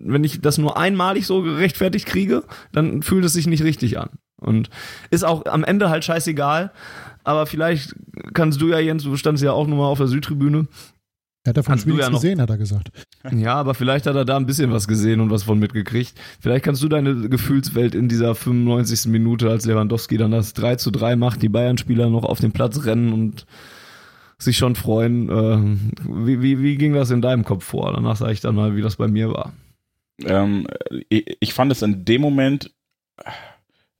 wenn 0.05 0.23
ich 0.23 0.41
das 0.41 0.57
nur 0.57 0.77
einmalig 0.77 1.25
so 1.25 1.41
gerechtfertigt 1.41 2.05
kriege, 2.05 2.43
dann 2.71 3.01
fühlt 3.03 3.25
es 3.25 3.33
sich 3.33 3.47
nicht 3.47 3.63
richtig 3.63 3.97
an. 3.99 4.09
Und 4.39 4.69
ist 5.09 5.23
auch 5.23 5.45
am 5.45 5.63
Ende 5.63 5.89
halt 5.89 6.03
scheißegal. 6.03 6.71
Aber 7.23 7.45
vielleicht 7.45 7.95
kannst 8.33 8.59
du 8.61 8.67
ja, 8.67 8.79
Jens, 8.79 9.03
du 9.03 9.15
standst 9.15 9.41
ja 9.43 9.53
auch 9.53 9.67
nochmal 9.67 9.87
auf 9.87 9.97
der 9.99 10.07
Südtribüne. 10.07 10.67
Er 11.45 11.49
hat 11.49 11.57
davon 11.57 11.77
Spiel 11.77 11.93
nichts 11.93 12.05
ja 12.07 12.11
noch- 12.11 12.19
gesehen, 12.21 12.41
hat 12.41 12.49
er 12.49 12.57
gesagt. 12.57 12.89
Ja, 13.31 13.55
aber 13.55 13.73
vielleicht 13.73 14.05
hat 14.05 14.15
er 14.15 14.25
da 14.25 14.35
ein 14.35 14.45
bisschen 14.45 14.71
was 14.71 14.87
gesehen 14.87 15.21
und 15.21 15.29
was 15.29 15.43
von 15.43 15.59
mitgekriegt. 15.59 16.13
Vielleicht 16.41 16.65
kannst 16.65 16.83
du 16.83 16.89
deine 16.89 17.29
Gefühlswelt 17.29 17.95
in 17.95 18.09
dieser 18.09 18.35
95. 18.35 19.09
Minute, 19.09 19.49
als 19.49 19.65
Lewandowski 19.65 20.17
dann 20.17 20.31
das 20.31 20.53
3 20.53 20.75
zu 20.75 20.91
3 20.91 21.15
macht, 21.15 21.41
die 21.41 21.49
Bayern-Spieler 21.49 22.09
noch 22.09 22.23
auf 22.25 22.39
den 22.41 22.51
Platz 22.51 22.83
rennen 22.85 23.13
und 23.13 23.45
sich 24.37 24.57
schon 24.57 24.75
freuen. 24.75 25.29
Äh, 25.29 25.77
wie, 26.25 26.41
wie, 26.41 26.61
wie 26.61 26.75
ging 26.77 26.93
das 26.93 27.11
in 27.11 27.21
deinem 27.21 27.45
Kopf 27.45 27.63
vor? 27.63 27.93
Danach 27.93 28.17
sage 28.17 28.33
ich 28.33 28.41
dann 28.41 28.55
mal, 28.55 28.75
wie 28.75 28.81
das 28.81 28.97
bei 28.97 29.07
mir 29.07 29.29
war. 29.31 29.53
Ähm, 30.27 30.67
ich, 31.09 31.38
ich 31.39 31.53
fand 31.53 31.71
es 31.71 31.81
in 31.81 32.05
dem 32.05 32.21
Moment, 32.21 32.71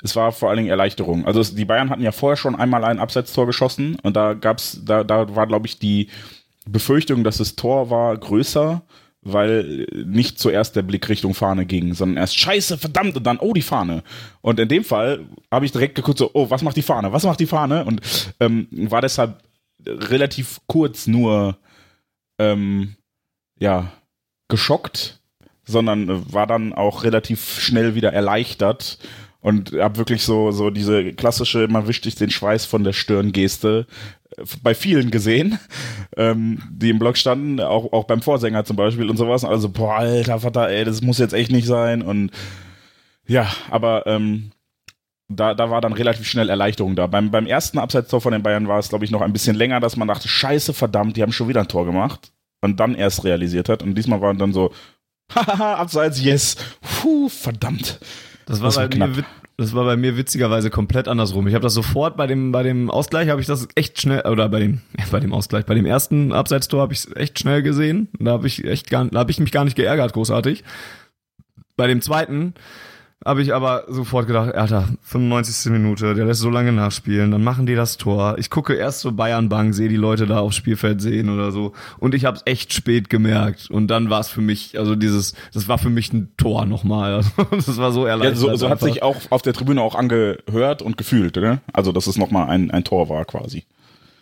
es 0.04 0.16
war 0.16 0.32
vor 0.32 0.50
allen 0.50 0.58
Dingen 0.58 0.70
Erleichterung. 0.70 1.26
Also 1.26 1.40
es, 1.40 1.56
die 1.56 1.66
Bayern 1.66 1.90
hatten 1.90 2.04
ja 2.04 2.12
vorher 2.12 2.38
schon 2.38 2.56
einmal 2.56 2.84
ein 2.84 3.00
Abseitstor 3.00 3.46
geschossen 3.46 3.98
und 4.04 4.16
da 4.16 4.34
gab's, 4.34 4.82
da, 4.84 5.04
da 5.04 5.34
war, 5.36 5.48
glaube 5.48 5.68
ich, 5.68 5.80
die 5.80 6.10
Befürchtung, 6.66 7.24
dass 7.24 7.38
das 7.38 7.56
Tor 7.56 7.90
war 7.90 8.18
größer, 8.18 8.82
weil 9.22 9.88
nicht 9.94 10.40
zuerst 10.40 10.76
der 10.76 10.82
Blick 10.82 11.08
Richtung 11.08 11.34
Fahne 11.34 11.66
ging, 11.66 11.94
sondern 11.94 12.18
erst 12.18 12.38
Scheiße, 12.38 12.78
verdammt 12.78 13.16
und 13.16 13.24
dann 13.24 13.40
oh 13.40 13.54
die 13.54 13.62
Fahne. 13.62 14.04
Und 14.42 14.60
in 14.60 14.68
dem 14.68 14.84
Fall 14.84 15.26
habe 15.50 15.66
ich 15.66 15.72
direkt 15.72 15.96
geguckt 15.96 16.18
so, 16.18 16.32
oh 16.34 16.50
was 16.50 16.62
macht 16.62 16.76
die 16.76 16.82
Fahne, 16.82 17.14
was 17.14 17.24
macht 17.24 17.40
die 17.40 17.48
Fahne 17.48 17.86
und 17.86 18.02
ähm, 18.42 18.68
war 18.72 19.02
deshalb 19.02 19.42
relativ 19.86 20.60
kurz 20.68 21.08
nur 21.08 21.58
ähm, 22.40 22.96
ja 23.60 23.92
geschockt, 24.50 25.22
sondern 25.66 26.10
äh, 26.10 26.34
war 26.34 26.48
dann 26.48 26.74
auch 26.74 27.04
relativ 27.04 27.60
schnell 27.60 27.96
wieder 27.96 28.14
erleichtert 28.14 29.00
und 29.40 29.74
habe 29.74 29.98
wirklich 29.98 30.24
so 30.24 30.52
so 30.52 30.70
diese 30.70 31.14
klassische 31.14 31.68
man 31.68 31.88
wischt 31.88 32.04
sich 32.04 32.16
den 32.16 32.30
Schweiß 32.30 32.66
von 32.66 32.84
der 32.84 32.94
Stirn 32.94 33.32
Geste 33.32 33.88
äh, 34.38 34.44
bei 34.62 34.76
vielen 34.76 35.12
gesehen, 35.12 35.60
ähm, 36.18 36.62
die 36.72 36.90
im 36.90 37.00
Blog 37.00 37.18
standen, 37.18 37.60
auch 37.60 37.92
auch 37.94 38.06
beim 38.06 38.22
Vorsänger 38.22 38.66
zum 38.66 38.76
Beispiel 38.76 39.10
und 39.10 39.18
sowas. 39.18 39.44
Also 39.46 39.70
boah 39.70 39.98
alter 39.98 40.40
Vater, 40.40 40.70
ey, 40.70 40.86
das 40.86 41.02
muss 41.02 41.20
jetzt 41.20 41.34
echt 41.34 41.52
nicht 41.52 41.68
sein 41.68 42.02
und 42.02 42.32
ja, 43.26 43.48
aber 43.70 44.06
ähm, 44.06 44.52
da, 45.30 45.54
da 45.54 45.70
war 45.70 45.82
dann 45.82 45.94
relativ 45.94 46.28
schnell 46.28 46.50
Erleichterung 46.50 46.96
da. 46.96 47.08
Beim, 47.08 47.32
beim 47.32 47.46
ersten 47.46 47.80
Abseitstor 47.80 48.22
von 48.22 48.34
den 48.34 48.44
Bayern 48.44 48.68
war 48.68 48.80
es, 48.80 48.90
glaube 48.90 49.06
ich, 49.06 49.12
noch 49.12 49.22
ein 49.22 49.34
bisschen 49.34 49.56
länger, 49.56 49.80
dass 49.80 49.96
man 49.96 50.08
dachte, 50.08 50.28
scheiße, 50.28 50.74
verdammt, 50.74 51.18
die 51.18 51.22
haben 51.22 51.32
schon 51.32 51.48
wieder 51.48 51.62
ein 51.62 51.68
Tor 51.68 51.86
gemacht. 51.86 52.32
Und 52.62 52.80
dann 52.80 52.96
erst 52.96 53.26
realisiert 53.26 53.68
hat. 53.68 53.84
Und 53.84 53.96
diesmal 53.96 54.22
waren 54.22 54.38
dann 54.38 54.54
so, 54.54 54.72
hahaha, 55.36 55.76
abseits, 55.76 56.22
yes. 56.24 56.56
Puh, 56.82 57.30
verdammt. 57.30 58.00
Das 58.46 58.62
war, 58.62 58.68
Das 58.68 58.78
war 58.78 58.88
bei 58.88 59.08
mir, 59.08 59.24
das 59.58 59.74
war 59.76 59.86
bei 59.86 59.96
mir 59.96 60.18
witzigerweise 60.18 60.70
komplett 60.70 61.08
andersrum. 61.08 61.48
Ich 61.48 61.54
habe 61.54 61.64
das 61.64 61.74
sofort 61.74 62.18
bei 62.18 62.28
dem, 62.28 62.52
bei 62.52 62.64
dem 62.64 62.90
Ausgleich 62.90 63.30
habe 63.30 63.40
ich 63.40 63.48
das 63.48 63.68
echt 63.76 64.02
schnell, 64.02 64.22
oder 64.22 64.50
bei 64.50 64.60
dem, 64.60 64.82
bei 65.12 65.20
dem 65.20 65.34
Ausgleich, 65.34 65.66
bei 65.66 65.76
dem 65.76 65.86
ersten 65.86 66.32
Abseitstor 66.34 66.82
habe 66.82 66.94
ich 66.94 67.00
es 67.00 67.16
echt 67.16 67.40
schnell 67.40 67.62
gesehen. 67.62 68.10
Da 68.20 68.32
habe 68.32 68.48
ich 68.48 68.64
echt 68.66 68.90
gar, 68.90 69.06
da 69.06 69.20
habe 69.20 69.32
ich 69.32 69.40
mich 69.40 69.52
gar 69.52 69.64
nicht 69.64 69.76
geärgert, 69.76 70.14
großartig. 70.14 70.64
Bei 71.76 71.88
dem 71.88 72.02
zweiten 72.02 72.54
habe 73.26 73.42
ich 73.42 73.54
aber 73.54 73.86
sofort 73.88 74.28
gedacht, 74.28 74.54
Alter, 74.56 74.88
95. 75.04 75.72
Minute, 75.72 76.14
der 76.14 76.26
lässt 76.26 76.42
so 76.42 76.50
lange 76.50 76.72
nachspielen, 76.72 77.32
dann 77.32 77.44
machen 77.44 77.66
die 77.66 77.76
das 77.76 77.98
Tor. 77.98 78.36
Ich 78.38 78.50
gucke 78.50 78.74
erst 78.74 79.02
so 79.02 79.12
Bayern-Bank, 79.12 79.74
sehe 79.74 79.90
die 79.90 79.96
Leute 79.96 80.26
da 80.28 80.40
aufs 80.40 80.56
Spielfeld 80.56 81.02
sehen 81.02 81.30
oder 81.30 81.52
so. 81.52 81.74
Und 82.00 82.14
ich 82.16 82.26
habe 82.26 82.38
es 82.38 82.44
echt 82.46 82.74
spät 82.74 83.10
gemerkt. 83.10 83.70
Und 83.70 83.88
dann 83.88 84.10
war 84.10 84.20
es 84.20 84.28
für 84.28 84.42
mich, 84.42 84.78
also 84.78 84.96
dieses, 84.96 85.36
das 85.54 85.68
war 85.68 85.78
für 85.78 85.90
mich 85.90 86.12
ein 86.14 86.32
Tor 86.38 86.66
nochmal. 86.66 87.22
Also, 87.54 87.56
das 87.56 87.78
war 87.78 87.92
so 87.92 88.04
Ja, 88.06 88.12
erleichternd. 88.12 88.38
so, 88.40 88.56
so 88.56 88.66
hat 88.68 88.74
einfach. 88.74 88.88
sich 88.88 89.04
auch 89.04 89.18
auf 89.30 89.42
der 89.42 89.54
Tribüne 89.54 89.82
auch 89.82 89.96
angehört 89.96 90.82
und 90.82 90.98
gefühlt, 90.98 91.36
ne? 91.36 91.62
Also, 91.72 91.92
dass 91.92 92.08
es 92.08 92.18
nochmal 92.18 92.50
ein, 92.50 92.72
ein 92.72 92.84
Tor 92.84 93.10
war 93.10 93.26
quasi. 93.26 93.66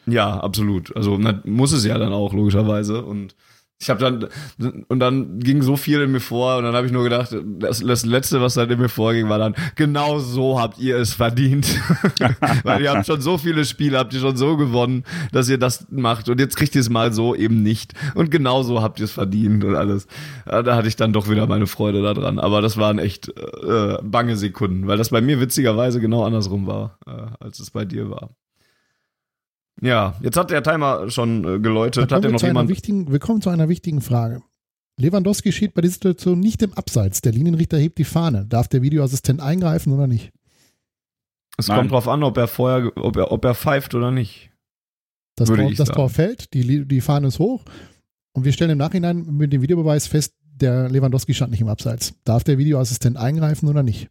Ja, 0.07 0.39
absolut. 0.39 0.95
Also 0.95 1.19
muss 1.45 1.71
es 1.71 1.85
ja 1.85 1.97
dann 1.97 2.11
auch 2.11 2.33
logischerweise 2.33 3.03
und 3.03 3.35
ich 3.81 3.89
habe 3.89 3.99
dann 3.99 4.83
und 4.87 4.99
dann 4.99 5.39
ging 5.39 5.63
so 5.63 5.75
viel 5.75 6.01
in 6.01 6.11
mir 6.11 6.19
vor 6.19 6.57
und 6.57 6.65
dann 6.65 6.75
habe 6.75 6.85
ich 6.85 6.93
nur 6.93 7.03
gedacht, 7.03 7.35
das, 7.57 7.79
das 7.79 8.05
letzte, 8.05 8.39
was 8.39 8.53
dann 8.53 8.69
in 8.69 8.79
mir 8.79 8.89
vorging, 8.89 9.27
war 9.27 9.39
dann 9.39 9.55
genau 9.75 10.19
so 10.19 10.59
habt 10.59 10.77
ihr 10.77 10.97
es 10.97 11.15
verdient, 11.15 11.81
weil 12.63 12.83
ihr 12.83 12.91
habt 12.91 13.07
schon 13.07 13.21
so 13.21 13.39
viele 13.39 13.65
Spiele, 13.65 13.97
habt 13.97 14.13
ihr 14.13 14.19
schon 14.19 14.37
so 14.37 14.55
gewonnen, 14.55 15.03
dass 15.31 15.49
ihr 15.49 15.57
das 15.57 15.87
macht 15.89 16.29
und 16.29 16.39
jetzt 16.39 16.57
kriegt 16.57 16.75
ihr 16.75 16.81
es 16.81 16.89
mal 16.89 17.11
so 17.11 17.33
eben 17.33 17.63
nicht 17.63 17.93
und 18.13 18.29
genau 18.29 18.61
so 18.61 18.83
habt 18.83 18.99
ihr 18.99 19.05
es 19.05 19.11
verdient 19.11 19.63
und 19.63 19.75
alles. 19.75 20.05
Da 20.45 20.75
hatte 20.75 20.87
ich 20.87 20.95
dann 20.95 21.11
doch 21.11 21.27
wieder 21.27 21.47
meine 21.47 21.65
Freude 21.65 22.03
daran, 22.03 22.37
aber 22.37 22.61
das 22.61 22.77
waren 22.77 22.99
echt 22.99 23.29
äh, 23.29 23.97
bange 24.03 24.37
Sekunden, 24.37 24.85
weil 24.85 24.97
das 24.97 25.09
bei 25.09 25.21
mir 25.21 25.39
witzigerweise 25.39 25.99
genau 25.99 26.23
andersrum 26.23 26.67
war, 26.67 26.99
äh, 27.07 27.43
als 27.43 27.59
es 27.59 27.71
bei 27.71 27.83
dir 27.85 28.11
war. 28.11 28.29
Ja, 29.81 30.15
jetzt 30.21 30.37
hat 30.37 30.51
der 30.51 30.63
Timer 30.63 31.09
schon 31.09 31.43
äh, 31.43 31.59
geläutet. 31.59 32.11
Hat 32.11 32.23
wir, 32.23 32.29
noch 32.31 32.39
zu 32.39 32.45
einer 32.45 32.53
jemand? 32.53 32.69
wichtigen, 32.69 33.11
wir 33.11 33.19
kommen 33.19 33.41
zu 33.41 33.49
einer 33.49 33.67
wichtigen 33.67 34.01
Frage. 34.01 34.41
Lewandowski 34.99 35.51
steht 35.51 35.73
bei 35.73 35.81
dieser 35.81 35.93
Situation 35.93 36.39
nicht 36.39 36.61
im 36.61 36.73
Abseits. 36.73 37.21
Der 37.21 37.31
Linienrichter 37.31 37.77
hebt 37.77 37.97
die 37.97 38.03
Fahne. 38.03 38.45
Darf 38.45 38.67
der 38.67 38.83
Videoassistent 38.83 39.41
eingreifen 39.41 39.91
oder 39.91 40.05
nicht? 40.05 40.31
Es 41.57 41.67
Nein. 41.67 41.79
kommt 41.79 41.91
drauf 41.91 42.07
an, 42.07 42.23
ob 42.23 42.37
er 42.37 42.47
vorher, 42.47 42.91
ob 42.95 43.15
er, 43.15 43.31
ob 43.31 43.43
er 43.43 43.55
pfeift 43.55 43.95
oder 43.95 44.11
nicht. 44.11 44.51
Das, 45.35 45.49
Würde 45.49 45.63
Tor, 45.63 45.73
das. 45.73 45.89
Tor 45.89 46.09
fällt, 46.09 46.53
die, 46.53 46.85
die 46.85 47.01
Fahne 47.01 47.27
ist 47.27 47.39
hoch 47.39 47.63
und 48.33 48.45
wir 48.45 48.51
stellen 48.51 48.71
im 48.71 48.77
Nachhinein 48.77 49.25
mit 49.25 49.51
dem 49.51 49.61
Videobeweis 49.61 50.07
fest, 50.07 50.35
der 50.43 50.89
Lewandowski 50.89 51.33
stand 51.33 51.51
nicht 51.51 51.61
im 51.61 51.67
Abseits. 51.67 52.13
Darf 52.23 52.43
der 52.43 52.57
Videoassistent 52.57 53.17
eingreifen 53.17 53.67
oder 53.67 53.81
nicht? 53.81 54.09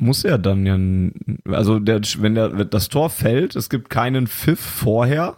Muss 0.00 0.24
er 0.24 0.38
dann 0.38 0.66
ja, 0.66 1.52
also 1.54 1.78
der, 1.78 2.00
wenn 2.18 2.34
der, 2.34 2.58
wenn 2.58 2.70
das 2.70 2.88
Tor 2.88 3.10
fällt, 3.10 3.54
es 3.54 3.70
gibt 3.70 3.90
keinen 3.90 4.26
Pfiff 4.26 4.58
vorher. 4.60 5.36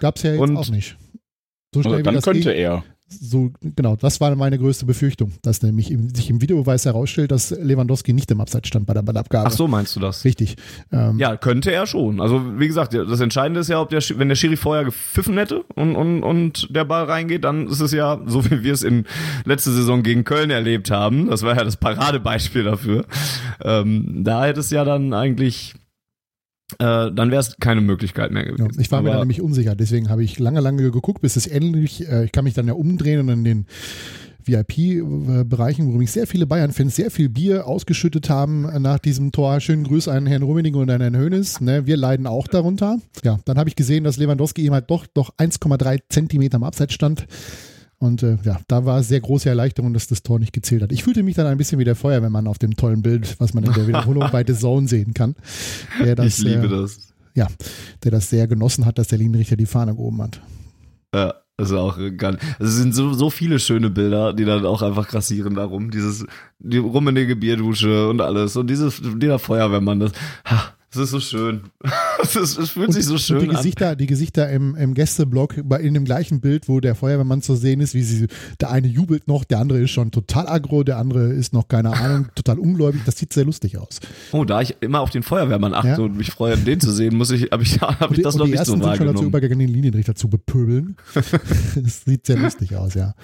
Gab 0.00 0.16
es 0.16 0.22
ja 0.24 0.32
jetzt 0.32 0.40
Und- 0.40 0.56
auch 0.56 0.68
nicht. 0.68 0.96
So 1.74 1.82
schnell, 1.82 1.94
Also, 1.94 1.98
wie 1.98 2.02
dann 2.04 2.14
das 2.14 2.24
könnte 2.24 2.50
Geg- 2.52 2.56
er. 2.58 2.84
So, 3.20 3.52
genau, 3.62 3.96
das 3.96 4.20
war 4.20 4.34
meine 4.36 4.58
größte 4.58 4.86
Befürchtung, 4.86 5.32
dass 5.42 5.62
nämlich 5.62 5.90
im, 5.90 6.14
sich 6.14 6.30
im 6.30 6.40
Videobeweis 6.40 6.84
herausstellt, 6.84 7.30
dass 7.30 7.50
Lewandowski 7.50 8.12
nicht 8.12 8.30
im 8.30 8.40
Abseits 8.40 8.68
stand 8.68 8.86
bei 8.86 8.94
der 8.94 9.02
Ballabgabe. 9.02 9.46
Ach 9.46 9.52
so, 9.52 9.68
meinst 9.68 9.94
du 9.96 10.00
das? 10.00 10.24
Richtig. 10.24 10.56
Ähm, 10.92 11.18
ja, 11.18 11.36
könnte 11.36 11.72
er 11.72 11.86
schon. 11.86 12.20
Also, 12.20 12.58
wie 12.58 12.66
gesagt, 12.66 12.94
das 12.94 13.20
Entscheidende 13.20 13.60
ist 13.60 13.68
ja, 13.68 13.80
ob 13.80 13.90
der, 13.90 14.02
wenn 14.16 14.28
der 14.28 14.36
Schiri 14.36 14.56
vorher 14.56 14.84
gepfiffen 14.84 15.36
hätte 15.38 15.64
und, 15.74 15.96
und, 15.96 16.22
und 16.22 16.74
der 16.74 16.84
Ball 16.84 17.04
reingeht, 17.04 17.44
dann 17.44 17.68
ist 17.68 17.80
es 17.80 17.92
ja, 17.92 18.20
so 18.26 18.44
wie 18.50 18.62
wir 18.62 18.72
es 18.72 18.82
in 18.82 19.04
letzte 19.44 19.72
Saison 19.72 20.02
gegen 20.02 20.24
Köln 20.24 20.50
erlebt 20.50 20.90
haben, 20.90 21.28
das 21.28 21.42
war 21.42 21.56
ja 21.56 21.64
das 21.64 21.76
Paradebeispiel 21.76 22.64
dafür, 22.64 23.04
ähm, 23.62 24.24
da 24.24 24.44
hätte 24.44 24.60
es 24.60 24.70
ja 24.70 24.84
dann 24.84 25.12
eigentlich 25.12 25.74
äh, 26.78 27.10
dann 27.12 27.30
wäre 27.30 27.40
es 27.40 27.56
keine 27.58 27.80
Möglichkeit 27.80 28.30
mehr 28.30 28.44
gewesen. 28.44 28.70
Ja, 28.72 28.80
ich 28.80 28.90
war 28.90 29.02
mir 29.02 29.10
da 29.10 29.18
nämlich 29.18 29.42
unsicher, 29.42 29.74
deswegen 29.74 30.08
habe 30.08 30.24
ich 30.24 30.38
lange, 30.38 30.60
lange 30.60 30.90
geguckt, 30.90 31.20
bis 31.20 31.36
es 31.36 31.46
endlich, 31.46 32.08
äh, 32.08 32.24
ich 32.24 32.32
kann 32.32 32.44
mich 32.44 32.54
dann 32.54 32.66
ja 32.66 32.74
umdrehen 32.74 33.20
und 33.20 33.28
in 33.28 33.44
den 33.44 33.66
VIP-Bereichen, 34.46 35.92
wo 35.92 35.96
mich 35.96 36.12
sehr 36.12 36.26
viele 36.26 36.46
Bayern-Fans 36.46 36.94
sehr 36.94 37.10
viel 37.10 37.28
Bier 37.28 37.66
ausgeschüttet 37.66 38.28
haben 38.28 38.62
nach 38.82 38.98
diesem 38.98 39.32
Tor. 39.32 39.60
Schönen 39.60 39.84
Grüß 39.84 40.08
an 40.08 40.26
Herrn 40.26 40.42
Rummening 40.42 40.74
und 40.74 40.90
an 40.90 41.00
Herrn 41.00 41.16
Hönes. 41.16 41.60
Ne, 41.60 41.86
wir 41.86 41.96
leiden 41.96 42.26
auch 42.26 42.46
darunter. 42.46 42.98
Ja, 43.22 43.38
dann 43.44 43.56
habe 43.56 43.68
ich 43.68 43.76
gesehen, 43.76 44.04
dass 44.04 44.18
Lewandowski 44.18 44.66
ihm 44.66 44.72
halt 44.72 44.90
doch, 44.90 45.06
doch 45.06 45.34
1,3 45.36 46.00
Zentimeter 46.08 46.56
am 46.56 46.64
Abseits 46.64 46.92
stand. 46.92 47.26
Und 48.04 48.22
äh, 48.22 48.36
ja, 48.44 48.60
da 48.68 48.84
war 48.84 49.02
sehr 49.02 49.20
große 49.20 49.48
Erleichterung, 49.48 49.94
dass 49.94 50.06
das 50.06 50.22
Tor 50.22 50.38
nicht 50.38 50.52
gezählt 50.52 50.82
hat. 50.82 50.92
Ich 50.92 51.04
fühlte 51.04 51.22
mich 51.22 51.36
dann 51.36 51.46
ein 51.46 51.56
bisschen 51.56 51.78
wie 51.78 51.84
der 51.84 51.96
Feuerwehrmann 51.96 52.46
auf 52.46 52.58
dem 52.58 52.76
tollen 52.76 53.00
Bild, 53.00 53.36
was 53.38 53.54
man 53.54 53.64
in 53.64 53.72
der 53.72 53.86
Wiederholung 53.86 54.28
bei 54.30 54.44
The 54.46 54.52
Zone 54.52 54.88
sehen 54.88 55.14
kann. 55.14 55.34
Das, 56.14 56.38
ich 56.38 56.44
liebe 56.44 56.66
äh, 56.66 56.68
das. 56.68 57.14
Ja, 57.34 57.48
der 58.02 58.10
das 58.10 58.28
sehr 58.28 58.46
genossen 58.46 58.84
hat, 58.84 58.98
dass 58.98 59.08
der 59.08 59.16
Linienrichter 59.18 59.56
die 59.56 59.64
Fahne 59.64 59.94
gehoben 59.94 60.20
hat. 60.22 60.42
Ja. 61.14 61.34
Also 61.56 61.78
auch 61.78 61.98
ganz, 62.16 62.40
also 62.58 62.64
es 62.64 62.76
sind 62.76 62.96
so, 62.96 63.12
so 63.12 63.30
viele 63.30 63.60
schöne 63.60 63.88
Bilder, 63.88 64.32
die 64.32 64.44
dann 64.44 64.66
auch 64.66 64.82
einfach 64.82 65.06
grassieren 65.06 65.54
darum. 65.54 65.92
Dieses, 65.92 66.26
die 66.58 66.78
rummenige 66.78 67.36
Bierdusche 67.36 68.08
und 68.08 68.20
alles. 68.20 68.56
Und 68.56 68.68
dieses, 68.68 69.00
dieser 69.00 69.38
Feuerwehrmann, 69.38 70.00
das, 70.00 70.12
ha, 70.44 70.73
es 70.96 71.02
ist 71.02 71.10
so 71.10 71.20
schön. 71.20 71.62
Es, 72.22 72.36
ist, 72.36 72.56
es 72.56 72.70
fühlt 72.70 72.88
und, 72.88 72.92
sich 72.94 73.04
so 73.04 73.18
schön 73.18 73.40
die 73.40 73.48
Gesichter, 73.48 73.90
an. 73.90 73.98
Die 73.98 74.06
Gesichter 74.06 74.48
im, 74.48 74.74
im 74.76 74.94
Gästeblock 74.94 75.58
in 75.58 75.92
dem 75.92 76.06
gleichen 76.06 76.40
Bild, 76.40 76.68
wo 76.68 76.80
der 76.80 76.94
Feuerwehrmann 76.94 77.42
zu 77.42 77.54
sehen 77.54 77.80
ist, 77.80 77.92
wie 77.92 78.02
sie, 78.02 78.28
der 78.60 78.70
eine 78.70 78.86
jubelt 78.88 79.28
noch, 79.28 79.44
der 79.44 79.58
andere 79.58 79.80
ist 79.80 79.90
schon 79.90 80.10
total 80.10 80.48
aggro, 80.48 80.84
der 80.84 80.96
andere 80.96 81.32
ist 81.34 81.52
noch, 81.52 81.68
keine 81.68 81.92
Ahnung, 81.92 82.28
total 82.34 82.58
ungläubig. 82.58 83.02
Das 83.04 83.18
sieht 83.18 83.34
sehr 83.34 83.44
lustig 83.44 83.76
aus. 83.76 84.00
Oh, 84.32 84.44
da 84.44 84.62
ich 84.62 84.76
immer 84.80 85.00
auf 85.00 85.10
den 85.10 85.22
Feuerwehrmann 85.22 85.74
achte 85.74 85.88
ja. 85.88 85.98
und 85.98 86.16
mich 86.16 86.30
freue, 86.30 86.56
den 86.56 86.80
zu 86.80 86.90
sehen, 86.92 87.14
muss 87.14 87.30
ich, 87.30 87.50
habe 87.50 87.62
ich, 87.62 87.78
hab 87.80 88.10
ich 88.10 88.22
das 88.22 88.36
noch 88.36 88.46
nicht 88.46 88.64
so 88.64 88.72
wahrgenommen. 88.72 88.96
Sind 88.96 89.06
schon 89.06 89.14
dazu 89.14 89.24
übergegangen, 89.24 89.66
den 89.66 89.74
Linienrichter 89.74 90.14
zu 90.14 90.28
bepöbeln. 90.28 90.96
das 91.14 92.04
sieht 92.04 92.24
sehr 92.26 92.38
lustig 92.38 92.74
aus, 92.76 92.94
ja. 92.94 93.14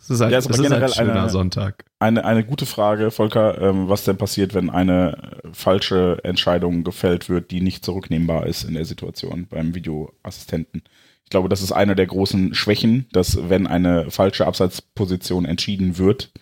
Es 0.00 0.10
ist, 0.10 0.20
halt, 0.20 0.32
ja, 0.32 0.38
es 0.38 0.46
ist 0.46 0.60
generell 0.60 0.92
ein 0.92 1.10
eine, 1.10 1.30
Sonntag. 1.30 1.84
Eine, 2.00 2.24
eine 2.24 2.44
gute 2.44 2.66
Frage, 2.66 3.10
Volker, 3.12 3.60
ähm, 3.60 3.88
was 3.88 4.04
denn 4.04 4.16
passiert, 4.16 4.52
wenn 4.52 4.68
eine 4.68 5.40
falsche 5.52 6.18
Entscheidung 6.24 6.82
gefällt 6.82 7.28
wird, 7.28 7.52
die 7.52 7.60
nicht 7.60 7.84
zurücknehmbar 7.84 8.46
ist 8.46 8.64
in 8.64 8.74
der 8.74 8.84
Situation 8.84 9.46
beim 9.48 9.74
Videoassistenten. 9.74 10.82
Ich 11.22 11.30
glaube, 11.30 11.48
das 11.48 11.62
ist 11.62 11.72
eine 11.72 11.94
der 11.94 12.06
großen 12.06 12.54
Schwächen, 12.54 13.06
dass 13.12 13.48
wenn 13.48 13.66
eine 13.66 14.10
falsche 14.10 14.46
Abseitsposition 14.46 15.44
entschieden 15.44 15.98
wird, 15.98 16.32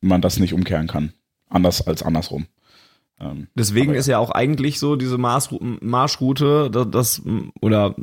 man 0.00 0.22
das 0.22 0.38
nicht 0.38 0.54
umkehren 0.54 0.86
kann. 0.86 1.12
Anders 1.48 1.86
als 1.86 2.02
andersrum. 2.02 2.46
Ähm, 3.22 3.46
Deswegen 3.54 3.92
ja. 3.92 3.98
ist 3.98 4.06
ja 4.06 4.18
auch 4.18 4.30
eigentlich 4.30 4.78
so 4.78 4.96
diese 4.96 5.16
Marschroute, 5.18 6.70
das, 6.70 6.90
das, 6.90 7.22
oder 7.60 7.94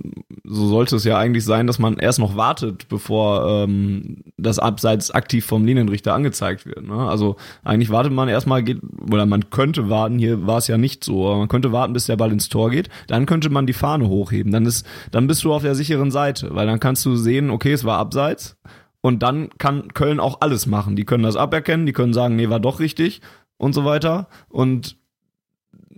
so 0.43 0.67
sollte 0.67 0.95
es 0.95 1.03
ja 1.03 1.17
eigentlich 1.17 1.43
sein, 1.43 1.67
dass 1.67 1.79
man 1.79 1.97
erst 1.97 2.19
noch 2.19 2.35
wartet, 2.37 2.87
bevor 2.87 3.63
ähm, 3.63 4.23
das 4.37 4.59
Abseits 4.59 5.11
aktiv 5.11 5.45
vom 5.45 5.65
Linienrichter 5.65 6.13
angezeigt 6.13 6.65
wird. 6.65 6.87
Ne? 6.87 6.95
Also 6.95 7.35
eigentlich 7.63 7.89
wartet 7.89 8.13
man 8.13 8.29
erstmal, 8.29 8.63
geht, 8.63 8.79
oder 9.11 9.25
man 9.25 9.49
könnte 9.49 9.89
warten, 9.89 10.17
hier 10.17 10.47
war 10.47 10.57
es 10.57 10.67
ja 10.67 10.77
nicht 10.77 11.03
so, 11.03 11.27
aber 11.27 11.37
man 11.37 11.47
könnte 11.49 11.71
warten, 11.71 11.93
bis 11.93 12.05
der 12.05 12.17
Ball 12.17 12.31
ins 12.31 12.49
Tor 12.49 12.69
geht, 12.69 12.89
dann 13.07 13.25
könnte 13.25 13.49
man 13.49 13.67
die 13.67 13.73
Fahne 13.73 14.07
hochheben. 14.07 14.51
Dann 14.51 14.65
ist, 14.65 14.85
dann 15.11 15.27
bist 15.27 15.43
du 15.43 15.53
auf 15.53 15.63
der 15.63 15.75
sicheren 15.75 16.11
Seite, 16.11 16.55
weil 16.55 16.67
dann 16.67 16.79
kannst 16.79 17.05
du 17.05 17.15
sehen, 17.15 17.49
okay, 17.49 17.73
es 17.73 17.83
war 17.83 17.97
Abseits. 17.97 18.57
Und 19.01 19.23
dann 19.23 19.49
kann 19.57 19.93
Köln 19.93 20.19
auch 20.19 20.41
alles 20.41 20.65
machen. 20.65 20.97
Die 20.97 21.05
können 21.05 21.23
das 21.23 21.37
aberkennen, 21.37 21.85
die 21.85 21.93
können 21.93 22.13
sagen, 22.13 22.35
nee, 22.35 22.49
war 22.49 22.59
doch 22.59 22.81
richtig 22.81 23.21
und 23.57 23.73
so 23.73 23.85
weiter. 23.85 24.27
Und 24.49 24.98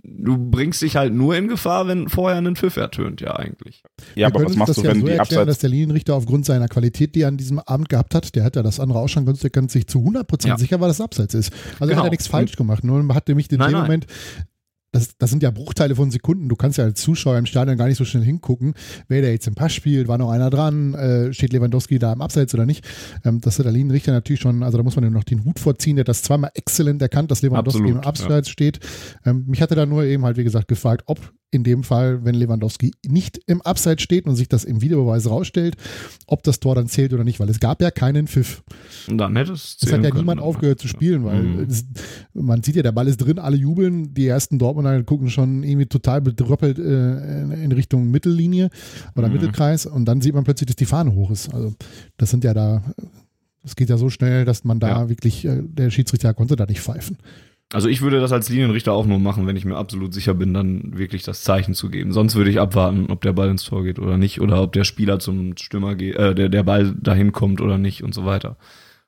du 0.04 0.36
bringst 0.36 0.82
dich 0.82 0.96
halt 0.96 1.14
nur 1.14 1.36
in 1.36 1.48
Gefahr, 1.48 1.86
wenn 1.86 2.08
vorher 2.08 2.38
ein 2.38 2.56
Pfiff 2.56 2.76
ertönt, 2.76 3.20
ja 3.20 3.36
eigentlich. 3.36 3.82
Ja, 4.14 4.16
Wir 4.16 4.26
aber 4.26 4.44
was 4.44 4.56
machst 4.56 4.76
du, 4.76 4.82
wenn 4.82 4.96
ja 4.96 5.00
so 5.00 5.06
die 5.06 5.12
erklären, 5.12 5.46
dass 5.46 5.58
der 5.58 5.70
Linienrichter 5.70 6.14
aufgrund 6.14 6.44
seiner 6.44 6.68
Qualität, 6.68 7.14
die 7.14 7.22
er 7.22 7.28
an 7.28 7.36
diesem 7.36 7.60
Abend 7.60 7.88
gehabt 7.88 8.14
hat, 8.14 8.34
der 8.34 8.44
hat 8.44 8.56
ja 8.56 8.62
das 8.62 8.80
andere 8.80 8.98
auch 8.98 9.08
schon 9.08 9.24
ganz 9.24 9.72
sich 9.72 9.86
zu 9.86 10.00
100% 10.00 10.48
ja. 10.48 10.58
sicher, 10.58 10.80
weil 10.80 10.88
das 10.88 11.00
Abseits 11.00 11.34
ist. 11.34 11.52
Also 11.52 11.78
genau. 11.80 11.92
er 11.92 11.96
hat 11.98 12.04
ja 12.04 12.10
nichts 12.10 12.26
falsch 12.26 12.56
gemacht, 12.56 12.84
nur 12.84 13.02
hat 13.14 13.28
nämlich 13.28 13.50
in 13.50 13.60
dem 13.60 13.72
Moment 13.72 14.06
das, 14.92 15.16
das 15.16 15.30
sind 15.30 15.42
ja 15.42 15.50
Bruchteile 15.50 15.96
von 15.96 16.10
Sekunden. 16.10 16.48
Du 16.48 16.56
kannst 16.56 16.76
ja 16.76 16.84
als 16.84 17.00
Zuschauer 17.00 17.38
im 17.38 17.46
Stadion 17.46 17.78
gar 17.78 17.88
nicht 17.88 17.96
so 17.96 18.04
schnell 18.04 18.22
hingucken, 18.22 18.74
wer 19.08 19.22
der 19.22 19.32
jetzt 19.32 19.46
im 19.46 19.54
Pass 19.54 19.72
spielt, 19.72 20.06
war 20.06 20.18
noch 20.18 20.30
einer 20.30 20.50
dran, 20.50 20.94
äh, 20.94 21.32
steht 21.32 21.52
Lewandowski 21.52 21.98
da 21.98 22.12
im 22.12 22.20
Abseits 22.20 22.52
oder 22.54 22.66
nicht. 22.66 22.84
Ähm, 23.24 23.40
das 23.40 23.58
hat 23.58 23.64
der 23.64 23.72
Linienrichter 23.72 24.12
natürlich 24.12 24.40
schon, 24.40 24.62
also 24.62 24.76
da 24.76 24.84
muss 24.84 24.94
man 24.94 25.04
ja 25.04 25.10
noch 25.10 25.24
den 25.24 25.44
Hut 25.44 25.58
vorziehen, 25.58 25.96
der 25.96 26.04
das 26.04 26.22
zweimal 26.22 26.50
exzellent 26.54 27.00
erkannt, 27.00 27.30
dass 27.30 27.40
Lewandowski 27.42 27.80
Absolut, 27.80 28.02
im 28.02 28.08
Abseits 28.08 28.48
ja. 28.48 28.52
steht. 28.52 28.80
Ähm, 29.24 29.44
mich 29.46 29.62
hatte 29.62 29.74
da 29.74 29.86
nur 29.86 30.04
eben 30.04 30.24
halt, 30.24 30.36
wie 30.36 30.44
gesagt, 30.44 30.68
gefragt, 30.68 31.04
ob 31.06 31.32
in 31.52 31.64
dem 31.64 31.84
Fall, 31.84 32.24
wenn 32.24 32.34
Lewandowski 32.34 32.92
nicht 33.06 33.38
im 33.46 33.60
Abseits 33.60 34.02
steht 34.02 34.26
und 34.26 34.36
sich 34.36 34.48
das 34.48 34.64
im 34.64 34.80
Videobeweis 34.80 35.28
rausstellt, 35.28 35.76
ob 36.26 36.42
das 36.42 36.60
Tor 36.60 36.74
dann 36.74 36.88
zählt 36.88 37.12
oder 37.12 37.24
nicht, 37.24 37.40
weil 37.40 37.50
es 37.50 37.60
gab 37.60 37.82
ja 37.82 37.90
keinen 37.90 38.26
Pfiff. 38.26 38.64
Und 39.06 39.18
dann 39.18 39.36
hätte 39.36 39.52
es 39.52 39.76
Es 39.80 39.92
hat 39.92 40.02
ja 40.02 40.14
niemand 40.14 40.40
aufgehört 40.40 40.80
zu 40.80 40.88
spielen, 40.88 41.24
weil 41.24 41.42
mhm. 41.42 41.66
es, 41.68 41.84
man 42.32 42.62
sieht 42.62 42.76
ja, 42.76 42.82
der 42.82 42.92
Ball 42.92 43.06
ist 43.06 43.18
drin, 43.18 43.38
alle 43.38 43.58
jubeln, 43.58 44.14
die 44.14 44.26
ersten 44.26 44.58
Dortmunder 44.58 45.02
gucken 45.04 45.28
schon 45.28 45.62
irgendwie 45.62 45.86
total 45.86 46.22
bedröppelt 46.22 46.78
äh, 46.78 47.42
in 47.62 47.70
Richtung 47.72 48.10
Mittellinie 48.10 48.70
oder 49.14 49.28
mhm. 49.28 49.34
Mittelkreis 49.34 49.84
und 49.84 50.06
dann 50.06 50.22
sieht 50.22 50.34
man 50.34 50.44
plötzlich, 50.44 50.68
dass 50.68 50.76
die 50.76 50.86
Fahne 50.86 51.14
hoch 51.14 51.30
ist. 51.30 51.52
Also 51.52 51.74
das 52.16 52.30
sind 52.30 52.44
ja 52.44 52.54
da, 52.54 52.82
es 53.62 53.76
geht 53.76 53.90
ja 53.90 53.98
so 53.98 54.08
schnell, 54.08 54.46
dass 54.46 54.64
man 54.64 54.80
da 54.80 54.88
ja. 54.88 55.08
wirklich, 55.10 55.44
äh, 55.44 55.60
der 55.62 55.90
Schiedsrichter 55.90 56.32
konnte 56.32 56.56
da 56.56 56.64
nicht 56.64 56.80
pfeifen. 56.80 57.18
Also 57.72 57.88
ich 57.88 58.02
würde 58.02 58.20
das 58.20 58.32
als 58.32 58.48
Linienrichter 58.48 58.92
auch 58.92 59.06
nur 59.06 59.18
machen, 59.18 59.46
wenn 59.46 59.56
ich 59.56 59.64
mir 59.64 59.76
absolut 59.76 60.12
sicher 60.12 60.34
bin, 60.34 60.52
dann 60.52 60.98
wirklich 60.98 61.22
das 61.22 61.42
Zeichen 61.42 61.74
zu 61.74 61.88
geben. 61.88 62.12
Sonst 62.12 62.34
würde 62.34 62.50
ich 62.50 62.60
abwarten, 62.60 63.06
ob 63.10 63.22
der 63.22 63.32
Ball 63.32 63.48
ins 63.48 63.64
Tor 63.64 63.82
geht 63.82 63.98
oder 63.98 64.18
nicht 64.18 64.40
oder 64.40 64.62
ob 64.62 64.72
der 64.72 64.84
Spieler 64.84 65.18
zum 65.18 65.56
Stürmer 65.56 65.94
geht, 65.94 66.16
äh, 66.16 66.34
der, 66.34 66.48
der 66.48 66.62
Ball 66.62 66.94
dahin 67.00 67.32
kommt 67.32 67.60
oder 67.60 67.78
nicht 67.78 68.04
und 68.04 68.14
so 68.14 68.26
weiter. 68.26 68.56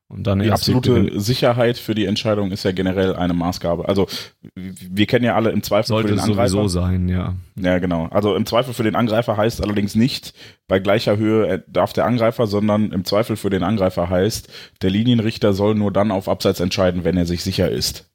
Und 0.07 0.27
dann 0.27 0.39
die 0.39 0.51
absolute 0.51 1.19
Sicherheit 1.19 1.79
für 1.79 1.95
die 1.95 2.05
Entscheidung 2.05 2.53
ist 2.53 2.63
ja 2.63 2.73
generell 2.73 3.17
eine 3.17 3.33
Maßgabe. 3.33 3.89
Also 3.89 4.07
wir 4.55 5.07
kennen 5.07 5.25
ja 5.25 5.35
alle 5.35 5.51
im 5.51 5.63
Zweifel 5.63 5.89
Sollte 5.89 6.09
für 6.09 6.15
den 6.15 6.21
Angreifer. 6.21 6.49
Sollte 6.49 6.69
sowieso 6.69 6.81
sein, 6.81 7.09
ja. 7.09 7.35
Ja, 7.57 7.79
genau. 7.79 8.07
Also 8.11 8.37
im 8.37 8.45
Zweifel 8.45 8.75
für 8.75 8.83
den 8.83 8.97
Angreifer 8.97 9.37
heißt 9.37 9.63
allerdings 9.63 9.95
nicht, 9.95 10.35
bei 10.69 10.79
gleicher 10.79 11.17
Höhe 11.17 11.65
darf 11.69 11.95
der 11.95 12.05
Angreifer, 12.05 12.47
sondern 12.47 12.93
im 12.93 13.05
Zweifel 13.05 13.37
für 13.37 13.51
den 13.51 13.63
Angreifer 13.63 14.09
heißt, 14.11 14.49
der 14.83 14.91
Linienrichter 14.91 15.53
soll 15.55 15.75
nur 15.75 15.91
dann 15.91 16.11
auf 16.11 16.29
Abseits 16.29 16.61
entscheiden, 16.61 17.05
wenn 17.05 17.17
er 17.17 17.27
sich 17.27 17.43
sicher 17.43 17.71
ist. 17.71 18.14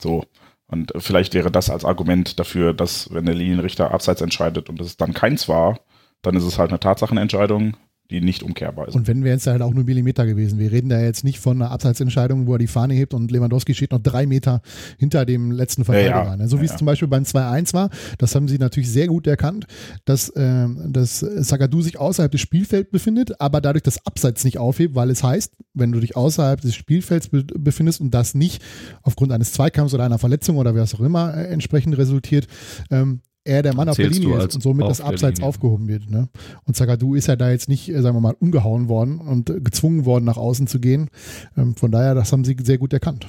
So. 0.00 0.24
Und 0.66 0.92
vielleicht 0.98 1.34
wäre 1.34 1.50
das 1.50 1.68
als 1.68 1.84
Argument 1.84 2.38
dafür, 2.38 2.72
dass 2.72 3.12
wenn 3.12 3.26
der 3.26 3.34
Linienrichter 3.34 3.90
abseits 3.92 4.20
entscheidet 4.20 4.68
und 4.68 4.80
es 4.80 4.96
dann 4.96 5.14
keins 5.14 5.48
war, 5.48 5.80
dann 6.22 6.36
ist 6.36 6.44
es 6.44 6.58
halt 6.58 6.70
eine 6.70 6.78
Tatsachenentscheidung 6.78 7.76
die 8.10 8.20
nicht 8.20 8.42
umkehrbar 8.42 8.88
ist. 8.88 8.94
Und 8.94 9.06
wenn 9.06 9.24
wir 9.24 9.30
jetzt 9.30 9.46
halt 9.46 9.62
auch 9.62 9.72
nur 9.72 9.84
Millimeter 9.84 10.26
gewesen, 10.26 10.58
wir 10.58 10.72
reden 10.72 10.88
da 10.88 11.00
jetzt 11.00 11.24
nicht 11.24 11.38
von 11.38 11.60
einer 11.60 11.70
Abseitsentscheidung, 11.70 12.46
wo 12.46 12.54
er 12.54 12.58
die 12.58 12.66
Fahne 12.66 12.94
hebt 12.94 13.14
und 13.14 13.30
Lewandowski 13.30 13.74
steht 13.74 13.92
noch 13.92 14.00
drei 14.00 14.26
Meter 14.26 14.62
hinter 14.98 15.24
dem 15.24 15.52
letzten 15.52 15.84
Verteidiger. 15.84 16.10
Ja, 16.10 16.24
ja. 16.24 16.36
Ne? 16.36 16.48
So 16.48 16.60
wie 16.60 16.66
ja, 16.66 16.72
es 16.72 16.76
zum 16.76 16.86
Beispiel 16.86 17.08
beim 17.08 17.22
2-1 17.22 17.72
war, 17.72 17.90
das 18.18 18.34
haben 18.34 18.48
sie 18.48 18.58
natürlich 18.58 18.90
sehr 18.90 19.06
gut 19.06 19.26
erkannt, 19.26 19.66
dass, 20.04 20.28
äh, 20.30 20.66
dass 20.88 21.20
Sagadu 21.20 21.82
sich 21.82 21.98
außerhalb 21.98 22.32
des 22.32 22.40
Spielfelds 22.40 22.90
befindet, 22.90 23.40
aber 23.40 23.60
dadurch 23.60 23.82
das 23.82 24.04
Abseits 24.06 24.44
nicht 24.44 24.58
aufhebt, 24.58 24.94
weil 24.94 25.10
es 25.10 25.22
heißt, 25.22 25.52
wenn 25.74 25.92
du 25.92 26.00
dich 26.00 26.16
außerhalb 26.16 26.60
des 26.60 26.74
Spielfelds 26.74 27.28
be 27.28 27.44
befindest 27.44 28.00
und 28.00 28.12
das 28.12 28.34
nicht 28.34 28.62
aufgrund 29.02 29.32
eines 29.32 29.52
Zweikampfs 29.52 29.94
oder 29.94 30.04
einer 30.04 30.18
Verletzung 30.18 30.56
oder 30.56 30.74
was 30.74 30.94
auch 30.94 31.00
immer 31.00 31.34
äh, 31.34 31.46
entsprechend 31.46 31.96
resultiert, 31.96 32.46
ähm, 32.90 33.20
er 33.50 33.62
der 33.62 33.74
Mann 33.74 33.88
auf 33.88 33.96
der 33.96 34.08
Linie 34.08 34.38
ist 34.38 34.54
und 34.54 34.62
somit 34.62 34.86
das 34.86 35.00
Abseits 35.00 35.42
aufgehoben 35.42 35.88
wird. 35.88 36.08
Ne? 36.08 36.28
Und 36.64 36.76
Zagadou 36.76 37.14
ist 37.14 37.26
ja 37.26 37.36
da 37.36 37.50
jetzt 37.50 37.68
nicht, 37.68 37.88
äh, 37.88 38.00
sagen 38.00 38.16
wir 38.16 38.20
mal, 38.20 38.36
umgehauen 38.38 38.88
worden 38.88 39.18
und 39.18 39.52
gezwungen 39.64 40.04
worden, 40.04 40.24
nach 40.24 40.36
außen 40.36 40.66
zu 40.66 40.78
gehen. 40.78 41.10
Ähm, 41.56 41.74
von 41.74 41.90
daher, 41.90 42.14
das 42.14 42.32
haben 42.32 42.44
sie 42.44 42.56
sehr 42.62 42.78
gut 42.78 42.92
erkannt. 42.92 43.26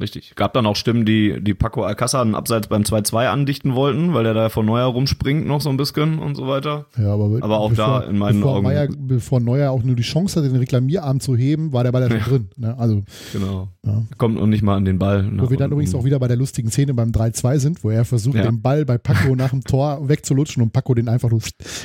Richtig. 0.00 0.34
Gab 0.36 0.52
dann 0.52 0.64
auch 0.64 0.76
Stimmen, 0.76 1.04
die, 1.04 1.42
die 1.42 1.54
Paco 1.54 1.82
Alcázar 1.82 2.22
einen 2.22 2.36
Abseits 2.36 2.68
beim 2.68 2.82
2-2 2.82 3.26
andichten 3.26 3.74
wollten, 3.74 4.14
weil 4.14 4.22
der 4.22 4.32
da 4.32 4.48
von 4.48 4.64
Neuer 4.64 4.86
rumspringt 4.86 5.44
noch 5.44 5.60
so 5.60 5.70
ein 5.70 5.76
bisschen 5.76 6.20
und 6.20 6.36
so 6.36 6.46
weiter. 6.46 6.86
Ja, 6.96 7.12
aber, 7.14 7.38
Aber 7.42 7.58
auch 7.58 7.72
da 7.72 8.02
in 8.04 8.16
meinen 8.16 8.38
bevor 8.40 8.54
Augen- 8.56 8.62
Meier, 8.64 8.88
bevor 8.96 9.40
Neuer 9.40 9.72
auch 9.72 9.82
nur 9.82 9.96
die 9.96 10.04
Chance 10.04 10.38
hatte, 10.38 10.48
den 10.50 10.58
Reklamierarm 10.58 11.18
zu 11.18 11.36
heben, 11.36 11.72
war 11.72 11.82
der 11.82 11.90
Ball 11.90 12.02
ja 12.02 12.08
schon 12.10 12.18
Ja. 12.20 12.24
drin. 12.26 12.48
Ne? 12.56 12.78
Also, 12.78 13.02
Genau. 13.32 13.68
Ja. 13.84 14.02
Kommt 14.18 14.36
noch 14.36 14.46
nicht 14.46 14.62
mal 14.62 14.76
an 14.76 14.84
den 14.84 15.00
Ball. 15.00 15.28
wo 15.36 15.50
wir 15.50 15.56
dann 15.56 15.72
übrigens 15.72 15.94
auch 15.96 16.04
wieder 16.04 16.20
bei 16.20 16.28
der 16.28 16.36
lustigen 16.36 16.70
Szene 16.70 16.94
beim 16.94 17.10
3-2 17.10 17.58
sind, 17.58 17.82
wo 17.82 17.90
er 17.90 18.04
versucht, 18.04 18.36
Ja. 18.36 18.42
den 18.44 18.62
Ball 18.62 18.84
bei 18.84 18.98
Paco 18.98 19.34
nach 19.34 19.50
dem 19.50 19.64
Tor 19.64 20.08
wegzulutschen 20.08 20.62
und 20.62 20.72
Paco 20.72 20.94
den 20.94 21.08
einfach 21.08 21.30
nur 21.30 21.40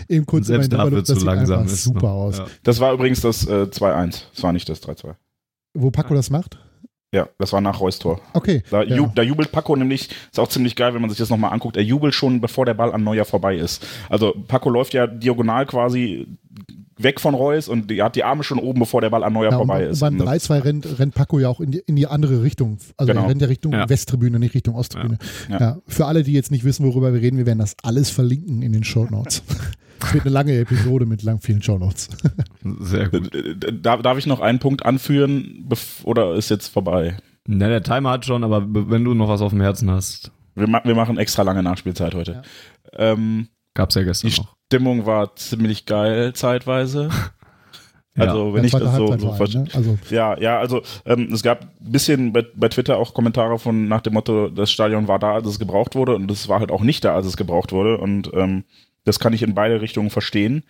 eben 0.07 0.27
kurz 0.27 0.47
Selbst 0.47 0.67
über 0.67 0.77
den 0.77 0.83
dafür 0.91 1.03
zu 1.03 1.13
das 1.13 1.19
sieht 1.21 1.25
langsam 1.25 1.59
einfach 1.61 1.73
ist. 1.73 1.83
super 1.83 2.07
ne? 2.07 2.13
aus. 2.13 2.37
Ja. 2.37 2.45
Das 2.63 2.79
war 2.79 2.93
übrigens 2.93 3.21
das 3.21 3.47
äh, 3.47 3.63
2-1. 3.71 4.25
Das 4.35 4.43
war 4.43 4.53
nicht 4.53 4.69
das 4.69 4.83
3-2. 4.83 5.15
Wo 5.73 5.89
Paco 5.89 6.13
das 6.13 6.29
macht? 6.29 6.59
Ja, 7.13 7.29
das 7.37 7.53
war 7.53 7.61
nach 7.61 7.79
Reus 7.79 7.99
Tor. 7.99 8.19
Okay. 8.33 8.63
Da, 8.71 8.81
ja. 8.83 8.95
ju 8.97 9.07
da 9.13 9.21
jubelt 9.21 9.51
Paco 9.51 9.75
nämlich, 9.75 10.09
ist 10.31 10.39
auch 10.39 10.47
ziemlich 10.49 10.75
geil, 10.75 10.93
wenn 10.95 11.01
man 11.01 11.09
sich 11.11 11.19
das 11.19 11.29
nochmal 11.29 11.53
anguckt. 11.53 11.77
Er 11.77 11.83
jubelt 11.83 12.13
schon, 12.15 12.41
bevor 12.41 12.65
der 12.65 12.73
Ball 12.73 12.91
an 12.91 13.03
Neuer 13.03 13.23
vorbei 13.23 13.55
ist. 13.55 13.85
Also 14.09 14.33
Paco 14.47 14.69
läuft 14.69 14.93
ja 14.95 15.05
diagonal 15.07 15.65
quasi 15.67 16.27
weg 16.97 17.19
von 17.19 17.33
Reus 17.33 17.67
und 17.67 17.91
er 17.91 18.05
hat 18.05 18.15
die 18.15 18.23
Arme 18.23 18.43
schon 18.43 18.59
oben, 18.59 18.79
bevor 18.79 19.01
der 19.01 19.09
Ball 19.09 19.23
an 19.23 19.33
Neuer 19.33 19.51
Ja, 19.51 19.57
und 19.57 19.67
vorbei 19.67 19.83
bei- 19.85 19.89
ist. 19.91 19.99
beim 19.99 20.13
Und 20.19 20.25
das- 20.25 20.27
3-2 20.47 20.63
rennt, 20.63 20.99
rennt 20.99 21.13
Paco 21.15 21.39
ja 21.39 21.49
auch 21.49 21.59
in 21.59 21.71
die, 21.71 21.79
in 21.85 21.95
die 21.95 22.07
andere 22.07 22.41
Richtung. 22.43 22.77
Also 22.97 23.11
Genau. 23.13 23.25
er 23.25 23.29
rennt 23.29 23.41
ja 23.41 23.47
Richtung 23.47 23.73
Ja. 23.73 23.89
Westtribüne, 23.89 24.39
nicht 24.39 24.53
Richtung 24.55 24.75
Osttribüne. 24.75 25.17
Ja. 25.49 25.59
Ja. 25.59 25.77
Für 25.87 26.05
alle, 26.05 26.23
die 26.23 26.33
jetzt 26.33 26.49
nicht 26.51 26.63
wissen, 26.63 26.85
worüber 26.85 27.13
wir 27.13 27.21
reden, 27.21 27.37
wir 27.37 27.45
werden 27.45 27.59
das 27.59 27.75
alles 27.83 28.09
verlinken 28.09 28.61
in 28.61 28.73
den 28.73 28.83
Show 28.83 29.05
Notes. 29.09 29.43
Es 30.03 30.13
wird 30.13 30.25
eine 30.25 30.33
lange 30.33 30.57
Episode 30.57 31.05
mit 31.05 31.23
lang 31.23 31.39
vielen 31.41 31.61
Show 31.61 31.77
Notes. 31.77 32.09
Sehr 32.79 33.09
gut. 33.09 33.33
Äh, 33.33 33.55
Darf, 33.81 34.01
darf 34.01 34.17
ich 34.17 34.25
noch 34.27 34.39
einen 34.41 34.59
Punkt 34.59 34.85
anführen 34.85 35.69
oder 36.03 36.35
ist 36.35 36.49
jetzt 36.49 36.67
vorbei? 36.67 37.17
Na, 37.47 37.67
der 37.67 37.83
Timer 37.83 38.11
hat 38.11 38.25
schon, 38.25 38.43
aber 38.43 38.63
wenn 38.69 39.03
du 39.03 39.13
noch 39.13 39.27
was 39.27 39.41
auf 39.41 39.51
dem 39.51 39.61
Herzen 39.61 39.89
hast, 39.91 40.31
Wir, 40.55 40.67
ma 40.67 40.81
wir 40.83 40.95
machen 40.95 41.17
extra 41.17 41.41
lange 41.43 41.61
Nachspielzeit 41.63 42.15
heute. 42.15 42.41
Ähm, 42.93 43.47
gab's 43.73 43.95
ja 43.95 44.03
gestern 44.03 44.29
die 44.31 44.39
auch. 44.39 44.55
Stimmung 44.71 45.05
war 45.05 45.35
ziemlich 45.35 45.85
geil 45.85 46.33
zeitweise. 46.33 47.09
Also 48.15 48.53
wenn 48.53 48.61
Ja, 48.63 48.65
ich 48.65 48.71
das 48.73 48.95
so, 48.95 49.17
so 49.17 49.33
verstehe. 49.33 49.63
ne? 49.63 49.69
Also 49.73 49.97
Ja, 50.11 50.37
ja, 50.39 50.59
also 50.59 50.83
ähm, 51.03 51.29
es 51.33 51.41
gab 51.41 51.63
ein 51.63 51.91
bisschen 51.91 52.31
bei, 52.31 52.45
bei 52.55 52.69
Twitter 52.69 52.97
auch 52.97 53.15
Kommentare 53.15 53.57
von 53.57 53.87
nach 53.87 54.01
dem 54.01 54.13
Motto, 54.13 54.49
das 54.49 54.69
Stadion 54.71 55.07
war 55.07 55.17
da, 55.17 55.33
als 55.33 55.47
es 55.47 55.57
gebraucht 55.57 55.95
wurde 55.95 56.13
und 56.13 56.29
es 56.29 56.47
war 56.47 56.59
halt 56.59 56.69
auch 56.71 56.81
nicht 56.83 57.03
da, 57.03 57.15
als 57.15 57.25
es 57.25 57.37
gebraucht 57.37 57.71
wurde 57.71 57.97
und 57.97 58.29
ähm, 58.35 58.65
das 59.05 59.19
kann 59.19 59.33
ich 59.33 59.43
in 59.43 59.53
beide 59.55 59.81
Richtungen 59.81 60.09
verstehen. 60.09 60.63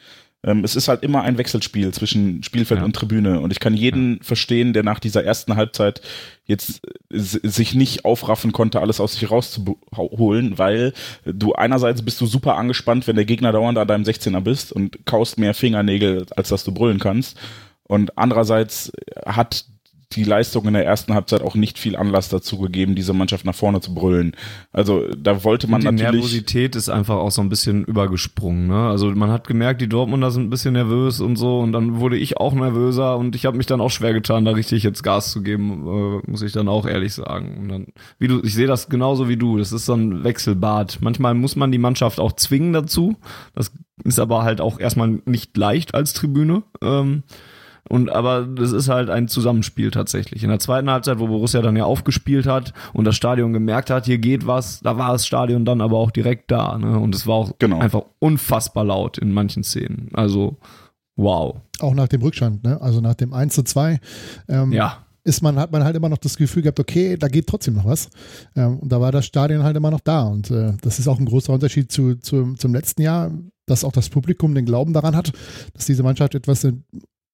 Ähm, 0.46 0.64
es 0.66 0.76
ist 0.76 0.90
halt 0.90 1.04
immer 1.04 1.22
ein 1.22 1.38
Wechselspiel 1.38 1.94
zwischen 1.94 2.44
Spielfeld 2.44 2.82
Ja. 2.82 2.86
und 2.86 2.96
Tribüne 2.96 3.40
und 3.40 3.52
ich 3.52 3.60
kann 3.62 3.74
jeden 3.74 4.22
verstehen, 4.22 4.74
der 4.74 4.84
nach 4.84 5.00
dieser 5.00 5.24
ersten 5.24 5.56
Halbzeit 5.56 6.02
jetzt 6.46 6.82
äh, 6.86 7.18
sich 7.20 7.76
nicht 7.76 8.04
aufraffen 8.04 8.52
konnte, 8.52 8.82
alles 8.82 9.00
aus 9.00 9.14
sich 9.14 9.32
rauszuholen, 9.32 10.58
weil 10.58 10.94
du 11.26 11.54
einerseits 11.54 12.02
bist 12.02 12.20
du 12.20 12.26
super 12.26 12.58
angespannt, 12.58 13.08
wenn 13.08 13.16
der 13.16 13.26
Gegner 13.26 13.52
dauernd 13.54 13.78
an 13.78 13.88
deinem 13.88 14.04
16er 14.04 14.42
bist 14.42 14.74
und 14.74 15.06
kaust 15.06 15.38
mehr 15.38 15.54
Fingernägel, 15.54 16.26
als 16.36 16.50
dass 16.50 16.64
du 16.64 16.74
brüllen 16.74 17.00
kannst. 17.00 17.38
Und 17.86 18.18
andererseits 18.18 18.92
hat 19.26 19.66
die 20.14 20.24
Leistung 20.24 20.66
in 20.68 20.74
der 20.74 20.86
ersten 20.86 21.14
Halbzeit 21.14 21.42
auch 21.42 21.56
nicht 21.56 21.78
viel 21.80 21.96
Anlass 21.96 22.30
dazu 22.30 22.58
gegeben, 22.58 22.96
diese 22.96 23.14
Mannschaft 23.14 23.46
nach 23.46 23.56
vorne 23.56 23.82
zu 23.82 23.94
brüllen. 23.94 24.36
Also 24.72 25.08
da 25.16 25.44
wollte 25.44 25.68
man 25.68 25.82
die 25.82 25.88
natürlich. 25.88 26.14
Nervosität 26.14 26.76
ist 26.76 26.90
einfach 26.90 27.16
auch 27.16 27.32
so 27.32 27.42
ein 27.42 27.50
bisschen 27.50 27.84
übergesprungen. 27.86 28.68
Ne? 28.68 28.88
Also 28.88 29.10
man 29.12 29.32
hat 29.32 29.48
gemerkt, 29.48 29.82
die 29.82 29.90
Dortmunder 29.90 30.32
sind 30.32 30.44
ein 30.44 30.50
bisschen 30.50 30.74
nervös 30.74 31.20
und 31.20 31.36
so 31.36 31.60
und 31.60 31.72
dann 31.72 32.00
wurde 32.00 32.18
ich 32.18 32.38
auch 32.38 32.54
nervöser 32.54 33.18
und 33.18 33.36
ich 33.36 33.46
habe 33.46 33.58
mich 33.58 33.66
dann 33.66 33.82
auch 33.82 33.92
schwer 33.92 34.14
getan, 34.14 34.46
da 34.46 34.52
richtig 34.52 34.84
jetzt 34.84 35.04
Gas 35.04 35.32
zu 35.32 35.42
geben, 35.42 36.22
äh, 36.26 36.30
muss 36.32 36.42
ich 36.42 36.52
dann 36.52 36.68
auch 36.68 36.86
ehrlich 36.86 37.14
sagen. 37.14 37.58
Und 37.60 37.70
dann, 37.70 37.88
wie 38.20 38.28
du, 38.28 38.42
ich 38.44 38.54
sehe 38.54 38.68
das 38.68 38.90
genauso 38.90 39.30
wie 39.30 39.38
du. 39.38 39.58
Das 39.58 39.72
ist 39.72 39.86
so 39.86 39.94
ein 39.94 40.24
Wechselbad. 40.24 41.00
Manchmal 41.02 41.34
muss 41.34 41.56
man 41.56 41.72
die 41.72 41.78
Mannschaft 41.78 42.20
auch 42.20 42.34
zwingen 42.34 42.74
dazu. 42.74 43.16
Das 43.56 43.72
ist 44.04 44.20
aber 44.20 44.44
halt 44.44 44.62
auch 44.62 44.80
erstmal 44.80 45.20
nicht 45.26 45.56
leicht 45.58 45.94
als 45.94 46.14
Tribüne. 46.14 46.64
Ähm, 46.82 47.24
und 47.90 48.10
aber 48.10 48.44
das 48.46 48.72
ist 48.72 48.88
halt 48.90 49.10
ein 49.10 49.28
Zusammenspiel 49.28 49.92
tatsächlich. 49.92 50.44
In 50.44 50.50
der 50.50 50.60
zweiten 50.60 50.90
Halbzeit, 50.90 51.20
wo 51.20 51.28
Borussia 51.28 51.62
dann 51.62 51.76
ja 51.76 51.84
aufgespielt 51.84 52.46
hat 52.46 52.74
und 52.94 53.06
das 53.06 53.16
Stadion 53.16 53.52
gemerkt 53.54 53.90
hat, 53.90 54.06
hier 54.06 54.18
geht 54.20 54.48
was, 54.48 54.80
da 54.80 54.98
war 54.98 55.12
das 55.12 55.26
Stadion 55.28 55.66
dann 55.66 55.82
aber 55.82 55.98
auch 55.98 56.12
direkt 56.12 56.50
da. 56.52 56.78
Ne? 56.78 56.98
Und 56.98 57.14
es 57.14 57.28
war 57.28 57.36
auch 57.36 57.52
Genau. 57.60 57.80
einfach 57.80 58.04
unfassbar 58.20 58.86
laut 58.86 59.18
in 59.18 59.32
manchen 59.34 59.64
Szenen. 59.64 60.10
Also 60.14 60.58
wow. 61.16 61.56
auch 61.80 61.94
nach 61.94 62.08
dem 62.08 62.22
Rückstand, 62.22 62.64
ne? 62.64 62.82
also 62.82 63.02
nach 63.02 63.16
dem 63.16 63.34
1 63.34 63.54
zu 63.54 63.64
2. 63.64 64.00
Ähm, 64.48 64.72
Ja. 64.72 64.98
ist 65.26 65.42
man, 65.42 65.58
hat 65.58 65.72
man 65.72 65.84
halt 65.84 65.96
immer 65.96 66.10
noch 66.10 66.18
das 66.18 66.38
Gefühl 66.38 66.64
gehabt, 66.64 66.80
okay, 66.80 67.18
da 67.18 67.28
geht 67.28 67.48
trotzdem 67.48 67.76
noch 67.76 67.86
was. 67.86 68.10
Ähm, 68.56 68.80
und 68.80 68.92
da 68.92 69.00
war 69.02 69.12
das 69.12 69.26
Stadion 69.26 69.64
halt 69.64 69.76
immer 69.78 69.92
noch 69.92 70.02
da. 70.02 70.24
Und 70.24 70.50
äh, 70.52 70.74
das 70.82 71.00
ist 71.00 71.08
auch 71.08 71.20
ein 71.20 71.26
großer 71.26 71.54
Unterschied 71.54 71.92
zu, 71.92 72.16
zu, 72.16 72.54
zum 72.56 72.74
letzten 72.74 73.02
Jahr, 73.02 73.32
dass 73.66 73.84
auch 73.84 73.92
das 73.94 74.10
Publikum 74.10 74.56
den 74.56 74.66
Glauben 74.66 74.94
daran 74.94 75.16
hat, 75.16 75.32
dass 75.74 75.86
diese 75.86 76.04
Mannschaft 76.04 76.36
etwas 76.36 76.68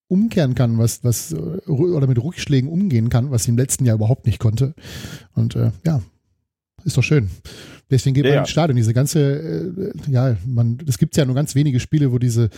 umkehren 0.09 0.55
kann, 0.55 0.77
was, 0.77 1.03
was 1.03 1.31
äh, 1.31 1.37
oder 1.69 2.07
mit 2.07 2.21
Rückschlägen 2.21 2.69
umgehen 2.69 3.09
kann, 3.09 3.31
was 3.31 3.45
sie 3.45 3.51
im 3.51 3.57
letzten 3.57 3.85
Jahr 3.85 3.95
überhaupt 3.95 4.25
nicht 4.25 4.39
konnte. 4.39 4.73
Und 5.33 5.55
äh, 5.55 5.71
ja, 5.85 6.01
ist 6.83 6.97
doch 6.97 7.03
schön. 7.03 7.29
Deswegen 7.89 8.13
geht 8.13 8.25
Ja, 8.25 8.29
man 8.31 8.35
ja. 8.35 8.41
ins 8.41 8.49
Stadion. 8.49 8.75
Diese 8.75 8.93
ganze, 8.93 9.19
äh, 9.19 9.91
ja, 10.11 10.35
man, 10.45 10.77
es 10.87 10.97
gibt 10.97 11.15
ja 11.17 11.25
nur 11.25 11.35
ganz 11.35 11.55
wenige 11.55 11.79
Spiele, 11.79 12.11
wo 12.11 12.19
diese, 12.19 12.49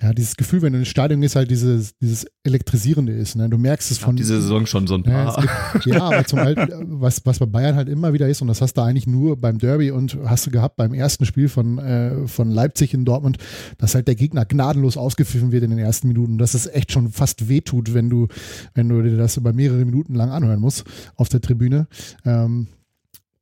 ja, 0.00 0.12
dieses 0.12 0.36
Gefühl, 0.36 0.62
wenn 0.62 0.72
du 0.72 0.78
ins 0.78 0.88
Stadion 0.88 1.20
gehst, 1.20 1.36
halt 1.36 1.50
dieses, 1.50 1.96
dieses 1.98 2.26
elektrisierende 2.44 3.12
ist. 3.12 3.36
Ne? 3.36 3.48
Du 3.48 3.58
merkst 3.58 3.90
es 3.90 3.98
von 3.98 4.16
Diese 4.16 4.40
Saison 4.40 4.66
schon 4.66 4.86
so 4.86 4.94
ein 4.94 5.04
ja, 5.06 5.24
paar. 5.24 5.44
es 5.74 5.82
gibt, 5.84 5.86
ja, 5.96 6.02
aber 6.02 6.24
zum 6.24 6.38
Beispiel, 6.38 6.68
was, 6.86 7.24
was 7.24 7.38
bei 7.38 7.46
Bayern 7.46 7.74
halt 7.76 7.88
immer 7.88 8.12
wieder 8.12 8.28
ist, 8.28 8.42
und 8.42 8.48
das 8.48 8.60
hast 8.60 8.74
du 8.74 8.82
eigentlich 8.82 9.06
nur 9.06 9.36
beim 9.40 9.58
Derby 9.58 9.90
und 9.90 10.16
hast 10.26 10.46
du 10.46 10.50
gehabt 10.50 10.76
beim 10.76 10.94
ersten 10.94 11.24
Spiel 11.24 11.48
von, 11.48 11.78
äh, 11.78 12.26
von 12.28 12.50
Leipzig 12.50 12.94
in 12.94 13.04
Dortmund, 13.04 13.38
dass 13.78 13.94
halt 13.94 14.08
der 14.08 14.14
Gegner 14.14 14.44
gnadenlos 14.44 14.96
ausgepfiffen 14.96 15.52
wird 15.52 15.64
in 15.64 15.70
den 15.70 15.78
ersten 15.78 16.08
Minuten. 16.08 16.38
Dass 16.38 16.54
es 16.54 16.66
echt 16.66 16.92
schon 16.92 17.10
fast 17.10 17.48
wehtut, 17.48 17.94
wenn 17.94 18.08
du, 18.10 18.28
wenn 18.74 18.88
du 18.88 19.02
dir 19.02 19.16
das 19.16 19.36
über 19.36 19.52
mehrere 19.52 19.84
Minuten 19.84 20.14
lang 20.14 20.30
anhören 20.30 20.60
musst 20.60 20.84
auf 21.16 21.28
der 21.28 21.40
Tribüne. 21.40 21.88
Ähm, 22.24 22.68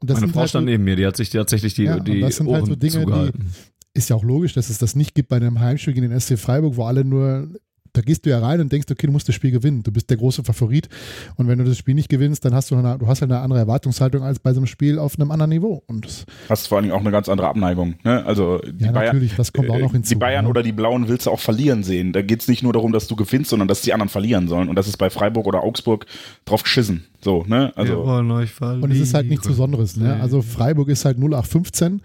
das 0.06 0.20
Meine 0.20 0.32
Frau 0.32 0.40
halt 0.40 0.48
so- 0.48 0.52
stand 0.52 0.66
neben 0.66 0.84
mir, 0.84 0.96
die 0.96 1.06
hat 1.06 1.16
sich 1.16 1.30
tatsächlich 1.30 1.74
die, 1.74 1.84
Ja, 1.84 1.98
die 2.00 2.20
das 2.20 2.36
sind 2.36 2.46
halt 2.50 2.62
Ohren 2.62 2.70
so 2.70 2.76
Dinge, 2.76 2.92
die- 2.98 3.00
zugehalten. 3.04 3.46
ist 3.94 4.08
ja 4.10 4.16
auch 4.16 4.24
logisch, 4.24 4.54
dass 4.54 4.70
es 4.70 4.78
das 4.78 4.94
nicht 4.96 5.14
gibt 5.14 5.28
bei 5.28 5.36
einem 5.36 5.60
Heimspiel 5.60 5.92
gegen 5.94 6.08
den 6.10 6.18
SC 6.20 6.36
Freiburg, 6.36 6.76
wo 6.76 6.84
alle 6.84 7.04
nur, 7.04 7.48
da 7.94 8.02
gehst 8.02 8.26
du 8.26 8.30
ja 8.30 8.40
rein 8.40 8.60
und 8.60 8.70
denkst, 8.70 8.88
okay, 8.90 9.06
du 9.06 9.12
musst 9.12 9.28
das 9.28 9.34
Spiel 9.36 9.52
gewinnen. 9.52 9.82
Du 9.84 9.92
bist 9.92 10.10
der 10.10 10.16
große 10.16 10.42
Favorit. 10.42 10.88
Und 11.36 11.46
wenn 11.46 11.58
du 11.58 11.64
das 11.64 11.78
Spiel 11.78 11.94
nicht 11.94 12.08
gewinnst, 12.08 12.44
dann 12.44 12.52
hast 12.52 12.70
du, 12.70 12.76
eine, 12.76 12.98
du 12.98 13.06
hast 13.06 13.20
halt 13.20 13.30
eine 13.30 13.40
andere 13.40 13.60
Erwartungshaltung 13.60 14.22
als 14.22 14.40
bei 14.40 14.52
so 14.52 14.58
einem 14.58 14.66
Spiel 14.66 14.98
auf 14.98 15.18
einem 15.18 15.30
anderen 15.30 15.50
Niveau. 15.50 15.82
Und 15.86 16.04
das, 16.04 16.26
hast 16.48 16.66
vor 16.66 16.76
allen 16.76 16.84
Dingen 16.84 16.94
auch 16.94 17.00
eine 17.00 17.12
ganz 17.12 17.28
andere 17.28 17.48
Abneigung. 17.48 17.94
Ne? 18.02 18.24
Also 18.26 18.58
die 18.58 18.84
ja, 18.84 18.92
Bayern, 18.92 19.14
natürlich, 19.14 19.36
das 19.36 19.52
kommt 19.52 19.70
auch 19.70 19.78
noch 19.78 19.90
äh, 19.90 19.94
hinzu. 19.94 20.14
die 20.14 20.18
Bayern 20.18 20.44
ne? 20.44 20.50
oder 20.50 20.64
die 20.64 20.72
Blauen 20.72 21.06
willst 21.08 21.26
du 21.26 21.30
auch 21.30 21.38
verlieren 21.38 21.84
sehen. 21.84 22.12
Da 22.12 22.22
geht 22.22 22.42
es 22.42 22.48
nicht 22.48 22.64
nur 22.64 22.72
darum, 22.72 22.90
dass 22.90 23.06
du 23.06 23.14
gewinnst, 23.14 23.50
sondern 23.50 23.68
dass 23.68 23.80
die 23.82 23.92
anderen 23.92 24.08
verlieren 24.08 24.48
sollen. 24.48 24.68
Und 24.68 24.74
das 24.74 24.88
ist 24.88 24.96
bei 24.96 25.08
Freiburg 25.08 25.46
oder 25.46 25.62
Augsburg 25.62 26.06
drauf 26.46 26.64
geschissen. 26.64 27.04
So, 27.20 27.44
ne? 27.46 27.72
Also 27.76 28.04
wollen 28.04 28.30
euch 28.32 28.50
verlieren. 28.50 28.82
Und 28.82 28.90
es 28.90 29.00
ist 29.00 29.14
halt 29.14 29.28
nichts 29.28 29.46
Besonderes. 29.46 29.96
Ne? 29.96 30.20
Also 30.20 30.42
Freiburg 30.42 30.88
ist 30.88 31.04
halt 31.04 31.16
0815. 31.16 32.02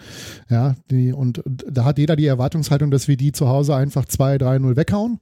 Ja, 0.50 0.76
die, 0.90 1.12
und 1.12 1.44
da 1.46 1.84
hat 1.84 1.98
jeder 1.98 2.16
die 2.16 2.28
Erwartungshaltung, 2.28 2.90
dass 2.92 3.08
wir 3.08 3.18
die 3.18 3.32
zu 3.32 3.50
Hause 3.50 3.76
einfach 3.76 4.06
2-3-0 4.06 4.78
weghauen. 4.78 5.20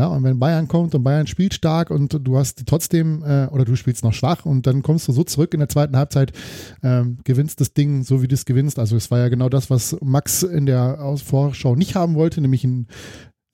Ja, 0.00 0.06
und 0.06 0.24
wenn 0.24 0.38
Bayern 0.38 0.66
kommt 0.66 0.94
und 0.94 1.02
Bayern 1.02 1.26
spielt 1.26 1.52
stark 1.52 1.90
und 1.90 2.26
du 2.26 2.38
hast 2.38 2.64
trotzdem, 2.64 3.22
äh, 3.22 3.48
oder 3.48 3.66
du 3.66 3.76
spielst 3.76 4.02
noch 4.02 4.14
schwach 4.14 4.46
und 4.46 4.66
dann 4.66 4.82
kommst 4.82 5.06
du 5.06 5.12
so 5.12 5.24
zurück 5.24 5.52
in 5.52 5.60
der 5.60 5.68
zweiten 5.68 5.94
Halbzeit, 5.94 6.32
ähm, 6.82 7.18
gewinnst 7.22 7.60
das 7.60 7.74
Ding 7.74 8.02
so, 8.02 8.22
wie 8.22 8.26
du 8.26 8.34
es 8.34 8.46
gewinnst. 8.46 8.78
Also 8.78 8.96
es 8.96 9.10
war 9.10 9.18
ja 9.18 9.28
genau 9.28 9.50
das, 9.50 9.68
was 9.68 9.98
Max 10.00 10.42
in 10.42 10.64
der 10.64 11.18
Vorschau 11.22 11.76
nicht 11.76 11.96
haben 11.96 12.14
wollte, 12.14 12.40
nämlich 12.40 12.64
ein 12.64 12.86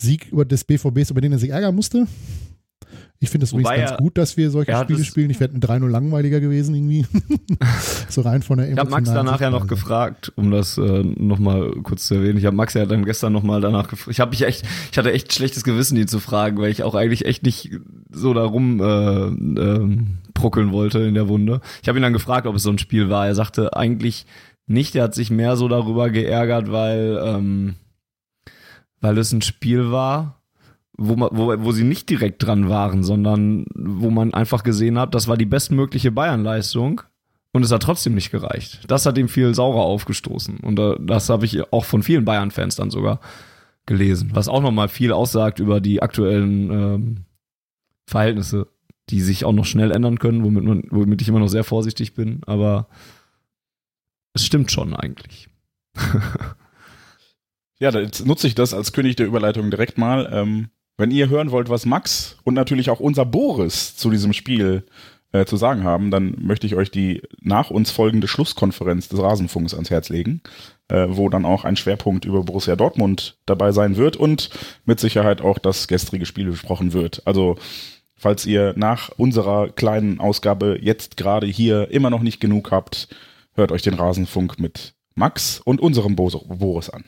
Sieg 0.01 0.29
über 0.31 0.45
des 0.45 0.63
BVBs, 0.63 1.11
über 1.11 1.21
den 1.21 1.33
er 1.33 1.41
sich 1.41 1.51
ärgern 1.51 1.75
musste. 1.75 2.07
Ich 3.19 3.31
finde 3.31 3.45
es 3.45 3.53
übrigens 3.53 3.71
ganz 3.71 3.91
er- 3.93 3.97
gut, 3.97 4.19
dass 4.19 4.37
wir 4.37 4.51
solche 4.51 4.77
Spiele 4.77 5.05
spielen. 5.05 5.31
Ich 5.31 5.41
werde 5.41 5.55
ein 5.57 5.61
3-0 5.61 5.89
langweiliger 5.89 6.39
gewesen 6.41 6.75
irgendwie. 6.75 7.07
so 8.09 8.21
rein 8.21 8.43
von 8.43 8.59
der 8.59 8.71
Ich 8.71 8.77
habe 8.79 8.91
Max 8.91 9.11
danach 9.11 9.41
ja 9.41 9.51
noch 9.51 9.67
gefragt, 9.67 10.33
um 10.37 10.51
das 10.51 10.77
äh, 10.77 11.03
nochmal 11.03 11.71
kurz 11.83 12.07
zu 12.07 12.15
erwähnen. 12.17 12.39
Ich 12.39 12.45
habe 12.45 12.57
Max 12.57 12.75
ja 12.75 12.85
dann 12.85 13.05
gestern 13.05 13.33
nochmal 13.33 13.61
danach 13.61 13.89
gefragt. 13.89 14.11
Ich 14.13 14.21
habe 14.21 14.31
mich 14.31 14.43
echt, 14.43 14.65
ich 14.93 14.99
hatte 14.99 15.13
echt 15.13 15.33
schlechtes 15.33 15.65
Gewissen, 15.65 15.97
ihn 15.97 16.09
zu 16.09 16.21
fragen, 16.21 16.59
weil 16.59 16.71
ich 16.71 16.83
auch 16.83 16.95
eigentlich 16.95 17.25
echt 17.25 17.43
nicht 17.43 17.71
so 18.11 18.35
darum 18.35 18.81
äh, 18.81 18.85
ähm, 18.85 20.19
bruckeln 20.35 20.73
wollte 20.73 20.99
in 21.01 21.15
der 21.15 21.29
Wunde. 21.29 21.61
Ich 21.83 21.89
habe 21.89 21.99
ihn 21.99 22.03
dann 22.03 22.13
gefragt, 22.13 22.47
ob 22.47 22.57
es 22.57 22.63
so 22.63 22.71
ein 22.71 22.79
Spiel 22.79 23.09
war. 23.09 23.27
Er 23.27 23.35
sagte 23.35 23.77
eigentlich 23.77 24.27
nicht. 24.67 24.95
Er 24.95 25.05
hat 25.05 25.15
sich 25.15 25.31
mehr 25.31 25.57
so 25.57 25.69
darüber 25.69 26.11
geärgert, 26.11 26.71
weil 26.71 27.19
ähm, 27.25 27.77
weil 29.01 29.19
es 29.19 29.33
ein 29.33 29.43
Spiel 29.43 29.91
war, 29.91 30.43
wo, 30.97 31.17
wo, 31.17 31.65
wo 31.65 31.73
sie 31.73 31.85
nicht 31.85 32.09
direkt 32.11 32.43
dran 32.43 32.69
waren, 32.69 33.05
sondern 33.05 33.67
wo 33.75 34.11
man 34.11 34.35
einfach 34.35 34.63
gesehen 34.63 34.99
hat, 34.99 35.15
das 35.15 35.29
war 35.29 35.37
die 35.37 35.47
bestmögliche 35.47 36.11
Bayern-Leistung 36.11 37.03
und 37.53 37.65
es 37.65 37.73
hat 37.73 37.83
trotzdem 37.83 38.15
nicht 38.15 38.31
gereicht. 38.31 38.81
Das 38.89 39.07
hat 39.07 39.19
ihm 39.19 39.29
viel 39.29 39.55
saurer 39.55 39.83
aufgestoßen 39.83 40.59
und 40.59 40.81
das 41.01 41.29
habe 41.29 41.45
ich 41.45 41.73
auch 41.73 41.85
von 41.85 42.03
vielen 42.03 42.25
Bayern-Fans 42.25 42.77
dann 42.77 42.91
sogar 42.91 43.21
gelesen, 43.87 44.31
was 44.33 44.49
auch 44.49 44.63
nochmal 44.63 44.89
viel 44.89 45.13
aussagt 45.13 45.59
über 45.61 45.81
die 45.81 46.03
aktuellen 46.03 46.71
ähm, 46.71 47.17
Verhältnisse 48.07 48.67
die 49.11 49.21
sich 49.21 49.45
auch 49.45 49.53
noch 49.53 49.65
schnell 49.65 49.93
ändern 49.93 50.19
können, 50.19 50.45
womit, 50.45 50.65
man, 50.65 50.83
womit 50.91 51.23
ich 51.23 51.29
immer 51.29 51.39
noch 51.39 51.49
sehr 51.49 51.65
vorsichtig 51.65 52.15
bin. 52.15 52.41
Aber 52.47 52.89
es 54.35 54.45
stimmt 54.45 54.73
schon 54.73 54.95
eigentlich. 54.95 55.49
ja, 57.79 57.91
jetzt 57.91 58.27
nutze 58.27 58.47
ich 58.49 58.55
das 58.55 58.75
als 58.75 58.93
König 58.93 59.17
der 59.17 59.27
Überleitung 59.27 59.71
direkt 59.71 59.97
mal. 59.97 60.29
Ähm, 60.33 60.71
wenn 60.99 61.11
ihr 61.11 61.29
hören 61.29 61.51
wollt, 61.51 61.69
was 61.69 61.87
Max 61.87 62.37
und 62.45 62.55
natürlich 62.55 62.91
auch 62.91 63.01
unser 63.01 63.25
Boris 63.25 63.97
zu 63.97 64.11
diesem 64.11 64.33
Spiel 64.33 64.85
äh, 65.33 65.45
zu 65.45 65.57
sagen 65.57 65.85
haben, 65.85 66.11
dann 66.11 66.37
möchte 66.41 66.67
ich 66.67 66.75
euch 66.75 66.91
die 66.91 67.23
nach 67.41 67.71
uns 67.71 67.91
folgende 67.91 68.29
Schlusskonferenz 68.29 69.09
des 69.09 69.21
Rasenfunks 69.21 69.75
ans 69.75 69.91
Herz 69.91 70.09
legen, 70.09 70.41
äh, 70.89 71.07
wo 71.11 71.29
dann 71.29 71.45
auch 71.45 71.65
ein 71.65 71.77
Schwerpunkt 71.77 72.25
über 72.25 72.43
Borussia 72.43 72.77
Dortmund 72.77 73.37
dabei 73.45 73.73
sein 73.73 73.97
wird 73.97 74.17
und 74.17 74.51
mit 74.85 75.01
Sicherheit 75.01 75.43
auch 75.43 75.59
das 75.59 75.89
gestrige 75.89 76.27
Spiel 76.27 76.51
besprochen 76.51 76.93
wird. 76.93 77.23
Also 77.27 77.57
falls 78.15 78.47
ihr 78.47 78.73
nach 78.77 79.11
unserer 79.17 79.69
kleinen 79.69 80.21
Ausgabe 80.21 80.79
jetzt 80.81 81.17
gerade 81.17 81.47
hier 81.47 81.91
immer 81.91 82.11
noch 82.11 82.23
nicht 82.23 82.41
genug 82.41 82.71
habt, 82.71 83.09
hört 83.55 83.73
euch 83.73 83.83
den 83.83 83.95
Rasenfunk 83.95 84.59
mit 84.59 84.95
Max 85.15 85.61
und 85.65 85.81
unserem 85.81 86.17
Boris 86.17 86.91
an. 86.91 87.05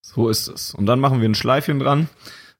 So 0.00 0.28
ist 0.28 0.48
es. 0.48 0.74
Und 0.74 0.86
dann 0.86 1.00
machen 1.00 1.20
wir 1.20 1.28
ein 1.28 1.34
Schleifchen 1.34 1.78
dran 1.78 2.08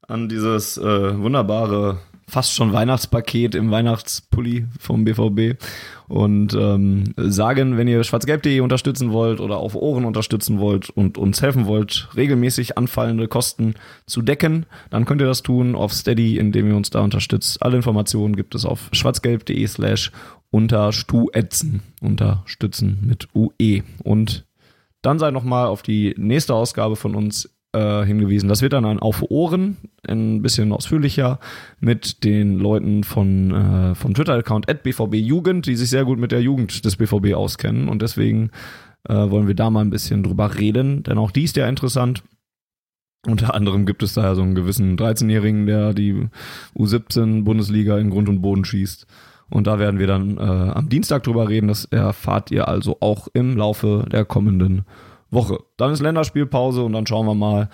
an 0.08 0.28
dieses 0.28 0.76
äh, 0.76 1.18
wunderbare 1.18 1.98
fast 2.28 2.54
schon 2.54 2.72
Weihnachtspaket 2.72 3.54
im 3.54 3.70
Weihnachtspulli 3.70 4.66
vom 4.78 5.04
BVB 5.04 5.62
und 6.08 6.54
ähm, 6.54 7.14
sagen, 7.16 7.76
wenn 7.76 7.88
ihr 7.88 8.02
schwarzgelb.de 8.02 8.60
unterstützen 8.60 9.12
wollt 9.12 9.40
oder 9.40 9.58
auf 9.58 9.74
Ohren 9.74 10.04
unterstützen 10.04 10.58
wollt 10.58 10.90
und 10.90 11.18
uns 11.18 11.42
helfen 11.42 11.66
wollt, 11.66 12.08
regelmäßig 12.16 12.78
anfallende 12.78 13.28
Kosten 13.28 13.74
zu 14.06 14.22
decken, 14.22 14.66
dann 14.90 15.04
könnt 15.04 15.20
ihr 15.20 15.26
das 15.26 15.42
tun 15.42 15.74
auf 15.74 15.92
Steady, 15.92 16.38
indem 16.38 16.68
ihr 16.68 16.76
uns 16.76 16.90
da 16.90 17.00
unterstützt. 17.00 17.62
Alle 17.62 17.76
Informationen 17.76 18.36
gibt 18.36 18.54
es 18.54 18.64
auf 18.64 18.88
schwarzgelb.de 18.92 19.66
slash 19.66 20.10
unterstuetzen, 20.50 21.82
unterstützen 22.00 22.98
mit 23.02 23.28
UE 23.34 23.82
und 24.02 24.44
dann 25.02 25.18
sei 25.18 25.30
nochmal 25.30 25.66
auf 25.66 25.82
die 25.82 26.14
nächste 26.16 26.54
Ausgabe 26.54 26.96
von 26.96 27.14
uns 27.14 27.53
äh, 27.74 28.06
hingewiesen. 28.06 28.48
Das 28.48 28.62
wird 28.62 28.72
dann 28.72 28.84
ein 28.84 29.00
Auf 29.00 29.22
Ohren, 29.28 29.76
ein 30.08 30.42
bisschen 30.42 30.72
ausführlicher 30.72 31.40
mit 31.80 32.24
den 32.24 32.58
Leuten 32.58 33.04
von 33.04 33.50
äh, 33.50 33.94
vom 33.94 34.14
Twitter-Account 34.14 34.66
BVB 34.82 35.14
Jugend, 35.16 35.66
die 35.66 35.76
sich 35.76 35.90
sehr 35.90 36.04
gut 36.04 36.18
mit 36.18 36.32
der 36.32 36.40
Jugend 36.40 36.84
des 36.84 36.96
BVB 36.96 37.34
auskennen 37.34 37.88
und 37.88 38.02
deswegen 38.02 38.50
äh, 39.08 39.14
wollen 39.14 39.48
wir 39.48 39.54
da 39.54 39.70
mal 39.70 39.80
ein 39.80 39.90
bisschen 39.90 40.22
drüber 40.22 40.58
reden, 40.58 41.02
denn 41.02 41.18
auch 41.18 41.30
die 41.30 41.44
ist 41.44 41.56
ja 41.56 41.68
interessant. 41.68 42.22
Unter 43.26 43.54
anderem 43.54 43.86
gibt 43.86 44.02
es 44.02 44.14
da 44.14 44.22
ja 44.22 44.34
so 44.34 44.42
einen 44.42 44.54
gewissen 44.54 44.96
13-Jährigen, 44.96 45.66
der 45.66 45.94
die 45.94 46.28
U17 46.76 47.44
Bundesliga 47.44 47.98
in 47.98 48.10
Grund 48.10 48.28
und 48.28 48.42
Boden 48.42 48.64
schießt. 48.64 49.06
Und 49.50 49.66
da 49.66 49.78
werden 49.78 49.98
wir 49.98 50.06
dann 50.06 50.36
äh, 50.36 50.40
am 50.40 50.88
Dienstag 50.88 51.22
drüber 51.22 51.48
reden. 51.48 51.68
Das 51.68 51.86
erfahrt 51.86 52.50
ihr 52.50 52.68
also 52.68 52.98
auch 53.00 53.28
im 53.32 53.56
Laufe 53.56 54.04
der 54.10 54.24
kommenden 54.24 54.84
Woche. 55.34 55.58
Dann 55.76 55.92
ist 55.92 56.00
Länderspielpause 56.00 56.82
und 56.82 56.92
dann 56.92 57.06
schauen 57.06 57.26
wir 57.26 57.34
mal, 57.34 57.68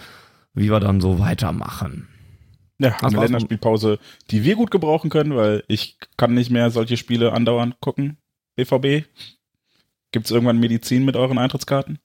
wie 0.55 0.71
wir 0.71 0.81
dann 0.81 1.01
so 1.01 1.19
weitermachen. 1.19 2.09
Ja, 2.79 2.97
eine 3.03 3.21
Länderspielpause, 3.21 3.99
die 4.31 4.43
wir 4.43 4.57
gut 4.57 4.71
gebrauchen 4.71 5.11
können, 5.11 5.37
weil 5.37 5.65
ich 5.69 5.99
kann 6.17 6.35
nicht 6.35 6.51
mehr 6.51 6.71
solche 6.71 6.97
Spiele 6.97 7.33
andauernd 7.33 7.79
gucken. 7.81 8.17
BVB, 8.57 9.07
gibt 10.13 10.27
es 10.27 10.33
irgendwann 10.33 10.59
Medizin 10.59 11.05
mit 11.05 11.17
euren 11.17 11.39
Eintrittskarten? 11.39 11.99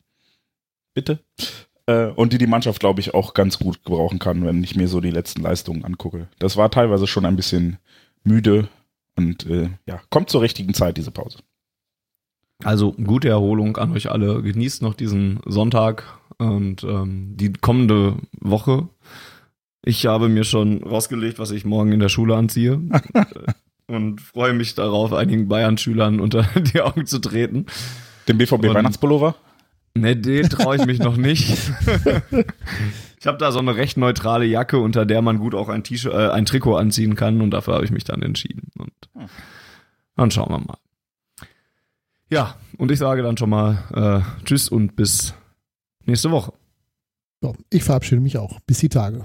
Bitte? 0.94 1.20
Äh, 1.88 2.08
und 2.08 2.34
die 2.34 2.38
die 2.38 2.48
Mannschaft, 2.48 2.80
glaube 2.80 3.00
ich, 3.00 3.14
auch 3.14 3.34
ganz 3.34 3.60
gut 3.60 3.84
gebrauchen 3.84 4.20
kann, 4.20 4.46
wenn 4.46 4.64
ich 4.64 4.76
mir 4.76 4.88
so 4.88 5.02
die 5.02 5.12
letzten 5.12 5.42
Leistungen 5.42 5.86
angucke. 5.86 6.28
Das 6.40 6.58
war 6.58 6.70
teilweise 6.72 7.08
schon 7.08 7.26
ein 7.26 7.36
bisschen 7.36 7.78
müde 8.24 8.68
und 9.16 9.46
äh, 9.46 9.70
ja, 9.86 10.02
kommt 10.10 10.30
zur 10.30 10.42
richtigen 10.42 10.74
Zeit, 10.74 10.98
diese 10.98 11.12
Pause. 11.12 11.40
Also 12.64 12.94
gute 12.94 13.30
Erholung 13.30 13.78
an 13.78 13.92
euch 13.92 14.10
alle. 14.10 14.42
Genießt 14.42 14.82
noch 14.82 14.94
diesen 14.94 15.40
Sonntag 15.46 16.20
und 16.38 16.84
ähm, 16.84 17.36
die 17.36 17.54
kommende 17.54 18.16
Woche. 18.40 18.88
Ich 19.84 20.06
habe 20.06 20.30
mir 20.30 20.44
schon 20.44 20.84
rausgelegt, 20.84 21.38
was 21.38 21.52
ich 21.52 21.66
morgen 21.66 21.92
in 21.92 22.00
der 22.00 22.10
Schule 22.10 22.36
anziehe. 22.36 22.82
und 23.88 24.22
freue 24.22 24.54
mich 24.54 24.74
darauf, 24.76 25.14
einigen 25.14 25.48
Bayern-Schülern 25.48 26.20
unter 26.20 26.44
die 26.74 26.82
Augen 26.82 27.06
zu 27.06 27.20
treten. 27.20 27.66
Den 28.28 28.38
BVB-Weihnachtspullover? 28.38 29.36
Ne, 29.98 30.16
den 30.16 30.50
traue 30.50 30.76
ich 30.76 30.86
mich 30.86 31.00
noch 31.00 31.16
nicht. 31.16 31.50
ich 33.20 33.28
habe 33.28 33.38
da 33.38 33.52
so 33.52 33.60
eine 33.60 33.76
recht 33.76 33.96
neutrale 33.96 34.46
Jacke, 34.46 34.80
unter 34.80 35.06
der 35.06 35.22
man 35.22 35.38
gut 35.38 35.56
auch 35.56 35.70
ein 35.70 35.84
T-Shirt, 35.84 36.14
äh, 36.14 36.32
ein 36.32 36.46
Trikot 36.46 36.76
anziehen 36.76 37.16
kann 37.16 37.40
und 37.42 37.52
dafür 37.52 37.76
habe 37.76 37.86
ich 37.86 37.92
mich 37.92 38.04
dann 38.04 38.22
entschieden. 38.22 38.72
Und 38.78 38.92
hm. 39.14 39.30
dann 40.18 40.32
schauen 40.32 40.50
wir 40.50 40.60
mal. 40.60 40.78
Ja, 42.30 42.56
und 42.78 42.92
ich 42.92 43.00
sage 43.00 43.22
dann 43.22 43.38
schon 43.38 43.50
mal 43.50 43.84
äh, 43.94 44.46
Tschüss 44.46 44.70
und 44.70 44.96
bis 44.96 45.34
nächste 46.06 46.32
Woche. 46.32 46.54
So, 47.42 47.56
ich 47.70 47.84
verabschiede 47.84 48.22
mich 48.22 48.38
auch. 48.38 48.60
Bis 48.62 48.80
die 48.80 48.90
Tage. 48.90 49.24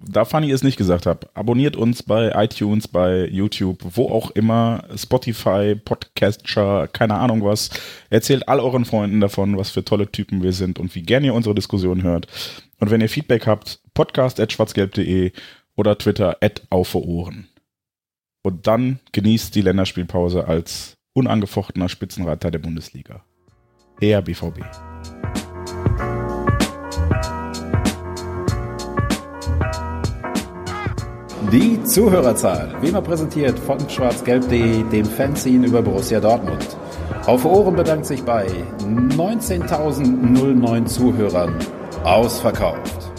Da 0.00 0.24
Fanny 0.24 0.52
es 0.52 0.62
nicht 0.62 0.76
gesagt 0.76 1.06
hat, 1.06 1.36
abonniert 1.36 1.76
uns 1.76 2.04
bei 2.04 2.30
iTunes, 2.36 2.86
bei 2.86 3.26
YouTube, 3.26 3.78
wo 3.96 4.08
auch 4.08 4.30
immer, 4.30 4.84
Spotify, 4.94 5.74
Podcatcher, 5.74 6.86
keine 6.86 7.14
Ahnung 7.14 7.44
was. 7.44 7.70
Erzählt 8.08 8.48
all 8.48 8.60
euren 8.60 8.84
Freunden 8.84 9.18
davon, 9.18 9.56
was 9.56 9.70
für 9.70 9.84
tolle 9.84 10.10
Typen 10.10 10.40
wir 10.40 10.52
sind 10.52 10.78
und 10.78 10.94
wie 10.94 11.02
gerne 11.02 11.26
ihr 11.26 11.34
unsere 11.34 11.56
Diskussion 11.56 12.04
hört. 12.04 12.28
Und 12.78 12.92
wenn 12.92 13.00
ihr 13.00 13.08
Feedback 13.08 13.48
habt, 13.48 13.80
podcast.schwarzgelb.de 13.94 15.32
oder 15.74 15.98
Twitter 15.98 16.36
at 16.40 16.62
Ohren. 16.70 17.48
Und 18.42 18.68
dann 18.68 19.00
genießt 19.10 19.52
die 19.56 19.62
Länderspielpause 19.62 20.46
als 20.46 20.97
unangefochtener 21.12 21.88
Spitzenreiter 21.88 22.50
der 22.50 22.58
Bundesliga. 22.58 23.24
Der 24.00 24.22
BVB. 24.22 24.60
Die 31.52 31.82
Zuhörerzahl, 31.82 32.76
wie 32.82 32.88
immer 32.88 33.00
präsentiert 33.00 33.58
von 33.58 33.78
schwarzgelb.de, 33.88 34.82
dem 34.90 35.06
Fanzine 35.06 35.66
über 35.66 35.80
Borussia 35.80 36.20
Dortmund. 36.20 36.76
Auf 37.24 37.46
Ohren 37.46 37.74
bedankt 37.74 38.04
sich 38.06 38.22
bei 38.22 38.46
19.009 38.80 40.84
Zuhörern 40.84 41.56
ausverkauft. 42.04 43.10